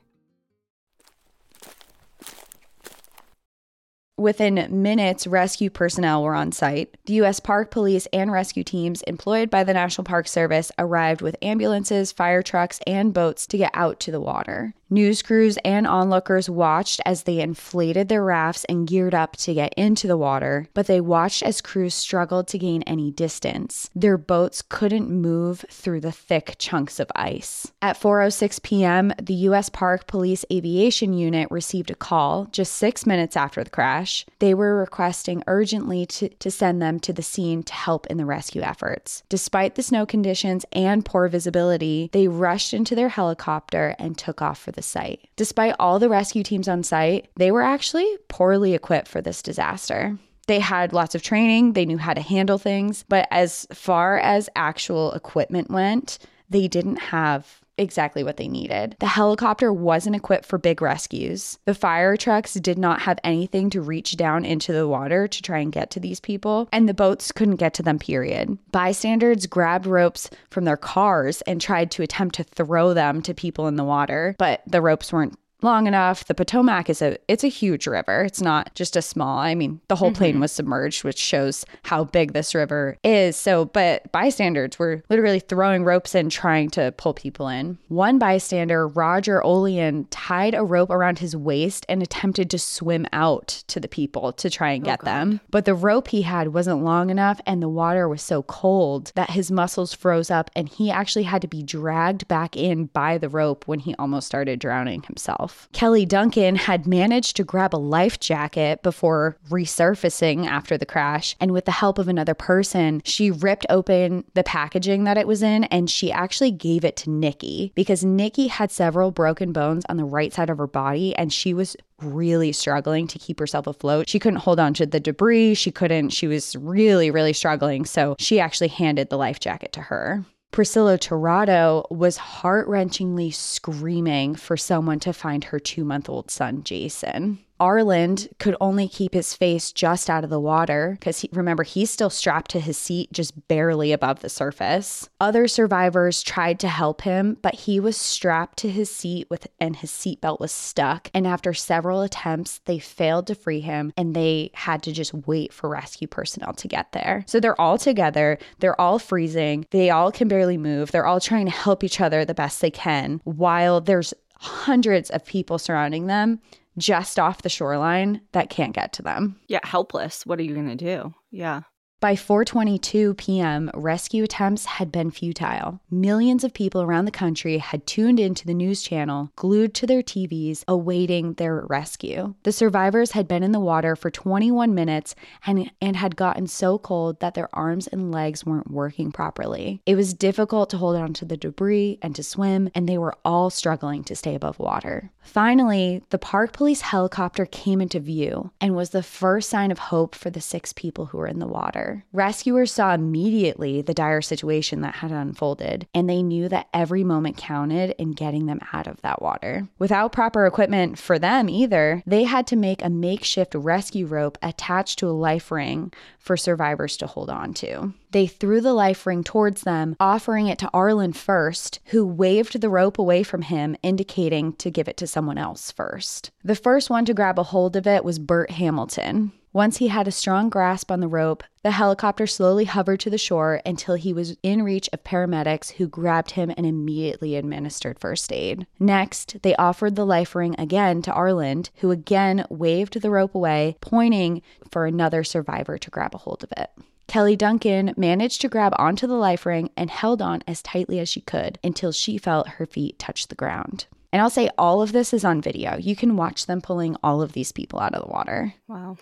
Within 4.18 4.68
minutes, 4.82 5.28
rescue 5.28 5.70
personnel 5.70 6.24
were 6.24 6.34
on 6.34 6.51
site. 6.51 6.97
The 7.05 7.13
U.S. 7.13 7.39
Park 7.39 7.70
Police 7.70 8.07
and 8.11 8.32
rescue 8.32 8.63
teams 8.63 9.03
employed 9.03 9.51
by 9.51 9.63
the 9.63 9.74
National 9.74 10.05
Park 10.05 10.28
Service 10.28 10.72
arrived 10.80 11.22
with 11.22 11.36
ambulances, 11.39 12.11
fire 12.11 12.41
trucks, 12.41 12.80
and 12.88 13.13
boats 13.13 13.45
to 13.45 13.59
get 13.59 13.72
out 13.76 13.99
to 13.99 14.11
the 14.11 14.20
water. 14.20 14.74
News 14.89 15.22
crews 15.22 15.57
and 15.65 15.86
onlookers 15.86 16.49
watched 16.49 17.01
as 17.05 17.24
they 17.24 17.41
inflated 17.41 18.07
their 18.07 18.24
rafts 18.24 18.63
and 18.70 18.88
geared 18.88 19.13
up 19.13 19.36
to 19.36 19.53
get 19.53 19.74
into 19.76 20.07
the 20.07 20.18
water, 20.18 20.70
but 20.74 20.88
they 20.88 21.01
watched 21.01 21.43
as 21.43 21.59
crews 21.59 21.93
struggled 21.93 22.47
to 22.47 22.57
gain 22.57 22.84
any 22.84 23.11
distance. 23.11 23.89
Their 23.93 24.18
boats 24.18 24.61
couldn't 24.61 25.11
move 25.11 25.65
through 25.70 25.99
the 25.99 26.13
thick 26.13 26.55
chunks 26.57 27.01
of 27.01 27.11
ice. 27.15 27.70
At 27.82 27.99
4:06 27.99 28.63
p.m., 28.63 29.11
the 29.22 29.34
US 29.49 29.68
Park 29.68 30.07
Police 30.07 30.45
Aviation 30.51 31.13
Unit 31.13 31.51
received 31.51 31.91
a 31.91 31.95
call 31.95 32.45
just 32.45 32.74
6 32.78 33.05
minutes 33.05 33.36
after 33.36 33.61
the 33.65 33.70
crash. 33.70 34.07
They 34.39 34.53
were 34.53 34.76
requesting 34.76 35.43
urgently 35.47 36.05
to, 36.08 36.30
to 36.30 36.51
send 36.51 36.82
them 36.82 36.99
to 37.01 37.14
the 37.14 37.22
scene 37.22 37.64
to 37.64 37.74
help 37.74 38.08
in 38.08 38.18
the 38.18 38.26
rescue 38.26 38.62
efforts. 38.62 39.24
Despite 39.30 39.76
the 39.76 39.84
snow 39.84 40.05
conditions 40.05 40.66
and 40.72 41.05
poor 41.05 41.28
visibility, 41.28 42.10
they 42.14 42.28
rushed 42.28 42.74
into 42.74 42.95
their 42.95 43.10
helicopter 43.10 43.95
and 43.99 44.18
took 44.18 44.41
off 44.41 44.60
for 44.60 44.72
the 44.72 44.82
site. 44.82 45.28
Despite 45.36 45.76
all 45.80 45.99
the 45.99 46.10
rescue 46.10 46.43
teams 46.43 46.68
on 46.68 46.84
site, 46.84 47.30
they 47.36 47.51
were 47.51 47.62
actually 47.62 48.18
poorly 48.28 48.74
equipped 48.74 49.08
for 49.08 49.22
this 49.22 49.41
disaster. 49.41 50.18
They 50.47 50.60
had 50.60 50.93
lots 50.93 51.14
of 51.14 51.22
training, 51.22 51.74
they 51.74 51.86
knew 51.86 51.97
how 51.97 52.14
to 52.14 52.22
handle 52.22 52.58
things, 52.58 53.03
but 53.10 53.28
as 53.32 53.68
far 53.74 54.18
as 54.18 54.49
actual 54.55 55.12
equipment 55.12 55.70
went, 55.70 56.20
they 56.49 56.70
didn't 56.70 56.97
have 56.97 57.62
exactly 57.78 58.23
what 58.23 58.38
they 58.38 58.47
needed. 58.47 58.95
The 58.99 59.07
helicopter 59.07 59.71
wasn't 59.71 60.15
equipped 60.15 60.45
for 60.45 60.57
big 60.57 60.82
rescues. 60.82 61.59
The 61.65 61.73
fire 61.73 62.17
trucks 62.17 62.53
did 62.55 62.78
not 62.78 63.01
have 63.01 63.19
anything 63.23 63.69
to 63.71 63.82
reach 63.82 64.17
down 64.17 64.45
into 64.45 64.73
the 64.73 64.88
water 64.88 65.28
to 65.28 65.41
try 65.41 65.59
and 65.59 65.71
get 65.71 65.91
to 65.91 65.99
these 65.99 66.19
people, 66.19 66.67
and 66.71 66.88
the 66.88 66.93
boats 66.93 67.32
couldn't 67.32 67.57
get 67.57 67.73
to 67.75 67.84
them, 67.84 67.99
period. 67.99 68.57
Bystanders 68.71 69.45
grabbed 69.45 69.86
ropes 69.86 70.30
from 70.49 70.65
their 70.65 70.78
cars 70.78 71.41
and 71.43 71.61
tried 71.61 71.91
to 71.91 72.03
attempt 72.03 72.36
to 72.36 72.43
throw 72.43 72.93
them 72.93 73.21
to 73.21 73.34
people 73.34 73.67
in 73.67 73.75
the 73.75 73.84
water, 73.84 74.36
but 74.38 74.61
the 74.67 74.82
ropes 74.82 75.13
weren't 75.13 75.38
long 75.62 75.88
enough. 75.88 76.26
The 76.26 76.36
Potomac 76.36 76.89
is 76.89 77.01
a 77.01 77.18
it's 77.28 77.43
a 77.43 77.47
huge 77.47 77.88
river. 77.88 78.24
It's 78.24 78.41
not 78.41 78.74
just 78.76 78.95
a 78.95 79.01
small. 79.01 79.39
I 79.39 79.55
mean, 79.55 79.82
the 79.88 79.95
whole 79.95 80.12
plane 80.12 80.34
mm-hmm. 80.34 80.41
was 80.41 80.51
submerged, 80.51 81.03
which 81.03 81.18
shows 81.18 81.66
how 81.84 82.03
big 82.03 82.34
this 82.34 82.53
river 82.53 82.97
is. 83.03 83.36
So, 83.36 83.66
but 83.66 84.12
bystanders 84.12 84.78
were 84.78 85.03
literally 85.10 85.39
throwing 85.39 85.84
ropes 85.84 86.16
in 86.16 86.30
trying 86.30 86.70
to 86.72 86.91
pull 86.93 87.14
people 87.14 87.47
in. 87.47 87.78
One 87.88 88.20
bystander, 88.20 88.88
Roger 88.88 89.41
Olian, 89.43 90.05
tied 90.10 90.53
a 90.53 90.64
rope 90.64 90.89
around 90.89 91.20
his 91.20 91.36
waist 91.36 91.86
and 91.89 92.03
attempted 92.03 92.49
to 92.51 92.60
swim 92.60 93.05
out 93.12 93.64
to 93.68 93.80
the 93.80 93.88
people 93.88 94.34
to 94.34 94.49
try 94.49 94.72
and 94.72 94.84
oh, 94.84 94.86
get 94.86 94.99
oh 95.01 95.05
them. 95.05 95.41
But 95.49 95.66
the 95.66 95.74
rope 95.74 96.10
he 96.10 96.22
had 96.22 96.49
wasn't 96.49 96.84
long 96.84 97.10
enough 97.10 97.41
and 97.45 97.62
the 97.62 97.70
water 97.70 98.08
was 98.08 98.22
so 98.22 98.43
cold 98.43 99.12
that 99.16 99.32
his 99.32 99.51
muscles 99.51 99.93
froze 99.93 100.30
up 100.30 100.51
and 100.55 100.70
he 100.70 100.91
actually 100.91 101.24
had 101.24 101.41
to 101.41 101.47
be 101.47 101.64
dragged 101.64 102.28
back 102.28 102.55
in 102.55 102.86
by 102.86 103.18
the 103.18 103.30
rope 103.30 103.68
when 103.68 103.80
he 103.80 103.95
almost 103.95 104.28
started 104.28 104.60
drowning 104.60 105.03
himself 105.03 105.47
himself. 105.48 105.70
Kelly 105.74 106.06
Duncan 106.06 106.56
had 106.56 106.88
managed 106.88 107.36
to 107.38 107.43
grab 107.43 107.76
a 107.76 107.78
life 107.78 108.20
jacket 108.20 108.82
before 108.84 109.38
resurfacing 109.50 110.45
after 110.45 110.78
the 110.78 110.86
crash, 110.86 111.36
and 111.39 111.52
with 111.52 111.66
the 111.66 111.72
help 111.72 112.00
of 112.00 112.08
another 112.08 112.34
person, 112.34 113.02
she 113.04 113.32
ripped 113.32 113.66
open 113.70 114.24
the 114.34 114.43
packaging 114.43 115.04
that 115.06 115.18
it 115.18 115.28
was 115.28 115.43
in 115.43 115.66
and 115.66 115.89
she 115.89 116.12
actually 116.12 116.52
gave 116.52 116.84
it 116.84 116.95
to 116.98 117.10
Nikki 117.10 117.72
because 117.76 118.04
Nikki 118.04 118.48
had 118.48 118.72
several 118.72 119.12
broken 119.12 119.52
bones 119.52 119.86
on 119.89 119.98
the 119.98 120.06
right 120.06 120.34
side 120.34 120.50
of 120.50 120.58
her 120.58 120.68
body 120.68 121.16
and 121.16 121.32
she 121.32 121.54
was 121.54 121.76
really 122.02 122.52
struggling 122.52 123.08
to 123.08 123.20
keep 123.20 123.39
herself 123.39 123.68
afloat. 123.68 124.10
She 124.10 124.20
couldn't 124.20 124.39
hold 124.39 124.60
on 124.60 124.74
to 124.76 124.86
the 124.86 125.00
debris. 125.00 125.56
She 125.56 125.72
couldn't, 125.72 126.10
she 126.10 126.28
was 126.28 126.56
really, 126.56 127.10
really 127.10 127.34
struggling. 127.34 127.86
So 127.86 128.16
she 128.20 128.39
actually 128.39 128.68
handed 128.68 129.10
the 129.10 129.18
life 129.18 129.39
jacket 129.39 129.72
to 129.74 129.82
her. 129.82 130.24
Priscilla 130.58 130.97
Tirado 130.97 131.86
was 131.91 132.18
heart 132.18 132.68
wrenchingly 132.68 133.32
screaming 133.32 134.34
for 134.34 134.58
someone 134.58 134.99
to 135.01 135.14
find 135.14 135.43
her 135.43 135.60
two 135.60 135.84
month 135.86 136.10
old 136.10 136.32
son, 136.32 136.64
Jason. 136.64 137.38
Arland 137.60 138.28
could 138.39 138.55
only 138.62 138.88
keep 138.88 139.14
his 139.14 139.34
face 139.34 139.72
just 139.72 140.10
out 140.10 140.24
of 140.24 140.30
the 140.30 140.39
water 140.39 140.97
because 140.99 141.20
he, 141.20 141.30
remember, 141.32 141.64
he's 141.64 141.89
still 141.89 142.10
strapped 142.10 142.51
to 142.51 142.60
his 142.60 142.78
seat 142.78 143.12
just 143.12 143.47
barely 143.47 143.91
above 143.91 144.20
the 144.20 144.30
surface. 144.30 145.10
Other 145.20 145.47
survivors 145.47 146.22
tried 146.24 146.60
to 146.60 146.68
help 146.68 147.01
him, 147.01 147.38
but 147.41 147.55
he 147.55 147.80
was 147.80 147.97
strapped 147.97 148.58
to 148.60 148.70
his 148.70 148.93
seat 148.93 149.28
with 149.30 149.47
and 149.60 149.76
his 149.76 149.91
seatbelt 149.91 150.39
was 150.39 150.51
stuck. 150.51 151.10
And 151.14 151.26
after 151.26 151.53
several 151.53 152.01
attempts, 152.01 152.60
they 152.66 152.80
failed 152.80 153.28
to 153.28 153.36
free 153.36 153.62
him 153.62 153.93
and 153.97 154.16
they 154.16 154.51
had 154.53 154.84
to 154.84 154.91
just 154.91 155.14
wait 155.14 155.53
for 155.53 155.70
rescue 155.70 156.08
personnel 156.08 156.53
to 156.53 156.68
get 156.68 156.91
there. 156.91 157.24
So 157.28 157.39
they're 157.39 157.60
all 157.60 157.78
together, 157.78 158.38
they're 158.60 158.80
all 158.80 158.99
freezing, 158.99 159.66
they 159.72 159.89
all 159.89 160.12
can 160.12 160.28
barely 160.28 160.58
move, 160.58 160.91
they're 160.91 161.05
all 161.05 161.20
trying 161.20 161.45
to 161.45 161.51
help 161.51 161.84
each 161.84 162.01
other 162.01 162.26
the 162.26 162.34
best 162.34 162.62
they 162.62 162.72
can 162.72 163.22
while 163.24 163.82
there's 163.82 164.14
hundreds 164.39 165.10
of 165.10 165.26
people 165.26 165.58
surrounding 165.58 166.08
them 166.08 166.39
just 166.78 167.19
off 167.19 167.41
the 167.41 167.49
shoreline 167.49 168.21
that 168.34 168.49
can't 168.49 168.73
get 168.73 168.93
to 168.93 169.01
them. 169.01 169.39
Yeah, 169.47 169.59
helpless. 169.63 170.25
What 170.25 170.39
are 170.39 170.43
you 170.43 170.53
going 170.53 170.69
to 170.69 170.75
do? 170.75 171.13
Yeah. 171.32 171.61
By 172.00 172.14
4:22 172.14 173.18
p.m., 173.18 173.72
rescue 173.74 174.24
attempts 174.24 174.66
had 174.66 174.91
been 174.91 175.10
futile. 175.10 175.80
Millions 175.89 176.43
of 176.43 176.54
people 176.54 176.84
around 176.84 177.06
the 177.06 177.12
country 177.12 177.58
had 177.58 177.88
tuned 177.88 178.20
into 178.20 178.45
the 178.45 178.54
news 178.54 178.84
channel, 178.84 179.32
glued 179.36 179.74
to 179.74 179.88
their 179.88 180.04
TVs, 180.04 180.64
awaiting 180.68 181.34
their 181.34 181.66
rescue. 181.68 182.36
The 182.43 182.52
survivors 182.52 183.14
had 183.14 183.28
been 183.28 183.41
in 183.41 183.52
the 183.52 183.60
water 183.60 183.95
for 183.95 184.12
21 184.12 184.76
minutes 184.76 185.16
and, 185.48 185.72
and 185.82 185.95
had 185.95 186.16
gotten 186.16 186.45
so 186.45 186.78
cold 186.78 187.20
that 187.20 187.34
their 187.34 187.50
arms 187.52 187.88
and 187.88 188.12
legs 188.12 188.45
weren't 188.45 188.70
working 188.70 189.12
properly. 189.12 189.82
It 189.88 189.95
was 189.95 190.14
difficult 190.14 190.70
to 190.70 190.78
hold 190.78 190.98
on 190.98 191.14
to 191.14 191.26
the 191.26 191.36
debris 191.36 191.98
and 192.04 192.16
to 192.16 192.22
swim, 192.22 192.70
and 192.76 192.88
they 192.88 193.00
were 193.00 193.18
all 193.26 193.50
struggling 193.50 194.04
to 194.04 194.16
stay 194.16 194.36
above 194.36 194.60
water. 194.60 195.10
Finally, 195.24 196.04
the 196.12 196.20
park 196.20 196.54
police 196.54 196.82
helicopter 196.82 197.48
came 197.48 197.82
into 197.82 198.00
view 198.00 198.52
and 198.62 198.76
was 198.76 198.91
the 198.91 199.02
first 199.02 199.50
sign 199.50 199.72
of 199.72 199.80
hope 199.80 200.14
for 200.14 200.30
the 200.30 200.39
six 200.39 200.74
people 200.74 201.08
who 201.08 201.18
were 201.18 201.28
in 201.28 201.39
the 201.39 201.48
water. 201.48 201.86
Rescuers 202.11 202.71
saw 202.71 202.93
immediately 202.93 203.81
the 203.81 203.93
dire 203.93 204.21
situation 204.21 204.81
that 204.81 204.95
had 204.95 205.11
unfolded, 205.11 205.88
and 205.93 206.09
they 206.09 206.21
knew 206.21 206.49
that 206.49 206.67
every 206.73 207.03
moment 207.03 207.38
counted 207.38 207.95
in 207.97 208.11
getting 208.11 208.45
them 208.45 208.59
out 208.73 208.88
of 208.88 209.01
that 209.01 209.21
water. 209.21 209.67
Without 209.79 210.11
proper 210.11 210.45
equipment 210.45 210.97
for 210.97 211.17
them 211.19 211.49
either, 211.49 212.03
they 212.05 212.23
had 212.23 212.47
to 212.47 212.55
make 212.55 212.83
a 212.83 212.89
makeshift 212.89 213.55
rescue 213.55 214.05
rope 214.05 214.38
attached 214.41 214.99
to 214.99 215.07
a 215.07 215.11
life 215.11 215.51
ring 215.51 215.91
for 216.19 216.35
survivors 216.35 216.97
to 216.97 217.07
hold 217.07 217.29
on 217.29 217.53
to. 217.53 217.93
They 218.11 218.27
threw 218.27 218.61
the 218.61 218.73
life 218.73 219.05
ring 219.05 219.23
towards 219.23 219.61
them, 219.61 219.95
offering 219.99 220.47
it 220.47 220.59
to 220.59 220.69
Arland 220.73 221.15
first, 221.15 221.79
who 221.85 222.05
waved 222.05 222.59
the 222.59 222.69
rope 222.69 222.99
away 222.99 223.23
from 223.23 223.43
him, 223.43 223.75
indicating 223.83 224.53
to 224.53 224.71
give 224.71 224.88
it 224.88 224.97
to 224.97 225.07
someone 225.07 225.38
else 225.38 225.71
first. 225.71 226.31
The 226.43 226.55
first 226.55 226.89
one 226.89 227.05
to 227.05 227.13
grab 227.13 227.38
a 227.38 227.43
hold 227.43 227.75
of 227.75 227.88
it 227.88 228.03
was 228.03 228.19
Bert 228.19 228.51
Hamilton. 228.51 229.31
Once 229.58 229.78
he 229.78 229.88
had 229.88 230.08
a 230.08 230.12
strong 230.12 230.49
grasp 230.49 230.91
on 230.91 230.99
the 230.99 231.08
rope, 231.08 231.43
the 231.64 231.72
helicopter 231.72 232.28
slowly 232.28 232.66
hovered 232.66 232.99
to 232.99 233.10
the 233.10 233.18
shore 233.18 233.60
until 233.66 233.95
he 233.95 234.14
was 234.14 234.38
in 234.43 234.62
reach 234.62 234.88
of 234.93 235.03
paramedics 235.03 235.72
who 235.72 235.88
grabbed 235.88 236.30
him 236.30 236.53
and 236.55 236.68
immediately 236.68 237.36
administered 237.36 237.97
first 237.97 238.32
aid. 238.32 238.68
Next, 238.80 239.41
they 239.41 239.55
offered 239.55 239.95
the 239.95 240.05
life 240.05 240.36
ring 240.36 240.53
again 240.60 241.01
to 241.01 241.12
Arland, 241.12 241.72
who 241.78 241.89
again 241.89 242.45
waved 242.51 243.01
the 243.01 243.10
rope 243.10 243.34
away, 243.34 243.78
pointing 243.82 244.43
for 244.70 244.86
another 244.86 245.24
survivor 245.24 245.80
to 245.80 245.89
grab 245.89 246.14
a 246.14 246.20
hold 246.20 246.43
of 246.43 246.53
it. 246.55 246.70
Kelly 247.08 247.36
Duncan 247.36 247.95
managed 247.97 248.41
to 248.41 248.49
grab 248.49 248.76
onto 248.78 249.08
the 249.08 249.16
life 249.16 249.43
ring 249.43 249.72
and 249.76 249.89
held 249.89 250.22
on 250.22 250.43
as 250.45 250.62
tightly 250.62 250.99
as 250.99 251.10
she 251.10 251.22
could 251.22 251.58
until 251.64 251.91
she 251.91 252.20
felt 252.20 252.47
her 252.47 252.68
feet 252.68 252.99
touch 252.99 253.28
the 253.28 253.34
ground. 253.34 253.88
And 254.14 254.22
I'll 254.22 254.30
say 254.30 254.51
all 254.55 254.84
of 254.84 254.91
this 254.91 255.16
is 255.16 255.26
on 255.26 255.41
video. 255.41 255.78
You 255.78 255.95
can 255.95 256.16
watch 256.16 256.45
them 256.45 256.62
pulling 256.62 256.95
all 257.01 257.24
of 257.24 257.34
these 257.34 257.51
people 257.51 257.80
out 257.80 257.95
of 257.95 258.03
the 258.03 258.14
water. 258.14 258.53
Wow. 258.68 258.97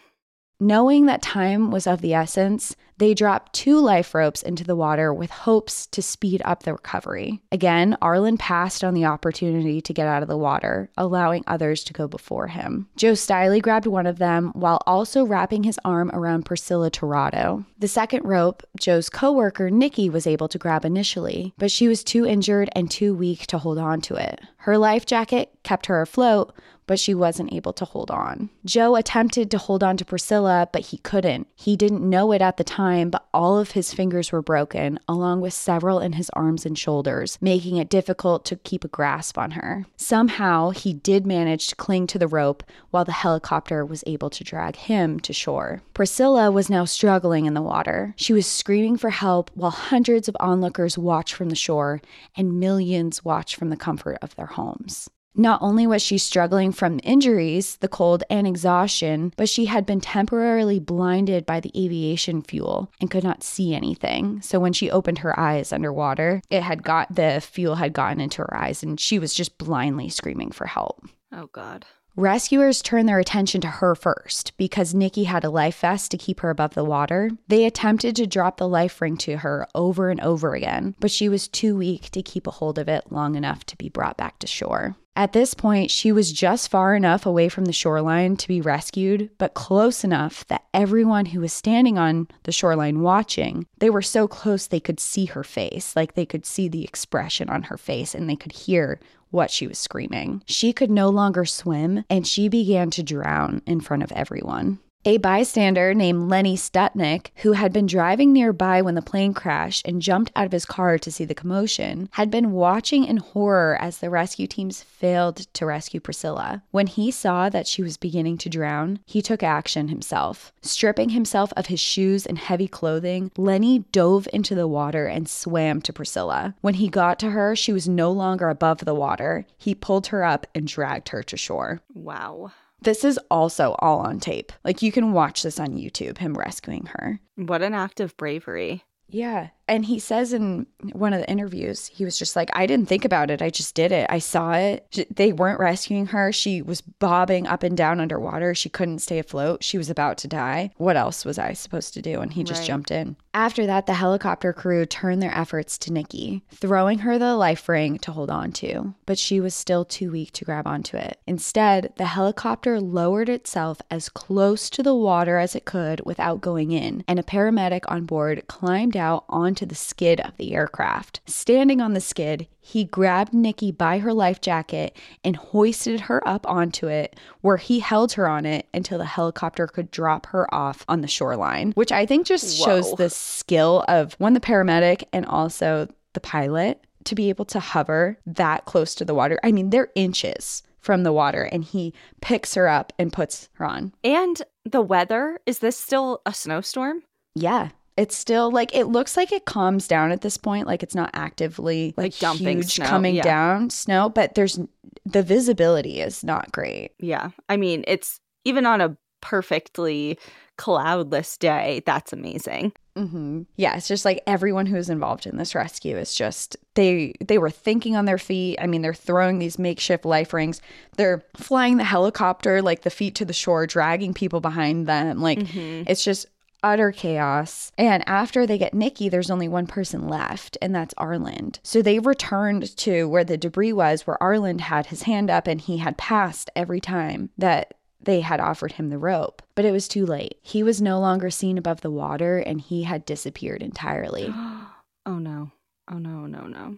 Knowing 0.60 1.06
that 1.06 1.22
time 1.22 1.70
was 1.70 1.86
of 1.86 2.00
the 2.02 2.14
essence, 2.14 2.76
they 2.98 3.14
dropped 3.14 3.54
two 3.54 3.80
life 3.80 4.16
ropes 4.16 4.42
into 4.42 4.64
the 4.64 4.76
water 4.76 5.14
with 5.14 5.30
hopes 5.30 5.88
to 5.88 6.02
speed 6.02 6.42
up 6.46 6.64
the 6.64 6.74
recovery. 6.74 7.42
Again, 7.52 7.98
Arland 8.02 8.40
passed 8.40 8.84
on 8.84 8.94
the 8.94 9.06
opportunity 9.06 9.82
to 9.82 9.94
get 9.94 10.08
out 10.08 10.22
of 10.22 10.30
the 10.30 10.38
water, 10.38 10.90
allowing 10.98 11.44
others 11.48 11.84
to 11.86 11.94
go 11.94 12.08
before 12.08 12.48
him. 12.48 12.88
Joe 12.96 13.14
Stiley 13.14 13.62
grabbed 13.62 13.88
one 13.88 14.08
of 14.08 14.20
them 14.20 14.52
while 14.54 14.82
also 14.86 15.26
wrapping 15.26 15.64
his 15.64 15.80
arm 15.84 16.10
around 16.14 16.46
Priscilla 16.46 16.90
Tirado. 16.90 17.66
The 17.78 17.88
second 17.88 18.24
rope, 18.26 18.64
Joe's 18.80 19.10
coworker 19.10 19.70
Nikki 19.70 20.10
was 20.10 20.28
able 20.28 20.48
to 20.48 20.58
grab 20.58 20.86
initially, 20.86 21.54
but 21.58 21.72
she 21.72 21.88
was 21.88 22.04
too 22.04 22.26
injured 22.26 22.70
and 22.74 22.90
too 22.90 23.14
weak 23.14 23.48
to 23.48 23.58
hold 23.58 23.78
on 23.78 24.02
to 24.02 24.16
it. 24.16 24.42
Her 24.58 24.78
life 24.78 25.06
jacket 25.06 25.52
kept 25.64 25.86
her 25.88 26.02
afloat, 26.02 26.54
but 26.88 27.00
she 27.00 27.14
wasn't 27.14 27.54
able 27.54 27.74
to 27.74 27.86
hold 27.86 28.12
on. 28.12 28.50
Joe 28.64 28.96
attempted 28.96 29.52
to 29.52 29.58
hold 29.58 29.84
on 29.84 29.98
to 29.98 30.06
Priscilla, 30.06 30.70
but 30.72 30.88
he 30.88 30.98
couldn't. 31.00 31.48
He 31.56 31.76
didn't 31.76 32.08
know 32.08 32.32
it 32.32 32.42
at 32.42 32.58
the 32.58 32.64
time, 32.64 32.85
but 32.86 33.26
all 33.34 33.58
of 33.58 33.72
his 33.72 33.94
fingers 33.94 34.32
were 34.32 34.44
broken, 34.44 35.00
along 35.08 35.42
with 35.42 35.54
several 35.54 36.00
in 36.00 36.14
his 36.14 36.30
arms 36.32 36.68
and 36.68 36.78
shoulders, 36.78 37.38
making 37.42 37.78
it 37.78 37.90
difficult 37.90 38.46
to 38.46 38.58
keep 38.58 38.84
a 38.84 38.88
grasp 38.88 39.40
on 39.40 39.52
her. 39.52 39.86
Somehow, 39.98 40.70
he 40.70 40.94
did 40.94 41.26
manage 41.26 41.68
to 41.68 41.76
cling 41.76 42.06
to 42.08 42.20
the 42.20 42.28
rope 42.28 42.64
while 42.92 43.04
the 43.04 43.12
helicopter 43.12 43.84
was 43.84 44.04
able 44.06 44.30
to 44.30 44.44
drag 44.44 44.76
him 44.76 45.20
to 45.22 45.34
shore. 45.34 45.82
Priscilla 45.96 46.52
was 46.52 46.70
now 46.70 46.86
struggling 46.86 47.46
in 47.46 47.56
the 47.56 47.62
water. 47.62 48.14
She 48.18 48.34
was 48.34 48.46
screaming 48.46 48.98
for 48.98 49.10
help 49.10 49.50
while 49.56 49.72
hundreds 49.72 50.28
of 50.28 50.38
onlookers 50.40 50.96
watched 50.96 51.34
from 51.34 51.50
the 51.50 51.56
shore 51.56 52.02
and 52.38 52.60
millions 52.60 53.26
watched 53.26 53.56
from 53.56 53.70
the 53.70 53.78
comfort 53.78 54.20
of 54.22 54.36
their 54.36 54.46
homes. 54.46 55.10
Not 55.36 55.62
only 55.62 55.86
was 55.86 56.02
she 56.02 56.18
struggling 56.18 56.72
from 56.72 57.00
injuries, 57.04 57.76
the 57.78 57.88
cold, 57.88 58.24
and 58.30 58.48
exhaustion, 58.48 59.34
but 59.36 59.50
she 59.50 59.66
had 59.66 59.86
been 59.86 60.00
temporarily 60.00 60.80
blinded 60.80 61.46
by 61.46 61.60
the 61.60 61.72
aviation 61.76 62.42
fuel 62.42 62.90
and 63.02 63.12
could 63.12 63.24
not 63.24 63.44
see 63.44 63.76
anything. 63.76 64.42
So 64.42 64.60
when 64.60 64.74
she 64.74 64.90
opened 64.90 65.20
her 65.20 65.38
eyes 65.38 65.74
underwater, 65.74 66.42
it 66.50 66.64
had 66.64 66.84
got 66.84 67.14
the 67.14 67.42
fuel 67.42 67.76
had 67.76 67.94
gotten 67.94 68.22
into 68.22 68.42
her 68.42 68.56
eyes 68.56 68.82
and 68.82 69.00
she 69.00 69.20
was 69.20 69.34
just 69.34 69.58
blindly 69.58 70.10
screaming 70.10 70.52
for 70.52 70.68
help. 70.68 71.06
Oh, 71.32 71.48
God. 71.52 71.86
Rescuers 72.18 72.82
turned 72.82 73.10
their 73.10 73.20
attention 73.20 73.60
to 73.60 73.68
her 73.68 73.94
first 73.94 74.56
because 74.56 74.94
Nikki 74.94 75.26
had 75.26 75.44
a 75.44 75.50
life 75.50 75.82
vest 75.82 76.12
to 76.12 76.18
keep 76.18 76.40
her 76.40 76.50
above 76.50 76.74
the 76.74 76.86
water. 76.86 77.30
They 77.50 77.66
attempted 77.66 78.16
to 78.16 78.26
drop 78.26 78.56
the 78.56 78.70
life 78.70 79.02
ring 79.02 79.18
to 79.18 79.38
her 79.38 79.68
over 79.76 80.10
and 80.10 80.22
over 80.22 80.56
again, 80.56 80.96
but 81.02 81.12
she 81.12 81.28
was 81.28 81.50
too 81.50 81.76
weak 81.76 82.10
to 82.12 82.22
keep 82.22 82.48
a 82.48 82.52
hold 82.52 82.80
of 82.80 82.88
it 82.88 83.12
long 83.12 83.36
enough 83.36 83.66
to 83.66 83.76
be 83.76 83.90
brought 83.90 84.16
back 84.16 84.40
to 84.40 84.48
shore. 84.48 84.96
At 85.18 85.34
this 85.34 85.54
point, 85.54 85.92
she 85.92 86.12
was 86.12 86.32
just 86.32 86.70
far 86.70 86.96
enough 86.96 87.26
away 87.26 87.48
from 87.50 87.66
the 87.66 87.74
shoreline 87.74 88.36
to 88.38 88.48
be 88.48 88.60
rescued, 88.60 89.30
but 89.38 89.54
close 89.54 90.04
enough 90.04 90.46
that 90.48 90.66
everyone 90.74 91.28
who 91.28 91.40
was 91.42 91.54
standing 91.54 91.98
on 91.98 92.28
the 92.44 92.52
shoreline 92.52 93.02
watching, 93.02 93.66
they 93.80 93.90
were 93.90 94.02
so 94.02 94.28
close 94.28 94.68
they 94.68 94.82
could 94.82 95.00
see 95.00 95.26
her 95.26 95.44
face, 95.44 95.96
like 95.96 96.16
they 96.16 96.26
could 96.26 96.46
see 96.46 96.68
the 96.68 96.84
expression 96.84 97.50
on 97.50 97.64
her 97.64 97.78
face 97.78 98.14
and 98.14 98.30
they 98.30 98.36
could 98.36 98.52
hear 98.52 99.00
what 99.36 99.52
she 99.52 99.68
was 99.68 99.78
screaming. 99.78 100.42
She 100.46 100.74
could 100.74 100.90
no 100.90 101.10
longer 101.10 101.46
swim 101.46 102.06
and 102.10 102.26
she 102.26 102.48
began 102.48 102.90
to 102.92 103.04
drown 103.04 103.62
in 103.68 103.82
front 103.82 104.02
of 104.02 104.12
everyone. 104.14 104.80
A 105.08 105.18
bystander 105.18 105.94
named 105.94 106.32
Lenny 106.32 106.58
Skutnik, 106.58 107.30
who 107.44 107.52
had 107.52 107.72
been 107.72 107.86
driving 107.86 108.34
nearby 108.34 108.82
when 108.82 108.96
the 108.96 109.04
plane 109.04 109.36
crashed 109.36 109.88
and 109.88 110.02
jumped 110.02 110.32
out 110.36 110.48
of 110.48 110.52
his 110.52 110.66
car 110.66 110.98
to 110.98 111.12
see 111.12 111.26
the 111.26 111.36
commotion, 111.36 112.10
had 112.14 112.32
been 112.32 112.54
watching 112.54 113.06
in 113.06 113.18
horror 113.18 113.78
as 113.80 114.00
the 114.00 114.10
rescue 114.10 114.48
teams 114.48 114.82
failed 114.82 115.46
to 115.54 115.68
rescue 115.68 116.00
Priscilla. 116.00 116.64
When 116.72 116.88
he 116.88 117.12
saw 117.12 117.50
that 117.50 117.68
she 117.68 117.84
was 117.84 117.98
beginning 117.98 118.40
to 118.40 118.50
drown, 118.50 118.98
he 119.06 119.22
took 119.22 119.44
action 119.44 119.90
himself. 119.90 120.52
Stripping 120.64 121.10
himself 121.10 121.54
of 121.56 121.68
his 121.68 121.80
shoes 121.80 122.26
and 122.26 122.40
heavy 122.40 122.68
clothing, 122.68 123.32
Lenny 123.38 123.86
dove 123.92 124.28
into 124.34 124.56
the 124.56 124.68
water 124.68 125.06
and 125.06 125.30
swam 125.30 125.84
to 125.84 125.94
Priscilla. 125.94 126.56
When 126.62 126.74
he 126.74 126.90
got 126.90 127.20
to 127.20 127.30
her, 127.30 127.56
she 127.56 127.72
was 127.72 127.88
no 127.88 128.12
longer 128.12 128.50
above 128.50 128.80
the 128.80 128.96
water. 128.96 129.46
He 129.56 129.76
pulled 129.76 130.08
her 130.08 130.24
up 130.24 130.48
and 130.56 130.66
dragged 130.66 131.10
her 131.10 131.22
to 131.22 131.38
shore. 131.38 131.82
Wow. 131.94 132.54
This 132.82 133.04
is 133.04 133.20
also 133.32 133.76
all 133.80 134.00
on 134.00 134.20
tape. 134.20 134.52
Like 134.64 134.82
you 134.82 134.92
can 134.92 135.14
watch 135.14 135.44
this 135.44 135.60
on 135.60 135.70
YouTube, 135.70 136.18
him 136.20 136.38
rescuing 136.38 136.88
her. 136.88 137.20
What 137.36 137.62
an 137.62 137.74
act 137.74 138.00
of 138.00 138.16
bravery. 138.18 138.84
Yeah. 139.08 139.50
And 139.68 139.86
he 139.86 139.98
says 140.00 140.32
in 140.32 140.68
one 140.94 141.14
of 141.14 141.20
the 141.22 141.30
interviews, 141.30 141.88
he 141.88 142.06
was 142.06 142.20
just 142.20 142.36
like, 142.36 142.50
I 142.54 142.66
didn't 142.68 142.88
think 142.88 143.04
about 143.04 143.32
it. 143.32 143.42
I 143.42 143.50
just 143.50 143.74
did 143.74 143.92
it. 143.92 144.06
I 144.10 144.20
saw 144.20 144.54
it. 144.54 145.08
They 145.16 145.32
weren't 145.34 145.60
rescuing 145.60 146.08
her. 146.08 146.32
She 146.32 146.62
was 146.62 146.82
bobbing 146.82 147.48
up 147.48 147.64
and 147.64 147.76
down 147.76 148.00
underwater. 148.00 148.54
She 148.54 148.70
couldn't 148.70 149.00
stay 149.00 149.18
afloat. 149.20 149.64
She 149.64 149.78
was 149.78 149.90
about 149.90 150.18
to 150.20 150.28
die. 150.28 150.72
What 150.78 150.98
else 150.98 151.26
was 151.26 151.40
I 151.40 151.54
supposed 151.54 151.94
to 151.96 152.02
do? 152.02 152.22
And 152.22 152.34
he 152.34 152.44
just 152.44 152.60
Right. 152.62 152.68
jumped 152.68 152.92
in. 152.92 153.16
After 153.34 153.66
that, 153.66 153.86
the 153.86 153.96
helicopter 153.96 154.54
crew 154.54 154.86
turned 154.86 155.22
their 155.22 155.36
efforts 155.38 155.78
to 155.80 155.92
Nikki, 155.92 156.44
throwing 156.52 157.00
her 157.00 157.18
the 157.20 157.36
life 157.36 157.68
ring 157.68 157.98
to 158.00 158.14
hold 158.14 158.30
on 158.30 158.54
to, 158.54 158.94
but 159.06 159.20
she 159.20 159.42
was 159.42 159.54
still 159.54 159.84
too 159.84 160.12
weak 160.12 160.32
to 160.34 160.46
grab 160.46 160.66
onto 160.66 160.96
it. 160.96 161.20
Instead, 161.28 161.92
the 161.98 162.06
helicopter 162.06 162.80
lowered 162.80 163.28
itself 163.28 163.82
as 163.92 164.08
close 164.08 164.70
to 164.70 164.82
the 164.82 164.96
water 164.96 165.38
as 165.38 165.54
it 165.54 165.66
could 165.66 166.02
without 166.06 166.40
going 166.40 166.72
in, 166.72 167.04
and 167.10 167.20
a 167.20 167.24
paramedic 167.24 167.84
on 167.90 168.06
board 168.06 168.48
climbed 168.48 168.96
out 168.96 169.26
onto 169.28 169.55
the 169.64 169.76
skid 169.76 170.20
of 170.22 170.36
the 170.38 170.56
aircraft. 170.56 171.22
Standing 171.28 171.82
on 171.82 171.94
the 171.94 172.02
skid, 172.02 172.48
he 172.60 172.84
grabbed 172.84 173.32
Nikki 173.32 173.72
by 173.72 174.00
her 174.00 174.12
life 174.12 174.42
jacket 174.42 174.98
and 175.24 175.36
hoisted 175.36 176.00
her 176.00 176.28
up 176.28 176.50
onto 176.50 176.88
it, 176.88 177.16
where 177.42 177.58
he 177.58 177.80
held 177.80 178.14
her 178.14 178.28
on 178.28 178.48
it 178.48 178.68
until 178.74 178.98
the 178.98 179.06
helicopter 179.06 179.68
could 179.68 179.92
drop 179.92 180.26
her 180.26 180.52
off 180.52 180.84
on 180.88 181.02
the 181.02 181.08
shoreline, 181.08 181.74
which 181.74 181.92
I 181.92 182.08
think 182.08 182.26
just 182.26 182.58
shows 182.58 182.92
the 182.96 183.12
skill 183.12 183.86
of 183.88 184.14
one, 184.14 184.34
the 184.34 184.40
paramedic, 184.40 185.04
and 185.14 185.28
also 185.28 185.88
the 186.14 186.20
pilot 186.20 186.82
to 187.04 187.14
be 187.14 187.30
able 187.30 187.46
to 187.46 187.60
hover 187.60 188.18
that 188.26 188.66
close 188.66 188.96
to 188.96 189.06
the 189.06 189.14
water. 189.14 189.40
I 189.44 189.52
mean, 189.52 189.70
they're 189.70 189.92
inches 189.94 190.64
from 190.80 191.04
the 191.04 191.14
water, 191.14 191.44
and 191.44 191.64
he 191.64 191.94
picks 192.22 192.54
her 192.56 192.68
up 192.68 192.94
and 192.98 193.14
puts 193.14 193.50
her 193.54 193.66
on. 193.66 193.94
And 194.04 194.42
the 194.64 194.82
weather 194.82 195.40
is 195.46 195.60
this 195.60 195.78
still 195.78 196.22
a 196.26 196.34
snowstorm? 196.34 197.04
Yeah. 197.34 197.70
It's 197.98 198.16
still 198.16 198.52
like 198.52 198.76
it 198.76 198.86
looks 198.86 199.16
like 199.16 199.32
it 199.32 199.46
calms 199.46 199.88
down 199.88 200.12
at 200.12 200.22
this 200.22 200.38
point. 200.38 200.68
Like 200.68 200.84
it's 200.84 200.96
not 200.96 201.12
actively 201.14 201.94
like, 201.98 202.14
Like 202.14 202.20
dumping 202.20 202.58
huge 202.58 202.74
snow, 202.74 202.86
coming 202.86 203.16
yeah. 203.16 203.24
down 203.24 203.70
snow, 203.70 204.10
but 204.10 204.36
there's 204.36 204.60
the 205.06 205.24
visibility 205.24 206.02
is 206.02 206.24
not 206.24 206.52
great. 206.52 206.92
Yeah. 207.00 207.30
I 207.48 207.58
mean, 207.58 207.84
it's 207.88 208.20
even 208.44 208.66
on 208.66 208.82
a 208.82 208.98
perfectly 209.22 210.20
cloudless 210.58 211.38
day. 211.38 211.84
That's 211.86 212.14
amazing. 212.14 212.74
Mm-hmm. 212.96 213.42
Yeah, 213.58 213.76
it's 213.76 213.90
just 213.90 214.06
like 214.06 214.24
everyone 214.26 214.66
who's 214.66 214.90
involved 214.90 215.26
in 215.26 215.36
this 215.36 215.54
rescue 215.54 215.98
is 215.98 216.16
just 216.16 216.56
they 216.76 217.14
they 217.20 217.38
were 217.38 217.50
thinking 217.50 217.96
on 217.96 218.06
their 218.06 218.18
feet. 218.18 218.58
I 218.62 218.68
mean, 218.68 218.82
they're 218.82 218.94
throwing 218.94 219.40
these 219.40 219.60
makeshift 219.60 220.06
life 220.06 220.32
rings. 220.32 220.62
They're 220.96 221.24
flying 221.36 221.78
the 221.78 221.84
helicopter 221.84 222.62
like 222.62 222.84
the 222.84 222.90
feet 222.90 223.16
to 223.16 223.26
the 223.26 223.34
shore, 223.34 223.68
dragging 223.68 224.14
people 224.14 224.40
behind 224.40 224.88
them. 224.88 225.22
Like 225.22 225.40
mm-hmm. 225.40 225.90
it's 225.90 226.06
just 226.06 226.26
utter 226.66 226.92
chaos. 226.92 227.72
And 227.78 228.04
after 228.10 228.46
they 228.46 228.58
get 228.58 228.74
Nikki, 228.74 229.08
there's 229.08 229.30
only 229.30 229.48
one 229.48 229.68
person 229.68 230.10
left, 230.10 230.58
and 230.62 230.74
that's 230.76 230.96
Arland. 230.96 231.60
So 231.64 231.82
they 231.82 232.00
returned 232.00 232.76
to 232.78 233.08
where 233.08 233.24
the 233.24 233.38
debris 233.38 233.72
was, 233.72 234.06
where 234.06 234.18
Arland 234.20 234.62
had 234.62 234.88
his 234.88 235.04
hand 235.04 235.30
up 235.30 235.48
and 235.48 235.62
he 235.62 235.78
had 235.78 235.98
passed 235.98 236.50
every 236.56 236.82
time 236.82 237.30
that 237.38 237.76
they 238.02 238.22
had 238.22 238.40
offered 238.40 238.74
him 238.74 238.90
the 238.90 238.98
rope. 238.98 239.42
But 239.54 239.66
it 239.66 239.72
was 239.72 239.88
too 239.88 240.06
late. 240.06 240.38
He 240.42 240.64
was 240.64 240.82
no 240.82 241.00
longer 241.00 241.30
seen 241.30 241.58
above 241.58 241.82
the 241.82 241.92
water 241.92 242.40
and 242.40 242.60
he 242.60 242.84
had 242.84 243.06
disappeared 243.06 243.62
entirely. 243.62 244.28
oh 245.06 245.20
no. 245.20 245.52
Oh 245.90 246.00
no, 246.00 246.26
no, 246.26 246.48
no. 246.48 246.78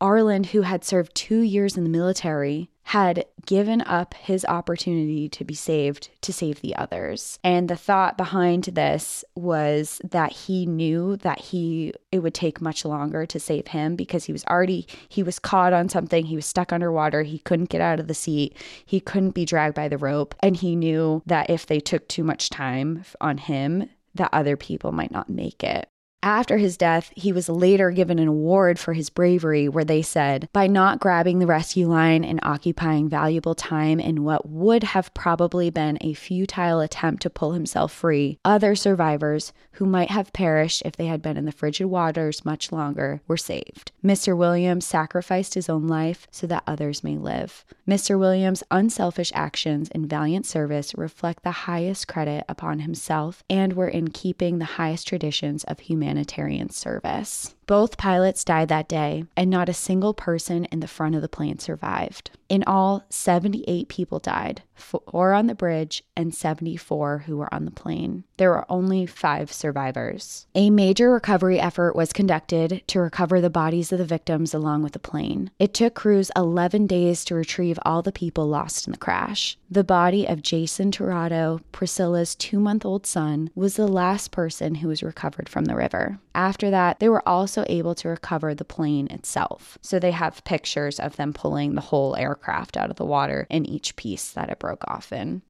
Arland, 0.00 0.46
who 0.46 0.62
had 0.62 0.84
served 0.84 1.14
two 1.14 1.40
years 1.40 1.76
in 1.76 1.84
the 1.84 1.90
military, 1.90 2.70
had 2.90 3.24
given 3.46 3.82
up 3.82 4.14
his 4.14 4.44
opportunity 4.46 5.28
to 5.28 5.44
be 5.44 5.54
saved 5.54 6.08
to 6.22 6.32
save 6.32 6.60
the 6.60 6.74
others. 6.74 7.38
And 7.44 7.68
the 7.68 7.76
thought 7.76 8.16
behind 8.16 8.64
this 8.64 9.24
was 9.36 10.00
that 10.02 10.32
he 10.32 10.66
knew 10.66 11.16
that 11.18 11.38
he 11.38 11.92
it 12.10 12.18
would 12.18 12.34
take 12.34 12.60
much 12.60 12.84
longer 12.84 13.26
to 13.26 13.38
save 13.38 13.68
him 13.68 13.94
because 13.94 14.24
he 14.24 14.32
was 14.32 14.44
already 14.46 14.88
he 15.08 15.22
was 15.22 15.38
caught 15.38 15.72
on 15.72 15.88
something, 15.88 16.26
he 16.26 16.34
was 16.34 16.46
stuck 16.46 16.72
underwater, 16.72 17.22
he 17.22 17.38
couldn't 17.38 17.68
get 17.68 17.80
out 17.80 18.00
of 18.00 18.08
the 18.08 18.14
seat, 18.14 18.56
he 18.84 18.98
couldn't 18.98 19.36
be 19.36 19.44
dragged 19.44 19.76
by 19.76 19.86
the 19.86 19.98
rope, 19.98 20.34
and 20.40 20.56
he 20.56 20.74
knew 20.74 21.22
that 21.26 21.48
if 21.48 21.66
they 21.66 21.78
took 21.78 22.08
too 22.08 22.24
much 22.24 22.50
time 22.50 23.04
on 23.20 23.38
him, 23.38 23.88
that 24.16 24.30
other 24.32 24.56
people 24.56 24.90
might 24.90 25.12
not 25.12 25.30
make 25.30 25.62
it. 25.62 25.88
After 26.22 26.58
his 26.58 26.76
death, 26.76 27.10
he 27.16 27.32
was 27.32 27.48
later 27.48 27.90
given 27.90 28.18
an 28.18 28.28
award 28.28 28.78
for 28.78 28.92
his 28.92 29.08
bravery, 29.08 29.70
where 29.70 29.84
they 29.84 30.02
said, 30.02 30.50
by 30.52 30.66
not 30.66 31.00
grabbing 31.00 31.38
the 31.38 31.46
rescue 31.46 31.88
line 31.88 32.24
and 32.24 32.38
occupying 32.42 33.08
valuable 33.08 33.54
time 33.54 33.98
in 33.98 34.22
what 34.22 34.46
would 34.46 34.82
have 34.82 35.14
probably 35.14 35.70
been 35.70 35.96
a 36.02 36.12
futile 36.12 36.80
attempt 36.80 37.22
to 37.22 37.30
pull 37.30 37.52
himself 37.52 37.90
free, 37.90 38.38
other 38.44 38.74
survivors 38.74 39.54
who 39.72 39.86
might 39.86 40.10
have 40.10 40.32
perished 40.34 40.82
if 40.84 40.94
they 40.94 41.06
had 41.06 41.22
been 41.22 41.38
in 41.38 41.46
the 41.46 41.52
frigid 41.52 41.86
waters 41.86 42.44
much 42.44 42.70
longer 42.70 43.22
were 43.26 43.38
saved. 43.38 43.92
Mr. 44.04 44.36
Williams 44.36 44.84
sacrificed 44.84 45.54
his 45.54 45.70
own 45.70 45.88
life 45.88 46.26
so 46.30 46.46
that 46.46 46.62
others 46.66 47.02
may 47.02 47.16
live. 47.16 47.64
Mr. 47.88 48.18
Williams' 48.18 48.62
unselfish 48.70 49.32
actions 49.34 49.88
and 49.92 50.10
valiant 50.10 50.44
service 50.44 50.94
reflect 50.96 51.42
the 51.44 51.50
highest 51.50 52.06
credit 52.06 52.44
upon 52.46 52.80
himself 52.80 53.42
and 53.48 53.72
were 53.72 53.88
in 53.88 54.08
keeping 54.08 54.58
the 54.58 54.64
highest 54.76 55.08
traditions 55.08 55.64
of 55.64 55.80
humanity 55.80 56.09
humanitarian 56.10 56.70
service. 56.70 57.54
Both 57.70 57.98
pilots 57.98 58.42
died 58.42 58.68
that 58.70 58.88
day, 58.88 59.26
and 59.36 59.48
not 59.48 59.68
a 59.68 59.72
single 59.72 60.12
person 60.12 60.64
in 60.72 60.80
the 60.80 60.88
front 60.88 61.14
of 61.14 61.22
the 61.22 61.28
plane 61.28 61.60
survived. 61.60 62.32
In 62.48 62.64
all, 62.66 63.04
78 63.10 63.86
people 63.86 64.18
died, 64.18 64.64
four 64.74 65.32
on 65.32 65.46
the 65.46 65.54
bridge 65.54 66.02
and 66.16 66.34
74 66.34 67.18
who 67.26 67.36
were 67.36 67.54
on 67.54 67.66
the 67.66 67.70
plane. 67.70 68.24
There 68.38 68.50
were 68.50 68.66
only 68.68 69.06
five 69.06 69.52
survivors. 69.52 70.48
A 70.56 70.68
major 70.68 71.12
recovery 71.12 71.60
effort 71.60 71.94
was 71.94 72.12
conducted 72.12 72.82
to 72.88 72.98
recover 72.98 73.40
the 73.40 73.50
bodies 73.50 73.92
of 73.92 73.98
the 73.98 74.04
victims 74.04 74.52
along 74.52 74.82
with 74.82 74.94
the 74.94 74.98
plane. 74.98 75.52
It 75.60 75.72
took 75.72 75.94
crews 75.94 76.32
11 76.34 76.88
days 76.88 77.24
to 77.26 77.36
retrieve 77.36 77.78
all 77.82 78.02
the 78.02 78.10
people 78.10 78.48
lost 78.48 78.88
in 78.88 78.90
the 78.90 78.98
crash. 78.98 79.56
The 79.70 79.84
body 79.84 80.26
of 80.26 80.42
Jason 80.42 80.90
Tirado, 80.90 81.60
Priscilla's 81.70 82.34
two 82.34 82.58
month 82.58 82.84
old 82.84 83.06
son, 83.06 83.50
was 83.54 83.76
the 83.76 83.86
last 83.86 84.32
person 84.32 84.76
who 84.76 84.88
was 84.88 85.04
recovered 85.04 85.48
from 85.48 85.66
the 85.66 85.76
river. 85.76 86.18
After 86.34 86.70
that, 86.70 86.98
they 86.98 87.08
were 87.08 87.28
also 87.28 87.59
able 87.68 87.94
to 87.96 88.08
recover 88.08 88.54
the 88.54 88.64
plane 88.64 89.08
itself. 89.10 89.78
So 89.82 89.98
they 89.98 90.12
have 90.12 90.44
pictures 90.44 91.00
of 91.00 91.16
them 91.16 91.32
pulling 91.32 91.74
the 91.74 91.80
whole 91.80 92.16
aircraft 92.16 92.76
out 92.76 92.90
of 92.90 92.96
the 92.96 93.04
water 93.04 93.46
in 93.50 93.66
each 93.66 93.96
piece 93.96 94.30
that 94.32 94.50
it 94.50 94.58
broke 94.58 94.84
off 94.88 95.12
in. 95.12 95.42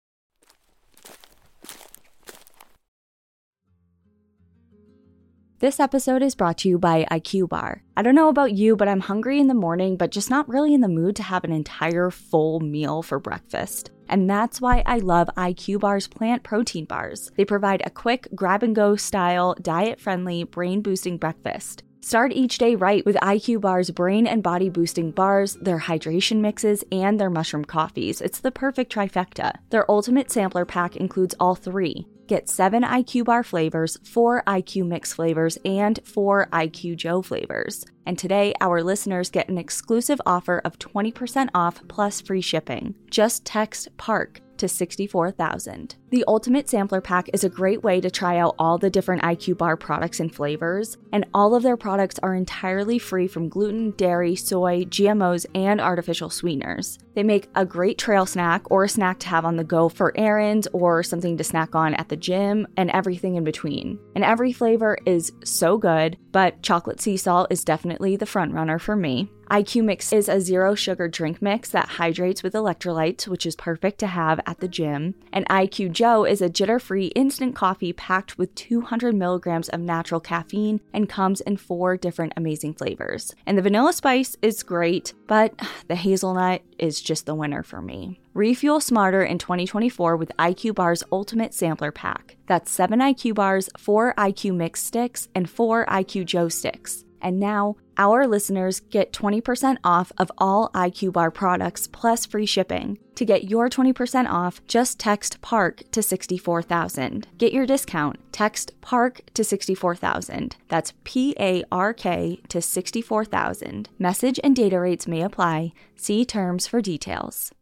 This 5.61 5.79
episode 5.79 6.23
is 6.23 6.35
brought 6.35 6.57
to 6.59 6.71
you 6.71 6.79
by 6.79 7.07
IQ 7.11 7.51
Bar. 7.51 7.83
I 7.95 8.01
don't 8.01 8.15
know 8.15 8.29
about 8.29 8.53
you, 8.53 8.77
but 8.77 8.89
I'm 8.89 9.01
hungry 9.01 9.39
in 9.39 9.47
the 9.47 9.53
morning, 9.53 9.99
but 9.99 10.11
just 10.11 10.31
not 10.31 10.49
really 10.49 10.73
in 10.73 10.81
the 10.81 10.89
mood 10.89 11.17
to 11.17 11.23
have 11.23 11.45
an 11.45 11.53
entire 11.53 12.11
full 12.11 12.61
meal 12.61 13.03
for 13.03 13.19
breakfast. 13.19 13.91
And 14.09 14.29
that's 14.29 14.59
why 14.59 14.83
I 14.87 15.01
love 15.01 15.29
IQ 15.37 15.81
Bar's 15.81 16.09
plant 16.09 16.45
protein 16.45 16.87
bars. 16.87 17.31
They 17.37 17.45
provide 17.45 17.83
a 17.85 17.91
quick 17.91 18.27
grab 18.35 18.63
and 18.63 18.75
go 18.75 18.97
style, 18.97 19.55
diet 19.61 20.01
friendly, 20.01 20.45
brain 20.45 20.81
boosting 20.81 21.19
breakfast. 21.19 21.83
Start 22.03 22.32
each 22.32 22.57
day 22.57 22.74
right 22.74 23.05
with 23.05 23.16
IQ 23.16 23.61
Bar's 23.61 23.90
brain 23.90 24.26
and 24.26 24.42
body 24.42 24.70
boosting 24.70 25.11
bars, 25.11 25.59
their 25.61 25.78
hydration 25.78 26.40
mixes, 26.40 26.82
and 26.90 27.20
their 27.20 27.28
mushroom 27.28 27.64
coffees. 27.64 28.22
It's 28.22 28.40
the 28.40 28.51
perfect 28.51 28.90
trifecta. 28.90 29.53
Their 29.68 29.88
ultimate 29.90 30.30
sampler 30.30 30.64
pack 30.64 30.96
includes 30.96 31.34
all 31.38 31.55
three. 31.55 32.07
Get 32.26 32.48
seven 32.48 32.84
IQ 32.84 33.26
Bar 33.26 33.42
flavors, 33.44 33.98
four 34.03 34.42
IQ 34.46 34.86
Mix 34.86 35.12
flavors, 35.12 35.59
and 35.64 36.01
four 36.05 36.48
IQ 36.53 36.96
Joe 36.96 37.20
flavors. 37.20 37.84
And 38.07 38.16
today, 38.18 38.55
our 38.62 38.82
listeners 38.82 39.28
get 39.30 39.51
an 39.51 39.59
exclusive 39.59 40.22
offer 40.24 40.62
of 40.64 40.78
20% 40.78 41.51
off 41.55 41.82
plus 41.88 42.22
free 42.22 42.40
shipping. 42.40 42.94
Just 43.11 43.44
text 43.44 43.88
PARK 43.98 44.40
to 44.61 44.69
64,000. 44.69 45.97
The 46.11 46.25
Ultimate 46.27 46.69
Sampler 46.69 47.01
Pack 47.01 47.29
is 47.33 47.45
a 47.45 47.49
great 47.49 47.83
way 47.83 48.01
to 48.01 48.11
try 48.11 48.39
out 48.39 48.55
all 48.59 48.79
the 48.79 48.91
different 48.91 49.23
IQ 49.23 49.59
Bar 49.59 49.77
products 49.77 50.21
and 50.21 50.35
flavors, 50.35 50.97
and 51.13 51.27
all 51.35 51.55
of 51.55 51.63
their 51.63 51.77
products 51.77 52.19
are 52.23 52.35
entirely 52.35 52.99
free 52.99 53.27
from 53.27 53.49
gluten, 53.49 53.91
dairy, 53.93 54.37
soy, 54.37 54.85
GMOs, 54.85 55.47
and 55.55 55.81
artificial 55.81 56.31
sweeteners. 56.31 56.99
They 57.15 57.23
make 57.23 57.49
a 57.55 57.67
great 57.67 57.99
trail 57.99 58.27
snack 58.27 58.63
or 58.71 58.85
a 58.85 58.89
snack 58.89 59.19
to 59.21 59.29
have 59.29 59.45
on 59.45 59.57
the 59.57 59.65
go 59.65 59.89
for 59.89 60.17
errands 60.17 60.69
or 60.73 61.03
something 61.03 61.37
to 61.37 61.45
snack 61.45 61.75
on 61.75 61.95
at 61.95 62.09
the 62.09 62.17
gym 62.17 62.67
and 62.77 62.91
everything 62.91 63.35
in 63.35 63.45
between. 63.45 63.99
And 64.15 64.25
every 64.25 64.53
flavor 64.53 64.97
is 65.07 65.33
so 65.45 65.77
good, 65.77 66.17
but 66.33 66.63
chocolate 66.63 67.01
sea 67.01 67.17
salt 67.17 67.49
is 67.51 67.65
definitely 67.65 68.17
the 68.17 68.27
front 68.27 68.55
runner 68.55 68.79
for 68.79 68.97
me. 68.97 69.31
IQ 69.51 69.82
Mix 69.82 70.12
is 70.12 70.28
a 70.28 70.40
zero 70.40 70.76
sugar 70.76 71.09
drink 71.09 71.42
mix 71.42 71.70
that 71.70 71.88
hydrates 71.88 72.44
with 72.44 72.53
electrolytes, 72.53 73.26
which 73.26 73.44
is 73.44 73.57
perfect 73.57 73.98
to 73.98 74.07
have 74.07 74.38
at 74.46 74.61
the 74.61 74.68
gym. 74.68 75.16
And 75.32 75.44
IQ 75.48 75.90
Joe 75.90 76.24
is 76.24 76.40
a 76.40 76.48
jitter 76.48 76.80
free 76.80 77.07
instant 77.16 77.57
coffee 77.57 77.92
packed 77.92 78.38
with 78.38 78.55
200 78.55 79.12
milligrams 79.12 79.68
of 79.68 79.80
natural 79.80 80.20
caffeine 80.20 80.80
and 80.92 81.09
comes 81.09 81.40
in 81.40 81.57
four 81.57 81.96
different 81.96 82.34
amazing 82.36 82.74
flavors. 82.74 83.34
And 83.44 83.59
the 83.59 83.62
vanilla 83.62 83.92
spice 83.92 84.36
is 84.40 84.62
great, 84.62 85.14
but 85.26 85.53
the 85.88 85.96
hazelnut 85.96 86.62
is 86.78 87.03
just 87.03 87.26
the 87.26 87.34
winner 87.34 87.64
for 87.64 87.82
me. 87.82 88.20
Refuel 88.34 88.78
smarter 88.78 89.24
in 89.24 89.38
2024 89.38 90.16
with 90.16 90.30
IQ 90.38 90.76
Bar's 90.76 91.03
Ultimate 91.11 91.55
Sampler 91.55 91.90
Pack. 91.90 92.36
That's 92.46 92.70
7 92.70 93.01
IQ 93.01 93.34
bars, 93.34 93.68
4 93.76 94.14
IQ 94.16 94.55
Mix 94.55 94.80
sticks, 94.80 95.26
and 95.34 95.51
4 95.51 95.86
IQ 95.86 96.26
Joe 96.26 96.48
sticks. 96.48 97.05
And 97.20 97.38
now, 97.38 97.76
our 98.01 98.26
listeners 98.26 98.80
get 98.80 99.12
20% 99.12 99.76
off 99.84 100.11
of 100.16 100.32
all 100.38 100.70
IQ 100.74 101.12
Bar 101.12 101.30
products 101.30 101.86
plus 101.86 102.24
free 102.24 102.46
shipping. 102.46 102.98
To 103.16 103.26
get 103.26 103.51
your 103.51 103.68
20% 103.68 104.26
off, 104.26 104.62
just 104.66 104.98
text 104.98 105.42
PARK 105.42 105.82
to 105.92 106.03
64000. 106.03 107.26
Get 107.36 107.53
your 107.53 107.66
discount. 107.66 108.18
Text 108.32 108.72
PARK 108.80 109.20
to 109.34 109.44
64000. 109.44 110.57
That's 110.68 110.94
P 111.05 111.36
A 111.38 111.62
R 111.70 111.92
K 111.92 112.40
to 112.48 112.62
64000. 112.62 113.90
Message 113.98 114.40
and 114.42 114.57
data 114.57 114.80
rates 114.80 115.07
may 115.07 115.20
apply. 115.20 115.74
See 115.94 116.24
terms 116.24 116.66
for 116.66 116.80
details. 116.80 117.53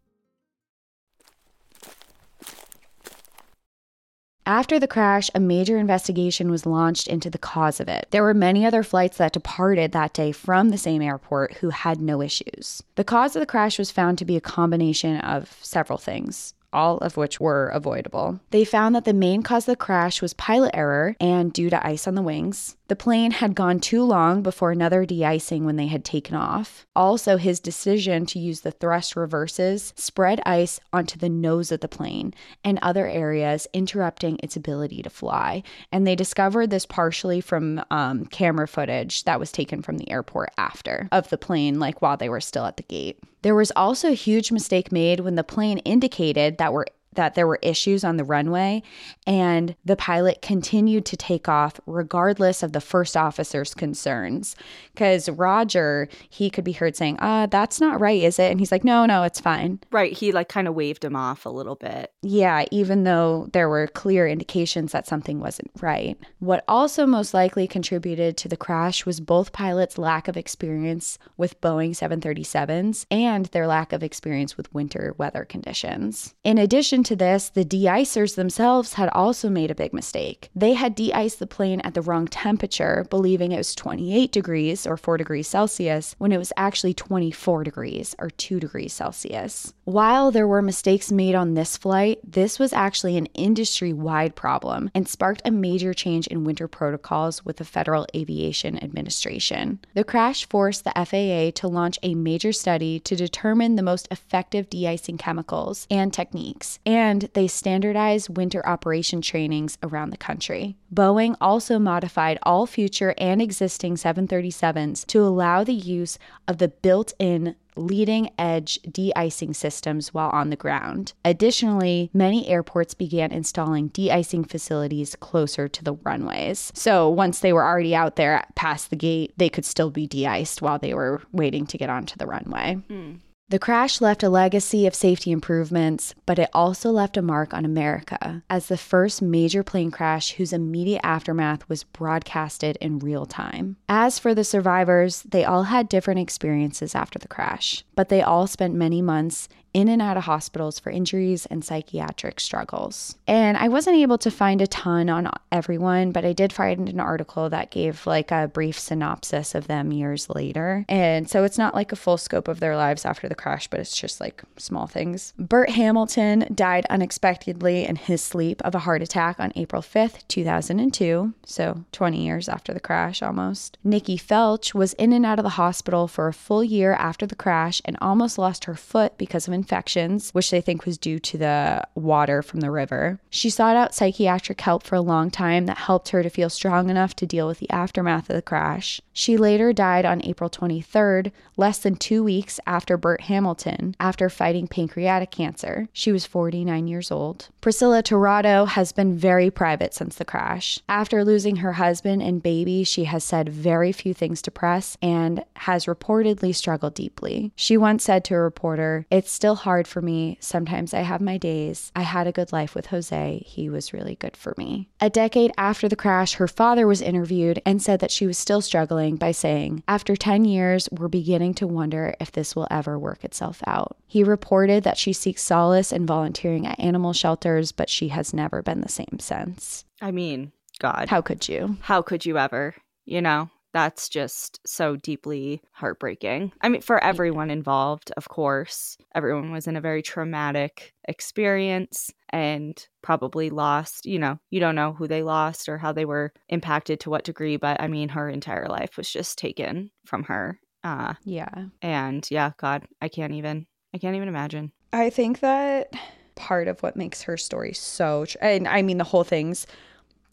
After 4.49 4.79
the 4.79 4.89
crash, 4.89 5.29
a 5.35 5.41
major 5.41 5.77
investigation 5.77 6.51
was 6.51 6.65
launched 6.65 7.07
into 7.07 7.29
the 7.29 7.37
cause 7.37 7.81
of 7.81 7.89
it. 7.89 8.07
There 8.13 8.23
were 8.23 8.33
many 8.33 8.65
other 8.65 8.83
flights 8.83 9.19
that 9.19 9.35
departed 9.35 9.93
that 9.93 10.15
day 10.15 10.33
from 10.33 10.71
the 10.71 10.79
same 10.79 11.03
airport 11.03 11.59
who 11.59 11.69
had 11.69 12.01
no 12.01 12.23
issues. 12.23 12.83
The 12.95 13.05
cause 13.05 13.37
of 13.37 13.41
the 13.41 13.47
crash 13.47 13.79
was 13.79 13.91
found 13.91 14.17
to 14.17 14.25
be 14.25 14.37
a 14.37 14.41
combination 14.41 15.19
of 15.19 15.55
several 15.61 15.99
things 15.99 16.55
all 16.71 16.99
of 16.99 17.17
which 17.17 17.41
were 17.41 17.69
avoidable. 17.69 18.41
They 18.51 18.65
found 18.65 18.95
that 18.95 19.07
the 19.07 19.15
main 19.15 19.43
cause 19.43 19.65
of 19.65 19.73
the 19.73 19.77
crash 19.77 20.21
was 20.21 20.35
pilot 20.35 20.73
error 20.75 21.17
and 21.19 21.51
due 21.51 21.71
to 21.71 21.87
ice 21.87 22.07
on 22.07 22.15
the 22.15 22.21
wings. 22.21 22.77
The 22.89 22.97
plane 22.97 23.33
had 23.33 23.55
gone 23.55 23.81
too 23.81 24.03
long 24.03 24.43
before 24.43 24.71
another 24.71 25.05
de 25.05 25.23
icing 25.23 25.67
when 25.67 25.77
they 25.77 25.89
had 25.89 26.07
taken 26.07 26.35
off. 26.35 26.87
Also, 26.97 27.37
his 27.37 27.61
decision 27.61 28.25
to 28.27 28.39
use 28.39 28.63
the 28.63 28.71
thrust 28.71 29.15
reverses 29.15 29.93
spread 29.95 30.41
ice 30.47 30.81
onto 30.91 31.19
the 31.19 31.29
nose 31.29 31.71
of 31.71 31.81
the 31.81 31.89
plane 31.89 32.33
and 32.65 32.79
other 32.81 33.07
areas, 33.07 33.67
interrupting 33.75 34.41
its 34.43 34.57
ability 34.57 35.03
to 35.03 35.11
fly. 35.11 35.63
And 35.93 36.07
they 36.07 36.17
discovered 36.17 36.71
this 36.71 36.87
partially 36.87 37.43
from 37.43 37.85
um, 37.91 38.25
camera 38.25 38.67
footage 38.67 39.25
that 39.25 39.39
was 39.39 39.53
taken 39.53 39.83
from 39.83 39.99
the 39.99 40.11
airport 40.11 40.51
after 40.57 41.09
of 41.13 41.29
the 41.29 41.37
plane, 41.37 41.79
like 41.79 42.01
while 42.01 42.17
they 42.17 42.31
were 42.31 42.41
still 42.41 42.65
at 42.65 42.79
the 42.79 42.83
gate. 42.85 43.19
There 43.43 43.55
was 43.55 43.71
also 43.77 44.09
a 44.09 44.15
huge 44.15 44.51
mistake 44.51 44.91
made 44.91 45.21
when 45.21 45.35
the 45.35 45.45
plane 45.45 45.79
indicated 45.79 46.57
that 46.59 46.73
we're 46.73 46.87
that 47.15 47.35
there 47.35 47.47
were 47.47 47.59
issues 47.63 48.05
on 48.05 48.17
the 48.17 48.25
runway, 48.25 48.83
and 49.27 49.75
the 49.85 49.97
pilot 49.97 50.43
continued 50.43 51.05
to 51.07 51.17
take 51.17 51.49
off 51.49 51.81
regardless 51.87 52.63
of 52.63 52.73
the 52.73 52.81
first 52.81 53.17
officer's 53.17 53.75
concerns. 53.75 54.55
Because 54.93 55.29
Roger, 55.29 56.09
he 56.29 56.51
could 56.51 56.65
be 56.65 56.73
heard 56.73 56.97
saying, 56.97 57.19
uh, 57.21 57.47
that's 57.47 57.81
not 57.81 58.01
right, 58.01 58.23
is 58.23 58.39
it? 58.39 58.51
And 58.51 58.61
he's 58.61 58.73
like, 58.73 58.85
no, 58.85 59.07
no, 59.07 59.23
it's 59.23 59.41
fine. 59.41 59.81
Right. 59.91 60.13
He 60.13 60.33
like 60.33 60.49
kind 60.49 60.69
of 60.69 60.75
waved 60.75 61.05
him 61.05 61.17
off 61.17 61.45
a 61.45 61.51
little 61.51 61.75
bit. 61.75 62.13
Yeah, 62.23 62.65
even 62.71 63.05
though 63.05 63.49
there 63.53 63.69
were 63.69 63.89
clear 63.89 64.27
indications 64.29 64.93
that 64.93 65.07
something 65.07 65.41
wasn't 65.41 65.71
right. 65.81 66.17
What 66.39 66.65
also 66.69 67.07
most 67.07 67.35
likely 67.35 67.67
contributed 67.67 68.37
to 68.39 68.49
the 68.49 68.57
crash 68.57 69.07
was 69.07 69.21
both 69.21 69.53
pilots' 69.53 69.99
lack 69.99 70.29
of 70.29 70.37
experience 70.37 71.19
with 71.37 71.61
Boeing 71.61 71.91
737s 71.91 73.07
and 73.11 73.47
their 73.47 73.67
lack 73.67 73.93
of 73.93 74.03
experience 74.03 74.57
with 74.57 74.73
winter 74.73 75.15
weather 75.19 75.45
conditions. 75.45 76.35
In 76.45 76.59
addition 76.59 77.03
to 77.09 77.17
this, 77.17 77.49
the 77.49 77.65
de-icers 77.65 78.35
themselves 78.35 78.93
had 78.93 79.09
also 79.15 79.49
made 79.49 79.71
a 79.71 79.75
big 79.75 79.95
mistake. 79.95 80.51
They 80.55 80.75
had 80.75 80.95
de-iced 80.95 81.39
the 81.39 81.47
plane 81.47 81.81
at 81.81 81.95
the 81.95 82.03
wrong 82.03 82.29
temperature, 82.29 83.07
believing 83.09 83.51
it 83.51 83.57
was 83.57 83.75
28 83.75 84.31
degrees 84.31 84.87
or 84.87 84.99
4 84.99 85.17
degrees 85.17 85.49
Celsius 85.49 86.15
when 86.19 86.33
it 86.33 86.39
was 86.39 86.53
actually 86.57 86.93
24 86.93 87.65
degrees 87.65 88.15
or 88.19 88.29
2 88.29 88.61
degrees 88.61 88.93
Celsius. 88.93 89.73
While 89.85 90.31
there 90.31 90.47
were 90.47 90.61
mistakes 90.61 91.11
made 91.11 91.35
on 91.35 91.55
this 91.55 91.79
flight, 91.79 92.19
this 92.23 92.59
was 92.59 92.75
actually 92.75 93.17
an 93.17 93.27
industry-wide 93.27 94.37
problem 94.37 94.91
and 94.95 95.09
sparked 95.09 95.41
a 95.47 95.51
major 95.51 95.95
change 95.95 96.27
in 96.27 96.45
winter 96.45 96.69
protocols 96.69 97.43
with 97.43 97.57
the 97.57 97.65
Federal 97.65 98.07
Aviation 98.15 98.83
Administration. 98.85 99.79
The 99.95 100.05
crash 100.05 100.47
forced 100.47 100.85
the 100.85 100.93
FAA 100.93 101.59
to 101.61 101.69
launch 101.69 101.99
a 102.03 102.15
major 102.15 102.53
study 102.53 103.01
to 103.01 103.17
determine 103.17 103.77
the 103.77 103.83
most 103.83 104.09
effective 104.11 104.69
de-icing 104.69 105.17
chemicals 105.17 105.87
and 105.91 106.13
techniques, 106.13 106.79
and 106.89 107.29
they 107.35 107.47
standardized 107.47 108.35
winter 108.35 108.67
operation 108.67 109.21
trainings 109.21 109.77
around 109.83 110.09
the 110.09 110.17
country. 110.17 110.75
Boeing 110.93 111.37
also 111.39 111.79
modified 111.79 112.39
all 112.45 112.65
future 112.67 113.15
and 113.19 113.43
existing 113.43 113.97
737s 113.97 115.05
to 115.09 115.23
allow 115.23 115.63
the 115.63 115.75
use 115.75 116.19
of 116.49 116.57
the 116.57 116.69
built 116.69 117.13
in 117.19 117.55
leading 117.77 118.31
edge 118.39 118.81
de 118.91 119.13
icing 119.15 119.53
systems 119.53 120.15
while 120.15 120.31
on 120.31 120.49
the 120.49 120.57
ground. 120.57 121.13
Additionally, 121.27 122.11
many 122.15 122.49
airports 122.49 122.95
began 122.95 123.33
installing 123.33 123.89
de 123.89 124.11
icing 124.11 124.43
facilities 124.43 125.15
closer 125.17 125.69
to 125.69 125.85
the 125.85 125.93
runways. 125.93 126.73
So 126.75 127.07
once 127.11 127.41
they 127.41 127.53
were 127.53 127.67
already 127.67 127.95
out 127.95 128.17
there 128.17 128.47
past 128.55 128.89
the 128.89 128.97
gate, 128.97 129.35
they 129.37 129.51
could 129.51 129.67
still 129.67 129.91
be 129.91 130.07
de 130.07 130.27
iced 130.27 130.63
while 130.63 130.79
they 130.79 130.95
were 130.95 131.21
waiting 131.33 131.67
to 131.67 131.77
get 131.77 131.91
onto 131.91 132.17
the 132.17 132.27
runway. 132.27 132.79
Mm. 132.89 133.19
The 133.51 133.59
crash 133.59 134.03
left 134.03 134.23
a 134.23 134.29
legacy 134.29 134.87
of 134.87 134.95
safety 134.95 135.33
improvements, 135.33 136.15
but 136.27 136.39
it 136.39 136.51
also 136.53 136.91
left 136.91 137.17
a 137.17 137.23
mark 137.23 137.55
on 137.55 137.65
America 137.65 138.43
as 138.51 138.67
the 138.67 138.77
first 138.77 139.23
major 139.23 139.63
plane 139.63 139.91
crash 139.91 140.33
whose 140.33 140.53
immediate 140.53 141.01
aftermath 141.03 141.67
was 141.67 141.83
broadcasted 141.83 142.77
in 142.79 142.99
real 142.99 143.25
time. 143.25 143.77
As 143.89 144.19
for 144.19 144.35
the 144.35 144.45
survivors, 144.45 145.23
they 145.23 145.47
all 145.47 145.63
had 145.63 145.89
different 145.89 146.21
experiences 146.21 146.95
after 146.95 147.19
the 147.19 147.27
crash, 147.27 147.85
but 147.95 148.11
they 148.11 148.21
all 148.21 148.47
spent 148.47 148.75
many 148.75 149.01
months 149.01 149.49
in 149.75 149.89
and 149.89 150.01
out 150.03 150.17
of 150.17 150.25
hospitals 150.25 150.79
for 150.79 150.91
injuries 150.91 151.47
and 151.47 151.65
psychiatric 151.65 152.41
struggles. 152.41 153.17
And 153.27 153.57
I 153.57 153.69
wasn't 153.69 153.97
able 153.97 154.19
to 154.19 154.31
find 154.31 154.61
a 154.61 154.67
ton 154.67 155.09
on 155.09 155.31
everyone, 155.53 156.13
but 156.13 156.25
I 156.25 156.33
did 156.33 156.53
find 156.53 156.89
an 156.89 157.01
article 157.01 157.51
that 157.51 157.71
gave 157.71 158.07
like 158.07 158.31
a 158.31 158.49
brief 158.49 158.79
synopsis 158.79 159.55
of 159.55 159.67
them 159.67 159.93
years 159.93 160.31
later. 160.31 160.85
And 160.89 161.29
so 161.29 161.45
it's 161.45 161.59
not 161.59 161.75
like 161.75 161.93
a 161.93 161.97
full 161.97 162.17
scope 162.19 162.49
of 162.49 162.61
their 162.61 162.77
lives 162.77 163.05
after 163.05 163.29
the 163.29 163.35
crash, 163.35 163.69
but 163.69 163.81
it's 163.81 163.97
just 163.97 164.21
like 164.21 164.43
small 164.57 164.87
things. 164.87 165.33
Bert 165.39 165.71
Hamilton 165.71 166.47
died 166.55 166.87
unexpectedly 166.91 167.85
in 167.85 167.97
his 167.97 168.23
sleep 168.23 168.63
of 168.63 168.75
a 168.75 168.81
heart 168.81 169.03
attack 169.03 169.39
on 169.39 169.53
April 169.57 169.83
5th, 169.83 170.27
2002, 170.29 171.35
so 171.45 171.85
20 171.93 172.25
years 172.25 172.49
after 172.49 172.73
the 172.73 172.81
crash 172.81 173.23
almost. 173.23 173.79
Nikki 173.85 174.17
Felch 174.19 174.75
was 174.75 174.95
in 174.95 175.13
and 175.13 175.27
out 175.27 175.39
of 175.39 175.43
the 175.43 175.51
hospital 175.51 176.09
for 176.09 176.29
a 176.29 176.33
full 176.33 176.65
year 176.65 176.95
after 176.95 177.27
the 177.27 177.37
crash 177.37 177.83
and 177.85 177.97
almost 178.01 178.39
lost 178.39 178.65
her 178.65 178.75
foot 178.75 179.19
because 179.19 179.47
of 179.47 179.55
infections, 179.59 180.31
which 180.31 180.51
they 180.51 180.61
think 180.61 180.87
was 180.87 180.97
due 180.97 181.19
to 181.19 181.37
the 181.37 181.83
water 181.95 182.43
from 182.43 182.61
the 182.61 182.71
river. 182.71 183.21
She 183.29 183.51
sought 183.51 183.77
out 183.77 183.95
psychiatric 183.95 184.61
help 184.61 184.83
for 184.85 184.95
a 184.95 185.01
long 185.01 185.31
time 185.31 185.67
that 185.67 185.79
helped 185.79 186.11
her 186.11 186.23
to 186.23 186.31
feel 186.31 186.49
strong 186.49 186.89
enough 186.89 187.15
to 187.17 187.27
deal 187.27 187.47
with 187.47 187.59
the 187.59 187.71
aftermath 187.71 188.31
of 188.31 188.37
the 188.37 188.43
crash. 188.43 189.01
She 189.13 189.37
later 189.37 189.73
died 189.73 190.05
on 190.05 190.25
April 190.25 190.49
23rd, 190.49 191.33
less 191.57 191.79
than 191.79 191.97
two 191.97 192.23
weeks 192.23 192.61
after 192.67 192.97
Bert 192.97 193.23
Hamilton, 193.23 193.97
after 193.99 194.31
fighting 194.31 194.69
pancreatic 194.69 195.31
cancer. 195.31 195.89
She 195.93 196.13
was 196.13 196.25
49 196.25 196.87
years 196.87 197.11
old. 197.11 197.49
Priscilla 197.61 198.03
Tirado 198.03 198.67
has 198.69 198.93
been 198.93 199.19
very 199.19 199.51
private 199.51 199.93
since 199.93 200.17
the 200.17 200.25
crash. 200.25 200.79
After 200.89 201.25
losing 201.25 201.57
her 201.57 201.75
husband 201.75 202.23
and 202.23 202.43
baby, 202.43 202.85
she 202.85 203.05
has 203.05 203.25
said 203.25 203.49
very 203.49 203.91
few 203.93 204.15
things 204.15 204.41
to 204.43 204.51
press 204.51 204.97
and 205.03 205.45
has 205.57 205.87
reportedly 205.87 206.55
struggled 206.55 206.95
deeply. 206.95 207.53
She 207.57 207.77
once 207.77 208.05
said 208.05 208.25
to 208.27 208.35
a 208.35 208.41
reporter, 208.41 209.07
It's 209.11 209.31
still 209.31 209.48
hard 209.55 209.87
for 209.87 210.03
me. 210.03 210.39
Sometimes 210.41 210.95
I 210.95 211.01
have 211.01 211.21
my 211.21 211.39
days. 211.39 211.93
I 211.95 212.03
had 212.03 212.27
a 212.27 212.33
good 212.33 212.53
life 212.53 212.75
with 212.75 212.87
Jose. 212.87 213.43
He 213.47 213.69
was 213.69 213.93
really 213.93 214.17
good 214.17 214.37
for 214.37 214.55
me. 214.57 214.89
A 215.01 215.11
decade 215.11 215.53
after 215.57 215.89
the 215.89 215.97
crash, 215.97 216.35
her 216.35 216.49
father 216.49 216.87
was 216.87 217.01
interviewed 217.01 217.61
and 217.65 217.83
said 217.83 218.01
that 218.01 218.11
she 218.11 218.27
was 218.27 218.39
still 218.39 218.61
struggling 218.61 219.17
by 219.17 219.33
saying, 219.33 219.83
After 219.89 220.17
10 220.17 220.45
years, 220.45 220.89
we're 220.91 221.09
beginning 221.09 221.55
to 221.55 221.67
wonder 221.67 222.15
if 222.21 222.33
this 222.33 222.55
will 222.55 222.69
ever 222.71 222.99
work 222.99 223.25
itself 223.25 223.63
out. 223.67 223.97
He 224.07 224.25
reported 224.25 224.85
that 224.85 224.99
she 224.99 225.13
seeks 225.13 225.43
solace 225.43 225.93
in 225.93 226.07
volunteering 226.07 226.67
at 226.67 226.81
animal 226.81 227.13
shelters, 227.13 227.73
but 227.73 227.91
she 227.91 228.09
has 228.09 228.33
never 228.33 228.63
been 228.63 228.81
the 228.81 228.89
same 228.89 229.19
since. 229.19 229.85
I 230.01 230.11
mean, 230.11 230.53
God. 230.79 231.09
How 231.09 231.21
could 231.21 231.49
you? 231.49 231.77
How 231.81 232.03
could 232.03 232.25
you 232.25 232.39
ever? 232.39 232.75
You 233.05 233.23
know, 233.23 233.51
that's 233.73 234.09
just 234.09 234.61
so 234.67 234.97
deeply 234.97 235.61
heartbreaking. 235.73 236.53
I 236.63 236.69
mean, 236.69 236.81
for 236.81 237.03
everyone 237.05 237.51
involved, 237.51 238.13
of 238.17 238.29
course. 238.29 238.97
Everyone 239.15 239.53
was 239.53 239.67
in 239.67 239.77
a 239.77 239.81
very 239.81 240.03
traumatic 240.03 240.95
experience 241.07 242.11
and 242.31 242.87
probably 243.03 243.51
lost, 243.51 244.07
you 244.07 244.19
know, 244.19 244.39
you 244.51 244.61
don't 244.61 244.75
know 244.75 244.93
who 244.93 245.07
they 245.07 245.23
lost 245.23 245.69
or 245.69 245.79
how 245.79 245.93
they 245.93 246.05
were 246.05 246.33
impacted 246.49 247.01
to 247.01 247.11
what 247.11 247.25
degree, 247.25 247.57
but 247.57 247.81
I 247.81 247.89
mean, 247.89 248.09
her 248.11 248.29
entire 248.29 248.69
life 248.69 248.97
was 248.97 249.11
just 249.11 249.39
taken 249.39 249.91
from 250.07 250.25
her. 250.25 250.59
Uh, 250.85 251.15
Yeah. 251.25 251.67
and 251.83 252.27
yeah, 252.31 252.53
God, 252.57 252.87
I 253.03 253.09
can't 253.09 253.35
even, 253.35 253.67
I 253.93 253.99
can't 253.99 254.17
even 254.17 254.29
imagine. 254.29 254.73
I 254.93 255.11
think 255.11 255.41
that 255.41 255.93
part 256.37 256.69
of 256.69 256.83
what 256.83 256.97
makes 256.97 257.23
her 257.23 257.37
story 257.37 257.75
so, 257.75 258.25
tr- 258.25 258.39
and 258.41 258.67
I 258.69 258.81
mean, 258.83 258.99
the 258.99 259.05
whole 259.05 259.25
thing's 259.25 259.67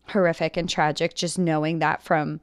horrific 0.07 0.55
and 0.55 0.69
tragic, 0.69 1.15
just 1.15 1.39
knowing 1.39 1.79
that 1.79 2.01
from 2.03 2.39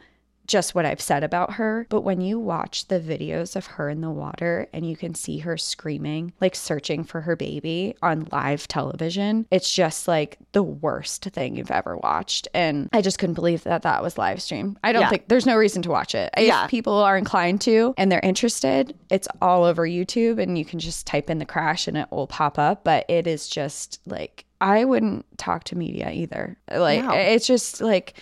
just 0.47 0.75
what 0.75 0.85
I've 0.85 1.01
said 1.01 1.23
about 1.25 1.53
her. 1.55 1.87
But 1.89 2.03
when 2.03 2.21
you 2.21 2.39
watch 2.39 2.89
the 2.89 3.01
videos 3.01 3.55
of 3.57 3.67
her 3.67 3.89
in 3.89 4.01
the 4.01 4.11
water 4.11 4.67
and 4.73 4.89
you 4.89 4.97
can 4.97 5.15
see 5.15 5.39
her 5.39 5.57
screaming, 5.57 6.33
like 6.41 6.55
searching 6.55 7.05
for 7.05 7.21
her 7.23 7.37
baby 7.37 7.95
on 8.03 8.27
live 8.33 8.67
television, 8.69 9.47
it's 9.51 9.73
just 9.73 10.09
like 10.09 10.39
the 10.53 10.63
worst 10.63 11.25
thing 11.25 11.57
you've 11.57 11.71
ever 11.71 11.97
watched. 11.97 12.49
And 12.55 12.89
I 12.93 13.01
just 13.03 13.19
couldn't 13.19 13.35
believe 13.35 13.63
that 13.65 13.83
that 13.83 14.03
was 14.03 14.19
live 14.19 14.43
stream. 14.43 14.79
I 14.83 14.93
don't 14.93 15.03
Yeah. 15.03 15.11
think 15.11 15.29
there's 15.29 15.47
no 15.47 15.57
reason 15.57 15.83
to 15.83 15.91
watch 15.91 16.15
it. 16.15 16.31
If 16.37 16.47
Yeah. 16.47 16.67
people 16.67 16.95
are 16.95 17.17
inclined 17.17 17.61
to 17.63 17.95
and 17.97 18.11
they're 18.11 18.21
interested, 18.23 18.95
it's 19.11 19.29
all 19.41 19.65
over 19.65 19.87
YouTube 19.87 20.41
and 20.41 20.59
you 20.59 20.65
can 20.65 20.79
just 20.79 21.07
type 21.07 21.31
in 21.31 21.39
the 21.39 21.47
crash 21.47 21.87
and 21.89 21.97
it 21.97 22.09
will 22.11 22.27
pop 22.27 22.59
up. 22.59 22.85
But 22.85 23.05
it 23.09 23.27
is 23.27 23.49
just 23.49 24.01
like, 24.07 24.45
I 24.61 24.85
wouldn't 24.85 25.25
talk 25.39 25.65
to 25.65 25.77
media 25.77 26.11
either. 26.13 26.57
Like, 26.71 27.05
No. 27.05 27.13
it's 27.13 27.47
just 27.47 27.81
like, 27.81 28.15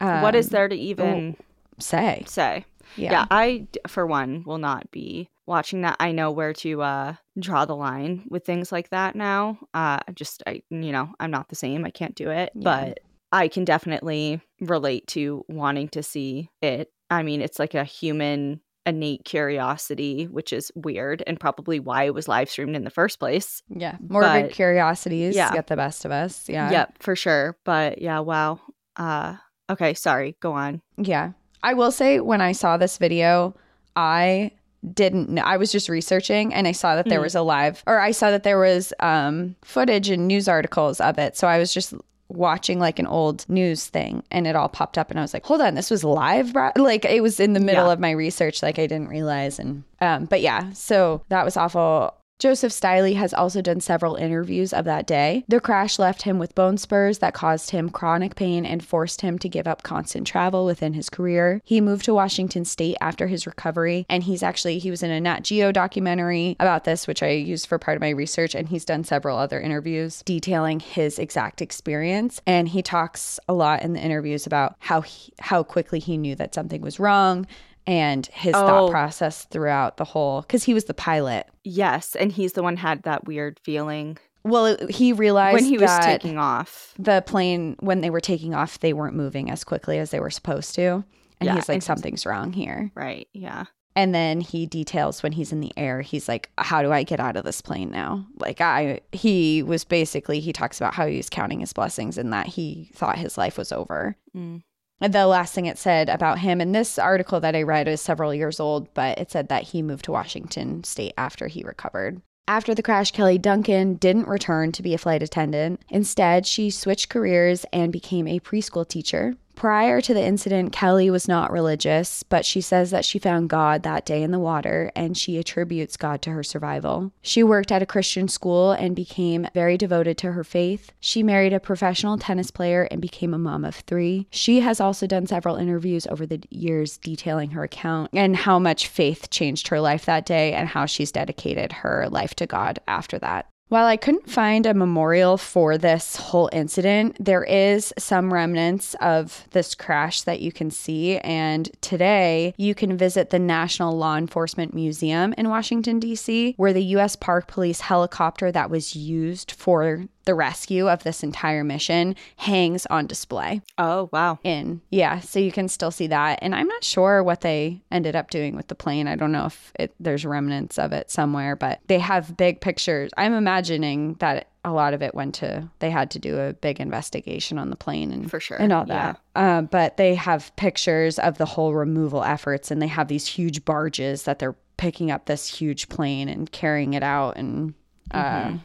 what 0.00 0.34
is 0.34 0.46
um, 0.46 0.50
there 0.50 0.68
to 0.68 0.74
even 0.76 1.36
say? 1.78 2.24
say? 2.26 2.64
Yeah. 2.96 3.12
Yeah. 3.12 3.26
I, 3.30 3.66
for 3.88 4.06
one, 4.06 4.42
will 4.46 4.58
not 4.58 4.90
be 4.90 5.28
watching 5.46 5.82
that. 5.82 5.96
I 6.00 6.12
know 6.12 6.30
where 6.30 6.52
to 6.54 6.82
uh, 6.82 7.14
draw 7.38 7.64
the 7.64 7.76
line 7.76 8.24
with 8.30 8.44
things 8.44 8.72
like 8.72 8.90
that 8.90 9.14
now. 9.16 9.58
Uh, 9.74 10.00
just, 10.14 10.42
I, 10.46 10.62
you 10.70 10.92
know, 10.92 11.10
I'm 11.20 11.30
not 11.30 11.48
the 11.48 11.56
same. 11.56 11.84
I 11.84 11.90
can't 11.90 12.14
do 12.14 12.30
it, 12.30 12.52
Yeah. 12.54 12.62
but 12.62 13.00
I 13.32 13.48
can 13.48 13.64
definitely 13.64 14.40
relate 14.60 15.06
to 15.08 15.44
wanting 15.48 15.88
to 15.90 16.02
see 16.02 16.50
it. 16.62 16.92
I 17.10 17.22
mean, 17.22 17.42
it's 17.42 17.58
like 17.58 17.74
a 17.74 17.84
human 17.84 18.60
innate 18.86 19.24
curiosity, 19.24 20.26
which 20.28 20.52
is 20.52 20.70
weird 20.76 21.22
and 21.26 21.40
probably 21.40 21.80
why 21.80 22.04
it 22.04 22.14
was 22.14 22.28
live 22.28 22.48
streamed 22.48 22.76
in 22.76 22.84
the 22.84 22.90
first 22.90 23.18
place. 23.18 23.62
Yeah. 23.68 23.96
Morbid 24.08 24.44
But- 24.44 24.52
curiosities 24.52 25.34
Yeah. 25.34 25.52
get 25.52 25.66
the 25.66 25.76
best 25.76 26.04
of 26.04 26.12
us. 26.12 26.48
Yeah. 26.48 26.70
Yep, 26.70 26.98
for 27.00 27.16
sure. 27.16 27.56
But 27.64 28.00
yeah, 28.00 28.20
wow. 28.20 28.60
Uh, 28.94 29.36
okay, 29.70 29.94
sorry. 29.94 30.36
Go 30.40 30.52
on. 30.52 30.80
Yeah. 30.96 31.32
I 31.62 31.74
will 31.74 31.90
say 31.90 32.20
when 32.20 32.40
I 32.40 32.52
saw 32.52 32.76
this 32.76 32.98
video, 32.98 33.54
I 33.96 34.52
didn't 34.94 35.28
know. 35.30 35.42
I 35.42 35.56
was 35.56 35.72
just 35.72 35.88
researching 35.88 36.54
and 36.54 36.68
I 36.68 36.72
saw 36.72 36.94
that 36.96 37.08
there 37.08 37.18
Mhm. 37.20 37.24
was 37.24 37.34
a 37.34 37.42
live 37.42 37.82
or 37.86 37.98
I 37.98 38.12
saw 38.12 38.30
that 38.30 38.44
there 38.44 38.58
was 38.58 38.92
um 39.00 39.56
footage 39.64 40.08
and 40.10 40.28
news 40.28 40.46
articles 40.48 41.00
of 41.00 41.18
it. 41.18 41.36
So 41.36 41.48
I 41.48 41.58
was 41.58 41.74
just 41.74 41.92
watching 42.28 42.78
like 42.78 42.98
an 42.98 43.06
old 43.06 43.48
news 43.48 43.86
thing 43.86 44.22
and 44.30 44.46
it 44.46 44.54
all 44.56 44.68
popped 44.68 44.98
up 44.98 45.10
and 45.10 45.18
I 45.18 45.22
was 45.22 45.32
like, 45.34 45.44
"Hold 45.46 45.60
on, 45.60 45.74
this 45.74 45.90
was 45.90 46.04
live?" 46.04 46.52
bro?" 46.52 46.70
Like 46.76 47.04
it 47.04 47.22
was 47.22 47.40
in 47.40 47.52
the 47.54 47.60
middle 47.60 47.86
Yeah. 47.86 47.92
of 47.92 47.98
my 48.00 48.10
research 48.12 48.62
like 48.62 48.78
I 48.78 48.86
didn't 48.86 49.08
realize 49.08 49.58
and 49.58 49.82
um 50.00 50.26
but 50.26 50.40
yeah, 50.40 50.70
so 50.72 51.22
that 51.30 51.44
was 51.44 51.56
awful. 51.56 52.14
Joseph 52.38 52.72
Stiley 52.72 53.14
has 53.14 53.32
also 53.32 53.62
done 53.62 53.80
several 53.80 54.14
interviews 54.16 54.74
of 54.74 54.84
that 54.84 55.06
day. 55.06 55.42
The 55.48 55.58
crash 55.58 55.98
left 55.98 56.22
him 56.22 56.38
with 56.38 56.54
bone 56.54 56.76
spurs 56.76 57.18
that 57.20 57.32
caused 57.32 57.70
him 57.70 57.88
chronic 57.88 58.34
pain 58.34 58.66
and 58.66 58.84
forced 58.84 59.22
him 59.22 59.38
to 59.38 59.48
give 59.48 59.66
up 59.66 59.82
constant 59.82 60.26
travel 60.26 60.66
within 60.66 60.92
his 60.92 61.08
career. 61.08 61.62
He 61.64 61.80
moved 61.80 62.04
to 62.04 62.14
Washington 62.14 62.66
state 62.66 62.98
after 63.00 63.26
his 63.26 63.46
recovery, 63.46 64.04
and 64.10 64.22
he's 64.22 64.42
actually 64.42 64.78
he 64.78 64.90
was 64.90 65.02
in 65.02 65.10
a 65.10 65.18
Nat 65.18 65.44
Geo 65.44 65.72
documentary 65.72 66.56
about 66.60 66.84
this 66.84 67.06
which 67.06 67.22
I 67.22 67.30
used 67.30 67.66
for 67.66 67.78
part 67.78 67.96
of 67.96 68.02
my 68.02 68.10
research 68.10 68.54
and 68.54 68.68
he's 68.68 68.84
done 68.84 69.04
several 69.04 69.38
other 69.38 69.58
interviews 69.58 70.22
detailing 70.26 70.80
his 70.80 71.18
exact 71.18 71.62
experience 71.62 72.42
and 72.46 72.68
he 72.68 72.82
talks 72.82 73.40
a 73.48 73.54
lot 73.54 73.82
in 73.82 73.94
the 73.94 74.00
interviews 74.00 74.46
about 74.46 74.76
how 74.80 75.00
he, 75.00 75.32
how 75.40 75.62
quickly 75.62 76.00
he 76.00 76.18
knew 76.18 76.34
that 76.34 76.54
something 76.54 76.82
was 76.82 77.00
wrong 77.00 77.46
and 77.86 78.26
his 78.26 78.54
Oh. 78.54 78.66
thought 78.66 78.90
process 78.90 79.44
throughout 79.44 79.96
the 79.96 80.04
whole 80.04 80.42
because 80.42 80.64
he 80.64 80.74
was 80.74 80.84
the 80.84 80.94
pilot 80.94 81.46
Yes, 81.64 82.14
and 82.16 82.30
he's 82.32 82.52
the 82.54 82.62
one 82.62 82.76
had 82.76 83.02
that 83.02 83.26
weird 83.26 83.58
feeling 83.64 84.18
well 84.44 84.66
it- 84.66 84.90
he 84.90 85.12
realized 85.12 85.54
when 85.54 85.64
he 85.64 85.78
was 85.78 85.96
taking 86.00 86.38
off. 86.38 86.94
the 86.98 87.22
plane 87.26 87.76
when 87.80 88.00
they 88.00 88.10
were 88.10 88.20
taking 88.20 88.54
off 88.54 88.78
they 88.80 88.92
weren't 88.92 89.16
moving 89.16 89.50
as 89.50 89.64
quickly 89.64 89.98
as 89.98 90.10
they 90.10 90.20
were 90.20 90.30
supposed 90.30 90.74
to 90.76 91.04
and 91.40 91.46
Yeah, 91.48 91.54
he's 91.56 91.68
like 91.68 91.82
something's 91.82 92.24
wrong 92.26 92.52
here 92.52 92.90
Right. 92.94 93.28
Yeah. 93.32 93.64
and 93.96 94.14
then 94.14 94.40
he 94.40 94.66
details 94.66 95.22
when 95.22 95.32
he's 95.32 95.52
in 95.52 95.60
the 95.60 95.72
air 95.76 96.00
he's 96.02 96.28
like 96.28 96.50
how 96.58 96.82
do 96.82 96.92
i 96.92 97.02
get 97.02 97.18
out 97.20 97.36
of 97.36 97.44
this 97.44 97.60
plane 97.60 97.90
now 97.90 98.26
like 98.38 98.60
i 98.60 99.00
he 99.12 99.62
was 99.62 99.84
basically 99.84 100.38
he 100.40 100.52
talks 100.52 100.78
about 100.80 100.94
how 100.94 101.06
he 101.06 101.16
was 101.16 101.28
counting 101.30 101.60
his 101.60 101.72
blessings 101.72 102.16
and 102.18 102.32
that 102.32 102.46
he 102.46 102.90
thought 102.94 103.18
his 103.18 103.36
life 103.38 103.56
was 103.58 103.72
over 103.72 104.16
Mm. 104.36 104.62
The 105.00 105.26
last 105.26 105.54
thing 105.54 105.66
it 105.66 105.78
said 105.78 106.08
about 106.08 106.38
him, 106.38 106.60
and 106.60 106.74
this 106.74 106.98
article 106.98 107.38
that 107.40 107.54
I 107.54 107.62
read 107.62 107.86
is 107.86 108.00
several 108.00 108.34
years 108.34 108.58
old, 108.58 108.92
but 108.94 109.18
it 109.18 109.30
said 109.30 109.48
that 109.48 109.64
he 109.64 109.82
moved 109.82 110.06
to 110.06 110.12
Washington 110.12 110.84
state 110.84 111.12
after 111.18 111.48
he 111.48 111.62
recovered. 111.62 112.22
After 112.48 112.74
the 112.74 112.82
crash, 112.82 113.10
Kelly 113.10 113.38
Duncan 113.38 113.94
didn't 113.94 114.28
return 114.28 114.72
to 114.72 114.82
be 114.82 114.94
a 114.94 114.98
flight 114.98 115.22
attendant. 115.22 115.82
Instead, 115.90 116.46
she 116.46 116.70
switched 116.70 117.08
careers 117.08 117.66
and 117.72 117.92
became 117.92 118.26
a 118.26 118.40
preschool 118.40 118.88
teacher. 118.88 119.34
Prior 119.56 120.02
to 120.02 120.12
the 120.12 120.22
incident, 120.22 120.70
Kelly 120.70 121.08
was 121.08 121.26
not 121.26 121.50
religious, 121.50 122.22
but 122.22 122.44
she 122.44 122.60
says 122.60 122.90
that 122.90 123.06
she 123.06 123.18
found 123.18 123.48
God 123.48 123.82
that 123.84 124.04
day 124.04 124.22
in 124.22 124.30
the 124.30 124.38
water 124.38 124.92
and 124.94 125.16
she 125.16 125.38
attributes 125.38 125.96
God 125.96 126.20
to 126.22 126.30
her 126.30 126.42
survival. 126.42 127.10
She 127.22 127.42
worked 127.42 127.72
at 127.72 127.80
a 127.80 127.86
Christian 127.86 128.28
school 128.28 128.72
and 128.72 128.94
became 128.94 129.48
very 129.54 129.78
devoted 129.78 130.18
to 130.18 130.32
her 130.32 130.44
faith. 130.44 130.92
She 131.00 131.22
married 131.22 131.54
a 131.54 131.58
professional 131.58 132.18
tennis 132.18 132.50
player 132.50 132.82
and 132.90 133.00
became 133.00 133.32
a 133.32 133.38
mom 133.38 133.64
of 133.64 133.76
three. 133.76 134.26
She 134.30 134.60
has 134.60 134.78
also 134.78 135.06
done 135.06 135.26
several 135.26 135.56
interviews 135.56 136.06
over 136.08 136.26
the 136.26 136.42
years 136.50 136.98
detailing 136.98 137.52
her 137.52 137.64
account 137.64 138.10
and 138.12 138.36
how 138.36 138.58
much 138.58 138.88
faith 138.88 139.30
changed 139.30 139.68
her 139.68 139.80
life 139.80 140.04
that 140.04 140.26
day 140.26 140.52
and 140.52 140.68
how 140.68 140.84
she's 140.84 141.10
dedicated 141.10 141.72
her 141.72 142.08
life 142.10 142.34
to 142.34 142.46
God 142.46 142.78
after 142.86 143.18
that. 143.20 143.46
While 143.68 143.86
I 143.86 143.96
couldn't 143.96 144.30
find 144.30 144.64
a 144.64 144.74
memorial 144.74 145.36
for 145.36 145.76
this 145.76 146.14
whole 146.14 146.48
incident, 146.52 147.16
there 147.18 147.42
is 147.42 147.92
some 147.98 148.32
remnants 148.32 148.94
of 149.00 149.44
this 149.50 149.74
crash 149.74 150.22
that 150.22 150.40
you 150.40 150.52
can 150.52 150.70
see. 150.70 151.18
And 151.18 151.68
today 151.80 152.54
you 152.56 152.76
can 152.76 152.96
visit 152.96 153.30
the 153.30 153.40
National 153.40 153.96
Law 153.96 154.16
Enforcement 154.16 154.72
Museum 154.72 155.34
in 155.36 155.48
Washington, 155.48 155.98
D.C., 155.98 156.54
where 156.56 156.72
the 156.72 156.84
U.S. 156.84 157.16
Park 157.16 157.48
Police 157.48 157.80
helicopter 157.80 158.52
that 158.52 158.70
was 158.70 158.94
used 158.94 159.50
for 159.50 160.06
the 160.26 160.34
rescue 160.34 160.88
of 160.88 161.02
this 161.02 161.22
entire 161.22 161.64
mission 161.64 162.14
hangs 162.36 162.84
on 162.86 163.06
display 163.06 163.62
Oh 163.78 164.10
wow. 164.12 164.38
in. 164.44 164.82
Yeah, 164.90 165.20
so 165.20 165.38
you 165.38 165.50
can 165.50 165.68
still 165.68 165.90
see 165.90 166.08
that. 166.08 166.40
And 166.42 166.54
I'm 166.54 166.68
not 166.68 166.84
sure 166.84 167.22
what 167.22 167.40
they 167.40 167.80
ended 167.90 168.14
up 168.14 168.28
doing 168.30 168.54
with 168.54 168.68
the 168.68 168.74
plane. 168.74 169.08
I 169.08 169.16
don't 169.16 169.32
know 169.32 169.46
if 169.46 169.72
it, 169.78 169.94
there's 169.98 170.26
remnants 170.26 170.78
of 170.78 170.92
it 170.92 171.10
somewhere, 171.10 171.56
but 171.56 171.80
they 171.86 171.98
have 172.00 172.36
big 172.36 172.60
pictures. 172.60 173.10
I'm 173.16 173.32
imagining 173.32 174.14
that 174.14 174.48
a 174.64 174.72
lot 174.72 174.94
of 174.94 175.00
it 175.02 175.14
went 175.14 175.36
to 175.36 175.68
they 175.78 175.90
had 175.90 176.10
to 176.10 176.18
do 176.18 176.38
a 176.40 176.52
big 176.52 176.80
investigation 176.80 177.56
on 177.56 177.70
the 177.70 177.76
plane 177.76 178.10
and 178.10 178.28
For 178.28 178.40
sure, 178.40 178.56
and 178.60 178.72
all 178.72 178.84
yeah. 178.88 179.12
that. 179.34 179.40
Uh, 179.40 179.62
but 179.62 179.96
they 179.96 180.16
have 180.16 180.54
pictures 180.56 181.18
of 181.20 181.38
the 181.38 181.46
whole 181.46 181.72
removal 181.72 182.24
efforts, 182.24 182.72
and 182.72 182.82
they 182.82 182.88
have 182.88 183.06
these 183.06 183.26
huge 183.28 183.64
barges 183.64 184.24
that 184.24 184.40
they're 184.40 184.56
picking 184.76 185.10
up 185.12 185.26
this 185.26 185.46
huge 185.46 185.88
plane 185.88 186.28
and 186.28 186.50
carrying 186.50 186.94
it 186.94 187.02
out 187.04 187.36
and. 187.36 187.74
Uh, 188.10 188.22
Mm-hmm. 188.44 188.56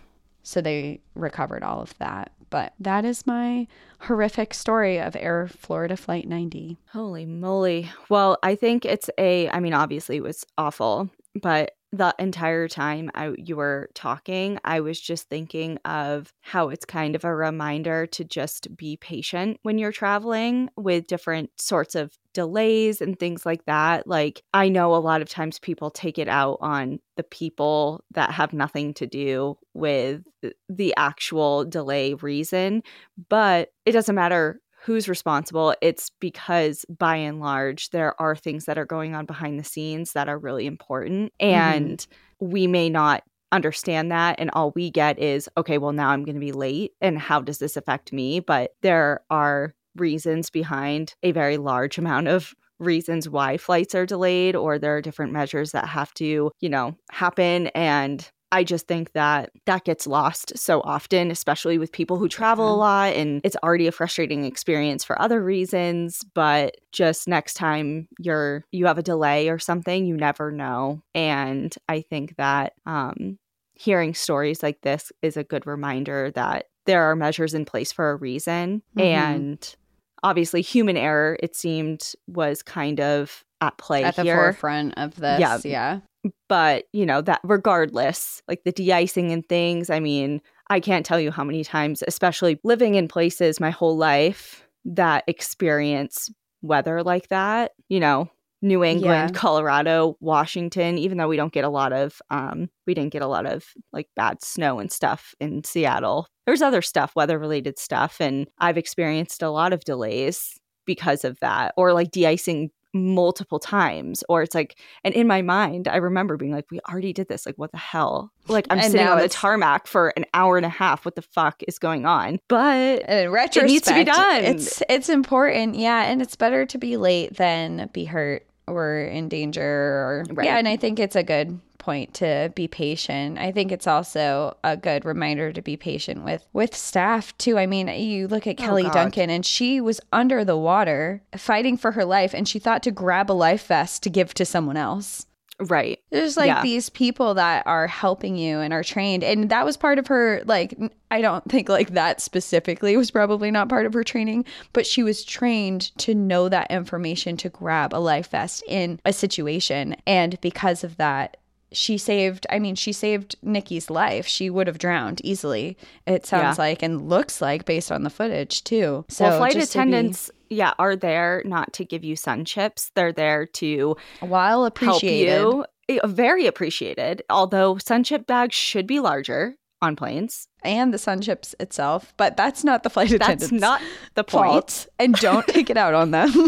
So 0.43 0.61
they 0.61 1.01
recovered 1.15 1.63
all 1.63 1.81
of 1.81 1.97
that. 1.99 2.31
But 2.49 2.73
that 2.79 3.05
is 3.05 3.25
my 3.25 3.67
horrific 3.99 4.53
story 4.53 4.99
of 4.99 5.15
Air 5.15 5.47
Florida 5.47 5.95
Flight 5.95 6.27
90. 6.27 6.77
Holy 6.91 7.25
moly. 7.25 7.89
Well, 8.09 8.37
I 8.43 8.55
think 8.55 8.85
it's 8.85 9.09
a 9.17 9.49
I 9.49 9.59
mean 9.59 9.73
obviously 9.73 10.17
it 10.17 10.23
was 10.23 10.45
awful, 10.57 11.09
but 11.41 11.75
the 11.93 12.15
entire 12.19 12.67
time 12.67 13.11
I 13.15 13.33
you 13.37 13.57
were 13.57 13.89
talking, 13.93 14.59
I 14.63 14.79
was 14.79 14.99
just 14.99 15.27
thinking 15.27 15.77
of 15.83 16.33
how 16.39 16.69
it's 16.69 16.85
kind 16.85 17.15
of 17.15 17.25
a 17.25 17.35
reminder 17.35 18.07
to 18.07 18.23
just 18.23 18.75
be 18.77 18.95
patient 18.97 19.59
when 19.63 19.77
you're 19.77 19.91
traveling 19.91 20.69
with 20.77 21.07
different 21.07 21.49
sorts 21.57 21.95
of 21.95 22.17
delays 22.33 23.01
and 23.01 23.19
things 23.19 23.45
like 23.45 23.65
that. 23.65 24.07
Like 24.07 24.41
I 24.53 24.69
know 24.69 24.95
a 24.95 24.97
lot 24.97 25.21
of 25.21 25.27
times 25.29 25.59
people 25.59 25.89
take 25.89 26.17
it 26.17 26.29
out 26.29 26.59
on 26.61 26.99
the 27.17 27.23
people 27.23 28.03
that 28.11 28.31
have 28.31 28.53
nothing 28.53 28.93
to 28.95 29.05
do 29.05 29.57
with 29.73 30.21
the 30.69 30.93
actual 30.95 31.65
delay 31.65 32.13
reason, 32.13 32.83
but 33.27 33.73
it 33.85 33.91
doesn't 33.91 34.15
matter 34.15 34.61
who's 34.83 35.07
responsible. 35.07 35.75
It's 35.81 36.09
because 36.19 36.85
by 36.85 37.15
and 37.15 37.39
large, 37.39 37.91
there 37.91 38.19
are 38.19 38.35
things 38.35 38.65
that 38.65 38.77
are 38.77 38.85
going 38.85 39.13
on 39.15 39.25
behind 39.25 39.59
the 39.59 39.63
scenes 39.63 40.13
that 40.13 40.27
are 40.27 40.39
really 40.39 40.65
important. 40.65 41.31
Mm-hmm. 41.39 41.55
And 41.55 42.07
we 42.39 42.67
may 42.67 42.89
not 42.89 43.23
understand 43.51 44.11
that. 44.11 44.39
And 44.39 44.49
all 44.53 44.71
we 44.75 44.89
get 44.89 45.19
is, 45.19 45.49
okay, 45.57 45.77
well, 45.77 45.91
now 45.91 46.09
I'm 46.09 46.23
going 46.23 46.35
to 46.35 46.41
be 46.41 46.51
late. 46.51 46.93
And 46.99 47.19
how 47.19 47.41
does 47.41 47.59
this 47.59 47.77
affect 47.77 48.11
me? 48.11 48.39
But 48.39 48.71
there 48.81 49.21
are 49.29 49.75
reasons 49.95 50.49
behind 50.49 51.13
a 51.21 51.31
very 51.31 51.57
large 51.57 51.97
amount 51.97 52.27
of 52.29 52.53
reasons 52.79 53.29
why 53.29 53.57
flights 53.57 53.93
are 53.93 54.07
delayed 54.07 54.55
or 54.55 54.79
there 54.79 54.95
are 54.97 55.01
different 55.01 55.31
measures 55.31 55.73
that 55.73 55.85
have 55.87 56.13
to, 56.15 56.51
you 56.59 56.69
know, 56.69 56.97
happen 57.11 57.67
and 57.67 58.31
I 58.51 58.63
just 58.63 58.87
think 58.87 59.13
that 59.13 59.51
that 59.65 59.85
gets 59.85 60.05
lost 60.05 60.57
so 60.57 60.81
often, 60.81 61.31
especially 61.31 61.77
with 61.77 61.91
people 61.91 62.17
who 62.17 62.27
travel 62.27 62.73
a 62.73 62.75
lot. 62.75 63.13
And 63.13 63.41
it's 63.43 63.55
already 63.63 63.87
a 63.87 63.91
frustrating 63.91 64.43
experience 64.45 65.03
for 65.03 65.19
other 65.21 65.41
reasons. 65.43 66.23
But 66.33 66.75
just 66.91 67.27
next 67.27 67.53
time 67.53 68.07
you're 68.19 68.65
you 68.71 68.85
have 68.87 68.97
a 68.97 69.03
delay 69.03 69.49
or 69.49 69.59
something, 69.59 70.05
you 70.05 70.15
never 70.17 70.51
know. 70.51 71.01
And 71.15 71.73
I 71.87 72.01
think 72.01 72.35
that 72.37 72.73
um, 72.85 73.37
hearing 73.73 74.13
stories 74.13 74.61
like 74.61 74.81
this 74.81 75.11
is 75.21 75.37
a 75.37 75.43
good 75.43 75.65
reminder 75.65 76.31
that 76.31 76.65
there 76.85 77.03
are 77.03 77.15
measures 77.15 77.53
in 77.53 77.65
place 77.65 77.91
for 77.91 78.11
a 78.11 78.15
reason. 78.15 78.81
Mhm. 78.97 79.01
And 79.01 79.75
obviously, 80.23 80.61
human 80.61 80.97
error, 80.97 81.37
it 81.41 81.55
seemed, 81.55 82.13
was 82.27 82.63
kind 82.63 82.99
of 82.99 83.43
at 83.61 83.77
play 83.77 84.03
At 84.03 84.15
the 84.15 84.23
here 84.23 84.35
forefront 84.35 84.95
of 84.97 85.15
this. 85.15 85.39
Yeah. 85.39 85.59
Yeah. 85.63 85.99
But 86.47 86.85
you 86.93 87.05
know 87.05 87.21
that 87.21 87.39
regardless 87.43 88.41
like 88.47 88.63
the 88.63 88.71
de-icing 88.71 89.31
and 89.31 89.47
things 89.47 89.89
i 89.89 89.99
mean 89.99 90.41
i 90.69 90.79
can't 90.79 91.05
tell 91.05 91.19
you 91.19 91.31
how 91.31 91.43
many 91.43 91.63
times 91.63 92.03
especially 92.07 92.59
living 92.63 92.95
in 92.95 93.07
places 93.07 93.59
my 93.59 93.69
whole 93.71 93.97
life 93.97 94.63
that 94.85 95.23
experience 95.27 96.29
weather 96.61 97.01
like 97.03 97.27
that 97.29 97.71
you 97.89 97.99
know 97.99 98.29
new 98.61 98.83
england 98.83 99.31
Yeah. 99.33 99.39
colorado 99.39 100.15
washington 100.19 100.97
even 100.99 101.17
though 101.17 101.27
we 101.27 101.37
don't 101.37 101.53
get 101.53 101.65
a 101.65 101.69
lot 101.69 101.91
of 101.93 102.21
um 102.29 102.69
we 102.85 102.93
didn't 102.93 103.11
get 103.13 103.23
a 103.23 103.27
lot 103.27 103.45
of 103.47 103.65
like 103.91 104.07
bad 104.15 104.43
snow 104.43 104.79
and 104.79 104.91
stuff 104.91 105.33
in 105.39 105.63
seattle 105.63 106.27
there's 106.45 106.61
other 106.61 106.81
stuff 106.83 107.15
weather 107.15 107.39
related 107.39 107.79
stuff 107.79 108.17
and 108.19 108.47
i've 108.59 108.77
experienced 108.77 109.41
a 109.41 109.49
lot 109.49 109.73
of 109.73 109.83
delays 109.83 110.59
because 110.85 111.25
of 111.25 111.39
that 111.39 111.73
or 111.77 111.93
like 111.93 112.11
de-icing 112.11 112.69
multiple 112.93 113.59
times 113.59 114.23
or 114.27 114.41
it's 114.41 114.53
like 114.53 114.77
and 115.03 115.13
in 115.13 115.25
my 115.27 115.41
mind 115.41 115.87
i 115.87 115.95
remember 115.95 116.35
being 116.35 116.51
like 116.51 116.65
we 116.71 116.79
already 116.89 117.13
did 117.13 117.27
this 117.29 117.45
like 117.45 117.55
what 117.57 117.71
the 117.71 117.77
hell 117.77 118.31
like 118.47 118.67
i'm 118.69 118.79
And 118.79 118.91
sitting 118.91 119.07
on 119.07 119.17
the 119.19 119.29
tarmac 119.29 119.87
for 119.87 120.09
an 120.17 120.25
hour 120.33 120.57
and 120.57 120.65
a 120.65 120.69
half 120.69 121.05
what 121.05 121.15
the 121.15 121.21
fuck 121.21 121.61
is 121.67 121.79
going 121.79 122.05
on 122.05 122.39
but 122.49 123.01
In 123.09 123.31
retrospect, 123.31 123.63
it 123.65 123.71
needs 123.71 123.87
to 123.87 123.93
be 123.93 124.03
done. 124.03 124.43
It's 124.43 124.83
it's 124.89 125.07
important, 125.09 125.75
yeah, 125.75 126.03
and 126.03 126.21
it's 126.21 126.35
better 126.35 126.65
to 126.65 126.77
be 126.77 126.97
late 126.97 127.37
than 127.37 127.89
be 127.93 128.05
hurt 128.05 128.45
or 128.67 128.99
in 128.99 129.29
danger 129.29 129.63
or 129.63 130.25
Right. 130.29 130.45
yeah, 130.45 130.57
and 130.57 130.67
I 130.67 130.75
think 130.77 130.99
it's 130.99 131.15
a 131.15 131.23
good 131.23 131.59
point 131.81 132.13
to 132.15 132.51
be 132.55 132.67
patient. 132.69 133.37
I 133.37 133.51
think 133.51 133.71
it's 133.73 133.87
also 133.87 134.55
a 134.63 134.77
good 134.77 135.03
reminder 135.03 135.51
to 135.51 135.61
be 135.61 135.75
patient 135.75 136.23
with 136.23 136.45
with 136.53 136.73
staff 136.75 137.37
too. 137.37 137.57
I 137.57 137.65
mean, 137.65 137.87
you 137.89 138.27
look 138.29 138.47
at 138.47 138.59
Oh, 138.61 138.63
Kelly 138.63 138.83
God. 138.83 138.93
Duncan 138.93 139.29
and 139.29 139.45
she 139.45 139.81
was 139.81 139.99
under 140.13 140.45
the 140.45 140.57
water 140.57 141.21
fighting 141.35 141.75
for 141.75 141.91
her 141.91 142.05
life 142.05 142.33
and 142.33 142.47
she 142.47 142.59
thought 142.59 142.83
to 142.83 142.91
grab 142.91 143.29
a 143.29 143.33
life 143.33 143.67
vest 143.67 144.03
to 144.03 144.09
give 144.09 144.33
to 144.35 144.45
someone 144.45 144.77
else. 144.77 145.25
right 145.69 145.99
There's 146.09 146.37
like 146.37 146.47
Yeah. 146.47 146.63
these 146.63 146.89
people 146.89 147.35
that 147.35 147.67
are 147.67 147.85
helping 147.85 148.35
you 148.35 148.59
and 148.59 148.73
are 148.73 148.83
trained. 148.83 149.23
And 149.23 149.49
that 149.49 149.63
was 149.63 149.77
part 149.77 149.99
of 149.99 150.07
her, 150.07 150.41
like, 150.45 150.75
I 151.11 151.21
don't 151.21 151.47
think 151.51 151.69
like 151.69 151.89
that 151.91 152.19
specifically 152.19 152.97
was 152.97 153.11
probably 153.11 153.51
not 153.51 153.69
part 153.69 153.85
of 153.85 153.93
her 153.93 154.03
training, 154.03 154.45
but 154.73 154.87
she 154.87 155.03
was 155.03 155.23
trained 155.23 155.95
to 155.99 156.15
know 156.15 156.49
that 156.49 156.71
information 156.71 157.37
to 157.37 157.49
grab 157.49 157.93
a 157.93 157.99
life 158.01 158.29
vest 158.31 158.63
in 158.67 158.99
a 159.05 159.13
situation. 159.13 159.95
And 160.07 160.41
because 160.41 160.83
of 160.83 160.97
that, 160.97 161.37
she 161.73 161.97
saved 161.97 162.45
i 162.49 162.59
mean 162.59 162.75
she 162.75 162.91
saved 162.91 163.35
nikki's 163.41 163.89
life 163.89 164.27
she 164.27 164.49
would 164.49 164.67
have 164.67 164.77
drowned 164.77 165.21
easily 165.23 165.77
it 166.05 166.25
sounds 166.25 166.57
Yeah. 166.57 166.63
like 166.65 166.83
and 166.83 167.07
looks 167.07 167.41
like 167.41 167.65
based 167.65 167.91
on 167.91 168.03
the 168.03 168.09
footage 168.09 168.63
too 168.63 169.05
so 169.07 169.25
well, 169.25 169.37
flight 169.37 169.51
to 169.53 169.57
be- 169.59 169.63
attendants, 169.63 170.29
yeah, 170.49 170.73
are 170.79 170.97
there 170.97 171.41
not 171.45 171.71
to 171.73 171.85
give 171.85 172.03
you 172.03 172.17
sun 172.17 172.43
chips. 172.43 172.91
They're 172.93 173.13
there 173.13 173.45
to 173.45 173.95
while 174.19 174.69
help 174.77 175.01
you. 175.01 175.63
Eh, 175.87 175.99
Very 176.05 176.45
appreciated. 176.45 177.23
Although 177.29 177.77
sun 177.77 178.03
chip 178.03 178.27
bags 178.27 178.53
should 178.53 178.85
be 178.85 178.99
larger 178.99 179.55
on 179.81 179.95
planes. 179.95 180.49
and 180.63 180.93
the 180.93 180.97
sun 180.99 181.19
chips 181.21 181.55
itself 181.59 182.13
but 182.17 182.37
that's 182.37 182.63
not 182.63 182.83
the 182.83 182.89
flight 182.89 183.11
attendants 183.11 183.49
That's 183.49 183.61
not 183.61 183.81
the 184.13 184.23
point. 184.23 184.45
fault 184.45 184.87
and 184.99 185.15
don't 185.15 185.47
take 185.47 185.71
it 185.71 185.77
out 185.77 185.95
on 185.95 186.11
them 186.11 186.29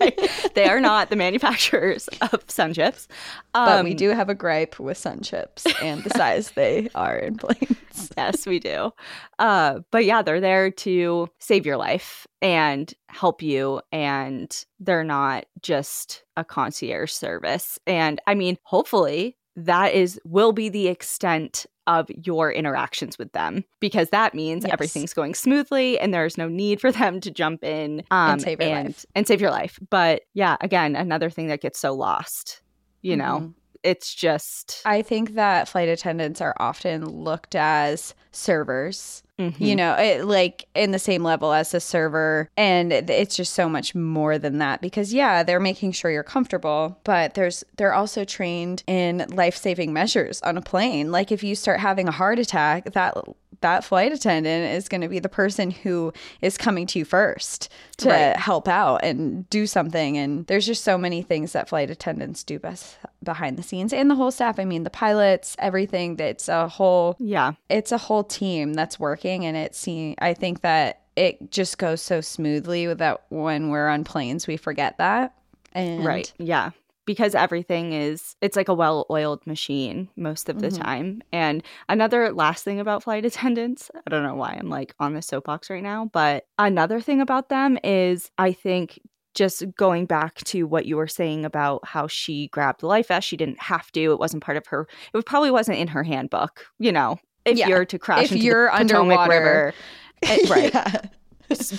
right. 0.00 0.13
They 0.54 0.68
are 0.68 0.80
not 0.80 1.10
the 1.10 1.16
manufacturers 1.16 2.08
of 2.32 2.44
sun 2.48 2.74
chips. 2.74 3.08
but 3.52 3.84
we 3.84 3.90
Um, 3.92 3.96
do 3.96 4.10
have 4.10 4.28
a 4.28 4.34
gripe 4.34 4.78
with 4.78 4.96
sun 4.98 5.22
chips 5.22 5.64
and 5.82 6.02
the 6.04 6.10
size 6.10 6.50
they 6.52 6.88
are 6.94 7.16
in 7.16 7.36
planes 7.36 8.12
yes, 8.16 8.46
we 8.46 8.58
do. 8.58 8.92
Uh, 9.38 9.80
but 9.90 10.04
yeah, 10.04 10.20
they're 10.22 10.40
there 10.40 10.70
to 10.70 11.28
save 11.38 11.64
your 11.66 11.76
life 11.76 12.26
and 12.42 12.92
help 13.08 13.40
you. 13.42 13.80
And 13.92 14.54
they're 14.80 15.04
not 15.04 15.46
just 15.62 16.24
a 16.36 16.44
concierge 16.44 17.12
service. 17.12 17.78
And 17.86 18.20
I 18.26 18.34
mean, 18.34 18.58
hopefully 18.64 19.36
that 19.56 19.94
is 19.94 20.20
will 20.24 20.52
be 20.52 20.68
the 20.68 20.88
extent 20.88 21.66
of 21.86 22.08
your 22.24 22.50
interactions 22.52 23.18
with 23.18 23.32
them 23.32 23.64
because 23.80 24.10
that 24.10 24.34
means 24.34 24.64
Yes. 24.64 24.72
everything's 24.72 25.12
going 25.14 25.34
smoothly 25.34 25.98
and 25.98 26.14
there's 26.14 26.38
no 26.38 26.48
need 26.48 26.80
for 26.80 26.90
them 26.92 27.20
to 27.20 27.30
jump 27.30 27.62
in 27.64 28.02
um, 28.10 28.38
save 28.38 28.60
your 28.60 28.70
and, 28.70 28.88
life. 28.88 29.06
and 29.14 29.26
save 29.26 29.40
your 29.40 29.50
life. 29.50 29.78
But 29.90 30.22
yeah, 30.34 30.56
again, 30.60 30.96
another 30.96 31.30
thing 31.30 31.48
that 31.48 31.60
gets 31.60 31.78
so 31.78 31.92
lost. 31.94 32.62
You 33.02 33.16
know, 33.16 33.40
Mhm. 33.40 33.54
It's 33.84 34.14
just 34.14 34.80
I 34.84 35.02
think 35.02 35.34
that 35.34 35.68
flight 35.68 35.88
attendants 35.88 36.40
are 36.40 36.54
often 36.58 37.04
looked 37.04 37.54
as 37.54 38.14
servers, 38.32 39.22
you 39.38 39.50
Mhm. 39.50 39.76
know, 39.76 39.94
it, 39.94 40.24
like 40.24 40.66
in 40.74 40.90
the 40.92 40.98
same 40.98 41.22
level 41.22 41.52
as 41.52 41.72
a 41.74 41.80
server. 41.80 42.48
And 42.56 42.92
it's 42.92 43.36
just 43.36 43.52
so 43.52 43.68
much 43.68 43.94
more 43.94 44.38
than 44.38 44.58
that 44.58 44.80
because, 44.80 45.12
yeah, 45.14 45.42
they're 45.42 45.60
making 45.60 45.92
sure 45.92 46.10
you're 46.10 46.22
comfortable, 46.22 46.98
but 47.04 47.34
there's 47.34 47.62
they're 47.76 47.94
also 47.94 48.24
trained 48.24 48.82
in 48.86 49.24
life 49.30 49.56
saving 49.56 49.92
measures 49.92 50.40
on 50.42 50.56
a 50.56 50.62
plane. 50.62 51.12
Like 51.12 51.30
if 51.30 51.42
you 51.44 51.54
start 51.54 51.80
having 51.80 52.08
a 52.08 52.12
heart 52.12 52.38
attack, 52.38 52.92
that 52.92 53.14
that 53.60 53.82
flight 53.84 54.12
attendant 54.12 54.74
is 54.74 54.88
going 54.88 55.00
to 55.00 55.08
be 55.08 55.20
the 55.20 55.28
person 55.28 55.70
who 55.70 56.12
is 56.42 56.58
coming 56.58 56.86
to 56.88 56.98
you 56.98 57.04
first 57.04 57.70
to 57.96 58.08
Right. 58.10 58.36
help 58.36 58.68
out 58.68 59.02
and 59.04 59.48
do 59.48 59.66
something. 59.66 60.18
And 60.18 60.46
there's 60.48 60.66
just 60.66 60.84
so 60.84 60.98
many 60.98 61.22
things 61.22 61.52
that 61.52 61.68
flight 61.68 61.88
attendants 61.88 62.44
do 62.44 62.58
best 62.58 62.96
behind 63.24 63.56
the 63.56 63.62
scenes 63.62 63.92
and 63.92 64.08
the 64.10 64.14
whole 64.14 64.30
staff. 64.30 64.58
I 64.58 64.64
mean, 64.64 64.84
the 64.84 64.90
pilots, 64.90 65.56
everything. 65.58 66.16
That's 66.16 66.48
a 66.48 66.68
whole 66.68 67.16
yeah. 67.18 67.52
it's 67.68 67.90
a 67.92 67.98
whole 67.98 68.24
team 68.24 68.74
that's 68.74 69.00
working 69.00 69.44
and 69.46 69.56
it 69.56 69.74
seems 69.74 70.14
i 70.20 70.34
think 70.34 70.60
that 70.60 71.02
it 71.16 71.50
just 71.50 71.78
goes 71.78 72.00
so 72.02 72.20
smoothly 72.20 72.92
that 72.92 73.22
when 73.30 73.70
we're 73.70 73.88
on 73.88 74.04
planes 74.04 74.46
we 74.46 74.56
forget 74.56 74.98
that 74.98 75.34
and 75.72 76.04
Right. 76.04 76.32
Yeah. 76.38 76.70
Because 77.06 77.34
everything 77.34 77.92
is, 77.92 78.34
it's 78.40 78.56
like 78.56 78.68
a 78.68 78.74
well 78.74 79.04
oiled 79.10 79.46
machine 79.46 80.08
most 80.16 80.48
of 80.48 80.60
the 80.62 80.68
Mhm. 80.68 80.82
time. 80.82 81.22
And 81.32 81.62
another 81.88 82.32
last 82.32 82.64
thing 82.64 82.80
about 82.80 83.02
flight 83.02 83.24
attendants, 83.26 83.90
I 84.06 84.10
don't 84.10 84.22
know 84.22 84.36
why 84.36 84.56
I'm 84.58 84.70
like 84.70 84.94
on 84.98 85.12
the 85.14 85.20
soapbox 85.20 85.68
right 85.68 85.82
now, 85.82 86.08
but 86.12 86.46
another 86.58 87.00
thing 87.00 87.20
about 87.20 87.48
them 87.50 87.76
is 87.84 88.30
I 88.38 88.52
think 88.52 89.00
just 89.34 89.62
going 89.76 90.06
back 90.06 90.36
to 90.44 90.64
what 90.64 90.86
you 90.86 90.96
were 90.96 91.06
saying 91.08 91.44
about 91.44 91.86
how 91.86 92.06
she 92.06 92.48
grabbed 92.48 92.80
the 92.80 92.86
life 92.86 93.08
vest, 93.08 93.26
she 93.26 93.36
didn't 93.36 93.60
have 93.60 93.90
to. 93.92 94.12
It 94.12 94.18
wasn't 94.18 94.42
part 94.42 94.56
of 94.56 94.66
her, 94.68 94.86
it 95.12 95.26
probably 95.26 95.50
wasn't 95.50 95.78
in 95.78 95.88
her 95.88 96.02
handbook, 96.02 96.66
you 96.78 96.92
know. 96.92 97.18
If 97.44 97.58
Yeah. 97.58 97.68
you're 97.68 97.84
to 97.84 97.98
crash 97.98 98.24
If 98.26 98.32
into 98.32 98.44
you're 98.44 98.66
the 98.70 98.78
Potomac 98.84 99.18
underwater. 99.18 99.44
River, 99.44 99.74
Eh, 100.22 100.38
right 100.48 100.72
Yeah. 100.74 101.00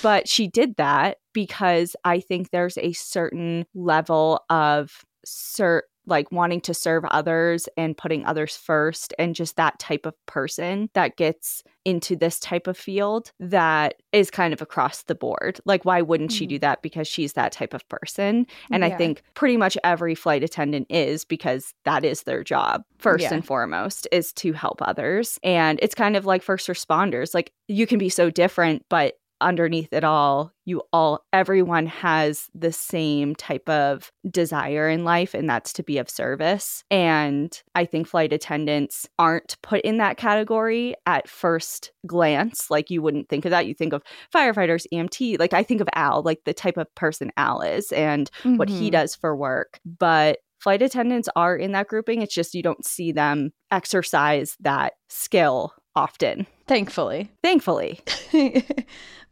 But 0.04 0.28
she 0.28 0.48
did 0.48 0.76
that 0.76 1.18
because 1.34 1.96
I 2.04 2.20
think 2.20 2.52
there's 2.52 2.78
a 2.78 2.94
certain 2.94 3.66
level 3.74 4.42
of 4.52 5.04
ser- 5.26 5.86
like 6.06 6.32
wanting 6.32 6.62
to 6.62 6.74
serve 6.74 7.06
others 7.06 7.68
and 7.78 7.98
putting 7.98 8.26
others 8.26 8.56
first 8.56 9.14
and 9.20 9.36
just 9.36 9.56
that 9.56 9.80
type 9.80 10.06
of 10.06 10.14
person 10.26 10.90
that 10.94 11.18
gets 11.18 11.64
into 11.84 12.16
this 12.16 12.40
type 12.40 12.68
of 12.68 12.78
field 12.78 13.32
that 13.40 13.96
is 14.12 14.32
kind 14.32 14.54
of 14.54 14.62
across 14.62 15.04
the 15.04 15.16
board. 15.16 15.60
Like 15.66 15.86
why 15.86 16.02
wouldn't 16.02 16.32
she 16.32 16.48
do 16.48 16.56
mm-hmm. 16.56 16.62
that 16.62 16.82
because 16.82 17.08
she's 17.08 17.34
that 17.34 17.52
type 17.52 17.74
of 17.74 17.88
person? 17.90 18.48
And 18.72 18.84
I 18.84 18.90
think 18.90 19.22
pretty 19.36 19.58
much 19.58 19.78
every 19.84 20.16
flight 20.16 20.44
attendant 20.44 20.88
is 20.90 21.26
because 21.26 21.74
that 21.84 22.04
is 22.04 22.24
their 22.24 22.44
job 22.44 22.84
first 22.98 23.24
Yeah. 23.24 23.34
and 23.34 23.46
foremost 23.46 24.08
is 24.12 24.34
to 24.34 24.54
help 24.54 24.82
others. 24.82 25.40
And 25.44 25.80
it's 25.82 25.96
kind 25.96 26.16
of 26.16 26.26
like 26.26 26.42
first 26.42 26.68
responders. 26.68 27.34
Like 27.34 27.52
you 27.68 27.86
can 27.86 28.00
be 28.00 28.10
so 28.10 28.30
different, 28.30 28.84
but 28.90 29.16
underneath 29.42 29.92
it 29.92 30.04
all, 30.04 30.52
you 30.66 30.82
all, 30.94 31.24
everyone 31.34 31.86
has 31.86 32.48
the 32.56 32.72
same 32.72 33.36
type 33.36 33.68
of 33.70 34.12
desire 34.32 34.90
in 34.90 35.04
life, 35.04 35.34
and 35.34 35.50
that's 35.50 35.74
to 35.74 35.84
be 35.84 35.98
of 35.98 36.10
service. 36.10 36.84
And 36.90 37.62
I 37.76 37.86
think 37.86 38.08
flight 38.08 38.34
attendants 38.34 39.08
aren't 39.20 39.58
put 39.62 39.82
in 39.82 39.98
that 39.98 40.18
category 40.18 40.96
at 41.06 41.28
first 41.28 41.92
glance. 42.08 42.70
Like 42.72 42.90
you 42.90 43.02
wouldn't 43.02 43.30
think 43.30 43.46
of 43.46 43.52
that. 43.52 43.68
You 43.68 43.74
think 43.74 43.94
of 43.94 44.02
firefighters, 44.34 44.86
EMT. 44.94 45.40
Like 45.40 45.54
I 45.54 45.64
think 45.64 45.82
of 45.82 45.90
Al, 45.96 46.22
like 46.24 46.40
the 46.46 46.54
type 46.54 46.78
of 46.78 46.94
person 46.96 47.32
Al 47.38 47.62
is 47.62 47.92
and 47.92 48.30
what 48.44 48.70
he 48.70 48.90
Mhm. 48.90 48.94
does 48.94 49.16
for 49.16 49.36
work. 49.36 49.80
But 49.86 50.40
flight 50.60 50.82
attendants 50.82 51.30
are 51.36 51.56
in 51.56 51.74
that 51.74 51.88
grouping. 51.88 52.22
It's 52.22 52.34
just 52.34 52.56
you 52.56 52.64
don't 52.64 52.86
see 52.86 53.12
them 53.12 53.52
exercise 53.72 54.56
that 54.62 54.94
skill 55.10 55.74
often, 55.96 56.46
thankfully 56.68 57.30
thankfully. 57.44 58.00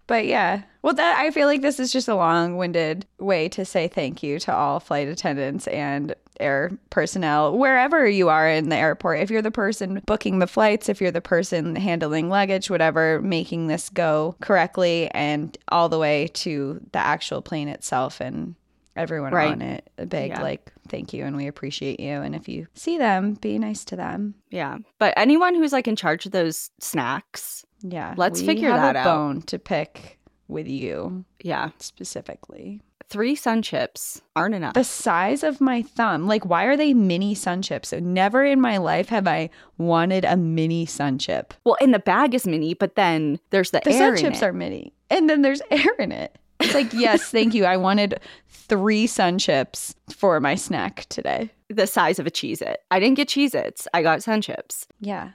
but 0.07 0.25
yeah 0.25 0.61
well 0.81 0.93
that 0.93 1.17
i 1.19 1.31
feel 1.31 1.47
like 1.47 1.61
this 1.61 1.79
is 1.79 1.91
just 1.91 2.07
a 2.07 2.15
long-winded 2.15 3.05
way 3.19 3.47
to 3.49 3.63
say 3.65 3.87
thank 3.87 4.21
you 4.23 4.39
to 4.39 4.53
all 4.53 4.79
flight 4.79 5.07
attendants 5.07 5.67
and 5.67 6.13
air 6.39 6.71
personnel 6.89 7.55
wherever 7.57 8.07
you 8.07 8.27
are 8.29 8.49
in 8.49 8.69
the 8.69 8.75
airport 8.75 9.19
if 9.19 9.29
you're 9.29 9.41
the 9.41 9.51
person 9.51 10.01
booking 10.05 10.39
the 10.39 10.47
flights 10.47 10.89
if 10.89 10.99
you're 10.99 11.11
the 11.11 11.21
person 11.21 11.75
handling 11.75 12.27
luggage 12.27 12.69
whatever 12.69 13.21
making 13.21 13.67
this 13.67 13.89
go 13.89 14.35
correctly 14.41 15.09
and 15.11 15.57
all 15.69 15.89
the 15.89 15.99
way 15.99 16.27
to 16.33 16.81
the 16.91 16.97
actual 16.99 17.41
plane 17.41 17.67
itself 17.67 18.19
and 18.19 18.55
everyone 18.95 19.31
Right. 19.33 19.51
on 19.51 19.61
it 19.61 19.89
a 19.97 20.05
big 20.07 20.31
Yeah. 20.31 20.41
like 20.41 20.71
thank 20.89 21.13
you 21.13 21.23
and 21.23 21.35
we 21.35 21.47
appreciate 21.47 21.99
you 21.99 22.09
and 22.21 22.35
if 22.35 22.47
you 22.49 22.67
see 22.73 22.97
them 22.97 23.35
be 23.35 23.57
nice 23.59 23.85
to 23.85 23.95
them 23.95 24.33
Yeah. 24.49 24.77
But 24.99 25.13
anyone 25.17 25.55
who's 25.55 25.71
like 25.73 25.87
in 25.87 25.95
charge 25.95 26.25
of 26.27 26.31
those 26.31 26.69
snacks, 26.79 27.65
yeah 27.83 28.13
Let's 28.17 28.41
we 28.41 28.47
figure 28.47 28.69
have 28.69 28.81
that 28.81 28.95
a 28.95 28.99
out. 28.99 29.05
bone 29.05 29.41
to 29.43 29.59
pick 29.59 30.17
with 30.47 30.67
you 30.67 31.25
yeah, 31.41 31.69
specifically 31.79 32.81
three 33.09 33.35
sun 33.35 33.61
chips 33.61 34.21
aren't 34.35 34.55
enough. 34.55 34.73
the 34.73 34.83
size 34.83 35.43
of 35.43 35.61
my 35.61 35.81
thumb 35.83 36.25
like 36.25 36.45
why 36.45 36.63
are 36.63 36.75
they 36.77 36.93
mini 36.93 37.35
sun 37.35 37.61
chips 37.61 37.89
so 37.89 37.99
never 37.99 38.43
in 38.43 38.59
my 38.59 38.77
life 38.77 39.09
have 39.09 39.27
i 39.27 39.49
wanted 39.77 40.25
a 40.25 40.35
mini 40.35 40.85
sun 40.85 41.19
chip 41.19 41.53
well, 41.63 41.77
and 41.81 41.93
the 41.93 41.99
bag 41.99 42.33
is 42.33 42.47
mini, 42.47 42.73
but 42.73 42.95
then 42.95 43.39
there's 43.51 43.71
the, 43.71 43.81
the 43.83 43.91
air 43.91 44.15
sun 44.17 44.25
chips 44.25 44.41
it. 44.41 44.45
are 44.45 44.53
mini 44.53 44.93
and 45.09 45.29
then 45.29 45.41
there's 45.43 45.61
air 45.69 45.93
in 45.99 46.11
it 46.11 46.37
it's 46.59 46.73
like 46.73 46.91
yes 46.93 47.23
thank 47.29 47.53
you 47.53 47.65
i 47.65 47.77
wanted 47.77 48.19
three 48.47 49.05
sun 49.05 49.37
chips 49.37 49.93
for 50.09 50.39
my 50.39 50.55
snack 50.55 51.05
today 51.09 51.51
the 51.69 51.87
size 51.87 52.19
of 52.19 52.27
a 52.27 52.31
Cheez 52.31 52.61
It. 52.61 52.81
I 52.91 52.99
didn't 52.99 53.15
get 53.15 53.27
Cheez 53.27 53.55
Its. 53.55 53.87
I 53.93 54.01
got 54.03 54.21
sun 54.23 54.41
chips. 54.41 54.87
yeah 54.99 55.31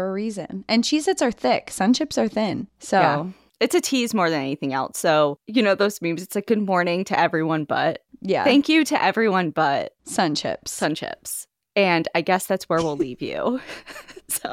for 0.00 0.08
a 0.08 0.12
reason 0.12 0.64
and 0.66 0.82
cheez 0.82 1.06
its 1.06 1.20
are 1.20 1.30
thick 1.30 1.70
sun 1.70 1.92
chips 1.92 2.16
are 2.16 2.28
thin 2.28 2.66
so 2.78 3.00
Yeah. 3.00 3.26
It's 3.60 3.74
a 3.74 3.80
tease 3.82 4.14
more 4.14 4.30
than 4.30 4.40
anything 4.40 4.72
else. 4.72 4.96
So, 4.98 5.38
you 5.46 5.62
know, 5.62 5.74
those 5.74 6.00
memes, 6.00 6.22
it's 6.22 6.34
like 6.34 6.46
good 6.46 6.62
morning 6.62 7.04
to 7.04 7.20
everyone 7.20 7.64
but. 7.64 8.02
yeah 8.22 8.42
Thank 8.42 8.70
you 8.70 8.86
to 8.86 9.04
everyone 9.04 9.50
but 9.50 9.92
sun 10.04 10.34
chips 10.34 10.70
sun 10.72 10.94
chips. 10.94 11.46
And 11.76 12.08
I 12.14 12.22
guess 12.22 12.46
that's 12.46 12.70
where 12.70 12.80
we'll 12.82 12.96
leave 12.96 13.20
you. 13.20 13.60
so, 14.28 14.50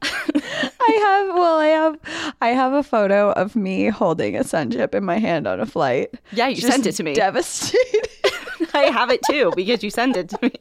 I 0.00 0.92
have 1.06 1.34
well, 1.34 1.58
I 1.58 1.66
have 1.66 1.98
I 2.40 2.48
have 2.50 2.72
a 2.72 2.84
photo 2.84 3.32
of 3.32 3.56
me 3.56 3.88
holding 3.88 4.36
a 4.36 4.44
sun 4.44 4.70
chip 4.70 4.94
in 4.94 5.04
my 5.04 5.18
hand 5.18 5.48
on 5.48 5.58
a 5.58 5.66
flight. 5.66 6.14
yeah, 6.30 6.46
you 6.46 6.60
sent 6.60 6.86
it 6.86 6.92
to 6.92 7.02
me. 7.02 7.14
Devastated. 7.14 8.08
I 8.74 8.92
have 8.92 9.10
it 9.10 9.20
too 9.28 9.52
because 9.56 9.82
you 9.82 9.90
sent 9.90 10.16
it 10.16 10.28
to 10.28 10.38
me. 10.40 10.52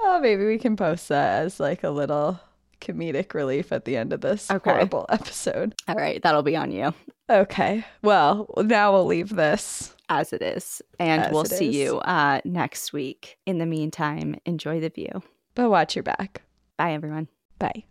oh, 0.00 0.20
maybe 0.20 0.44
we 0.44 0.58
can 0.58 0.76
post 0.76 1.08
that 1.08 1.42
as 1.44 1.58
like 1.58 1.82
a 1.84 1.90
little 1.90 2.38
comedic 2.84 3.34
relief 3.34 3.72
at 3.72 3.84
the 3.84 3.96
end 3.96 4.12
of 4.12 4.20
this 4.20 4.50
Okay. 4.50 4.70
horrible 4.70 5.06
episode. 5.10 5.74
All 5.88 5.94
right, 5.96 6.22
that'll 6.22 6.42
be 6.42 6.56
on 6.56 6.70
you 6.70 6.92
Okay. 7.30 7.84
Well, 8.02 8.48
now 8.58 8.92
we'll 8.92 9.06
leave 9.06 9.30
this. 9.30 9.94
as 10.10 10.32
it 10.34 10.42
is. 10.42 10.82
And 11.00 11.22
As 11.22 11.32
we'll 11.32 11.46
see 11.46 11.70
is. 11.70 11.74
you 11.76 11.98
uh, 12.00 12.40
next 12.44 12.92
week. 12.92 13.38
In 13.46 13.56
the 13.58 13.64
meantime, 13.66 14.36
enjoy 14.44 14.78
the 14.80 14.90
view. 14.90 15.22
But 15.54 15.70
watch 15.70 15.96
your 15.96 16.02
back. 16.02 16.42
Bye, 16.76 16.92
everyone. 16.92 17.28
Bye. 17.58 17.84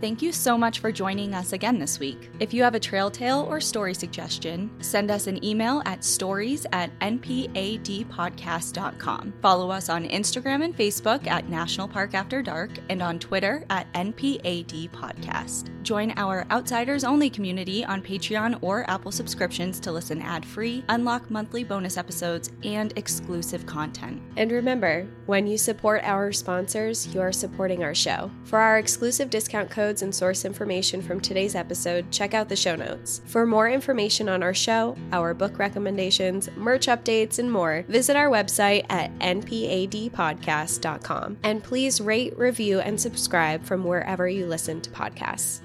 Thank 0.00 0.22
you 0.22 0.32
so 0.32 0.56
much 0.56 0.78
for 0.78 0.90
joining 0.90 1.34
us 1.34 1.52
again 1.52 1.78
this 1.78 1.98
week. 1.98 2.30
If 2.40 2.54
you 2.54 2.62
have 2.62 2.74
a 2.74 2.80
trail 2.80 3.10
tale 3.10 3.46
or 3.50 3.60
story 3.60 3.92
suggestion, 3.92 4.70
send 4.80 5.10
us 5.10 5.26
an 5.26 5.44
email 5.44 5.82
at 5.84 6.02
stories 6.02 6.64
at 6.72 6.98
npadpodcast.com. 7.00 9.34
Follow 9.42 9.70
us 9.70 9.90
on 9.90 10.08
Instagram 10.08 10.64
and 10.64 10.74
Facebook 10.74 11.26
at 11.26 11.50
National 11.50 11.86
Park 11.86 12.14
After 12.14 12.40
Dark 12.40 12.70
and 12.88 13.02
on 13.02 13.18
Twitter 13.18 13.66
at 13.68 13.92
NPAD 13.92 14.88
Podcast. 14.88 15.68
Join 15.82 16.14
our 16.16 16.46
Outsiders 16.50 17.04
Only 17.04 17.28
community 17.28 17.84
on 17.84 18.00
Patreon 18.02 18.58
or 18.62 18.88
Apple 18.88 19.12
subscriptions 19.12 19.78
to 19.80 19.92
listen 19.92 20.22
ad 20.22 20.46
free, 20.46 20.82
unlock 20.88 21.30
monthly 21.30 21.64
bonus 21.64 21.98
episodes, 21.98 22.50
and 22.64 22.96
exclusive 22.96 23.66
content. 23.66 24.22
And 24.36 24.50
remember, 24.50 25.06
when 25.26 25.46
you 25.46 25.58
support 25.58 26.00
our 26.04 26.32
sponsors, 26.32 27.06
you 27.14 27.20
are 27.20 27.32
supporting 27.32 27.82
our 27.82 27.94
show. 27.94 28.30
For 28.44 28.58
our 28.58 28.78
exclusive 28.78 29.30
discount 29.30 29.70
and 30.02 30.14
source 30.14 30.44
information 30.44 31.00
from 31.02 31.20
today's 31.20 31.54
episode, 31.54 32.10
check 32.10 32.34
out 32.34 32.48
the 32.48 32.56
show 32.56 32.74
notes. 32.76 33.22
For 33.26 33.46
more 33.46 33.68
information 33.68 34.28
on 34.28 34.42
our 34.42 34.54
show, 34.54 34.96
our 35.12 35.34
book 35.34 35.58
recommendations, 35.58 36.48
merch 36.56 36.86
updates, 36.86 37.38
and 37.38 37.50
more, 37.50 37.84
visit 37.88 38.16
our 38.16 38.28
website 38.28 38.86
at 38.88 39.10
npadpodcast.com. 39.18 41.38
And 41.42 41.62
please 41.62 42.00
rate, 42.00 42.38
review, 42.38 42.80
and 42.80 42.98
subscribe 43.00 43.64
from 43.64 43.84
wherever 43.84 44.28
you 44.28 44.46
listen 44.46 44.80
to 44.80 44.90
podcasts. 44.90 45.60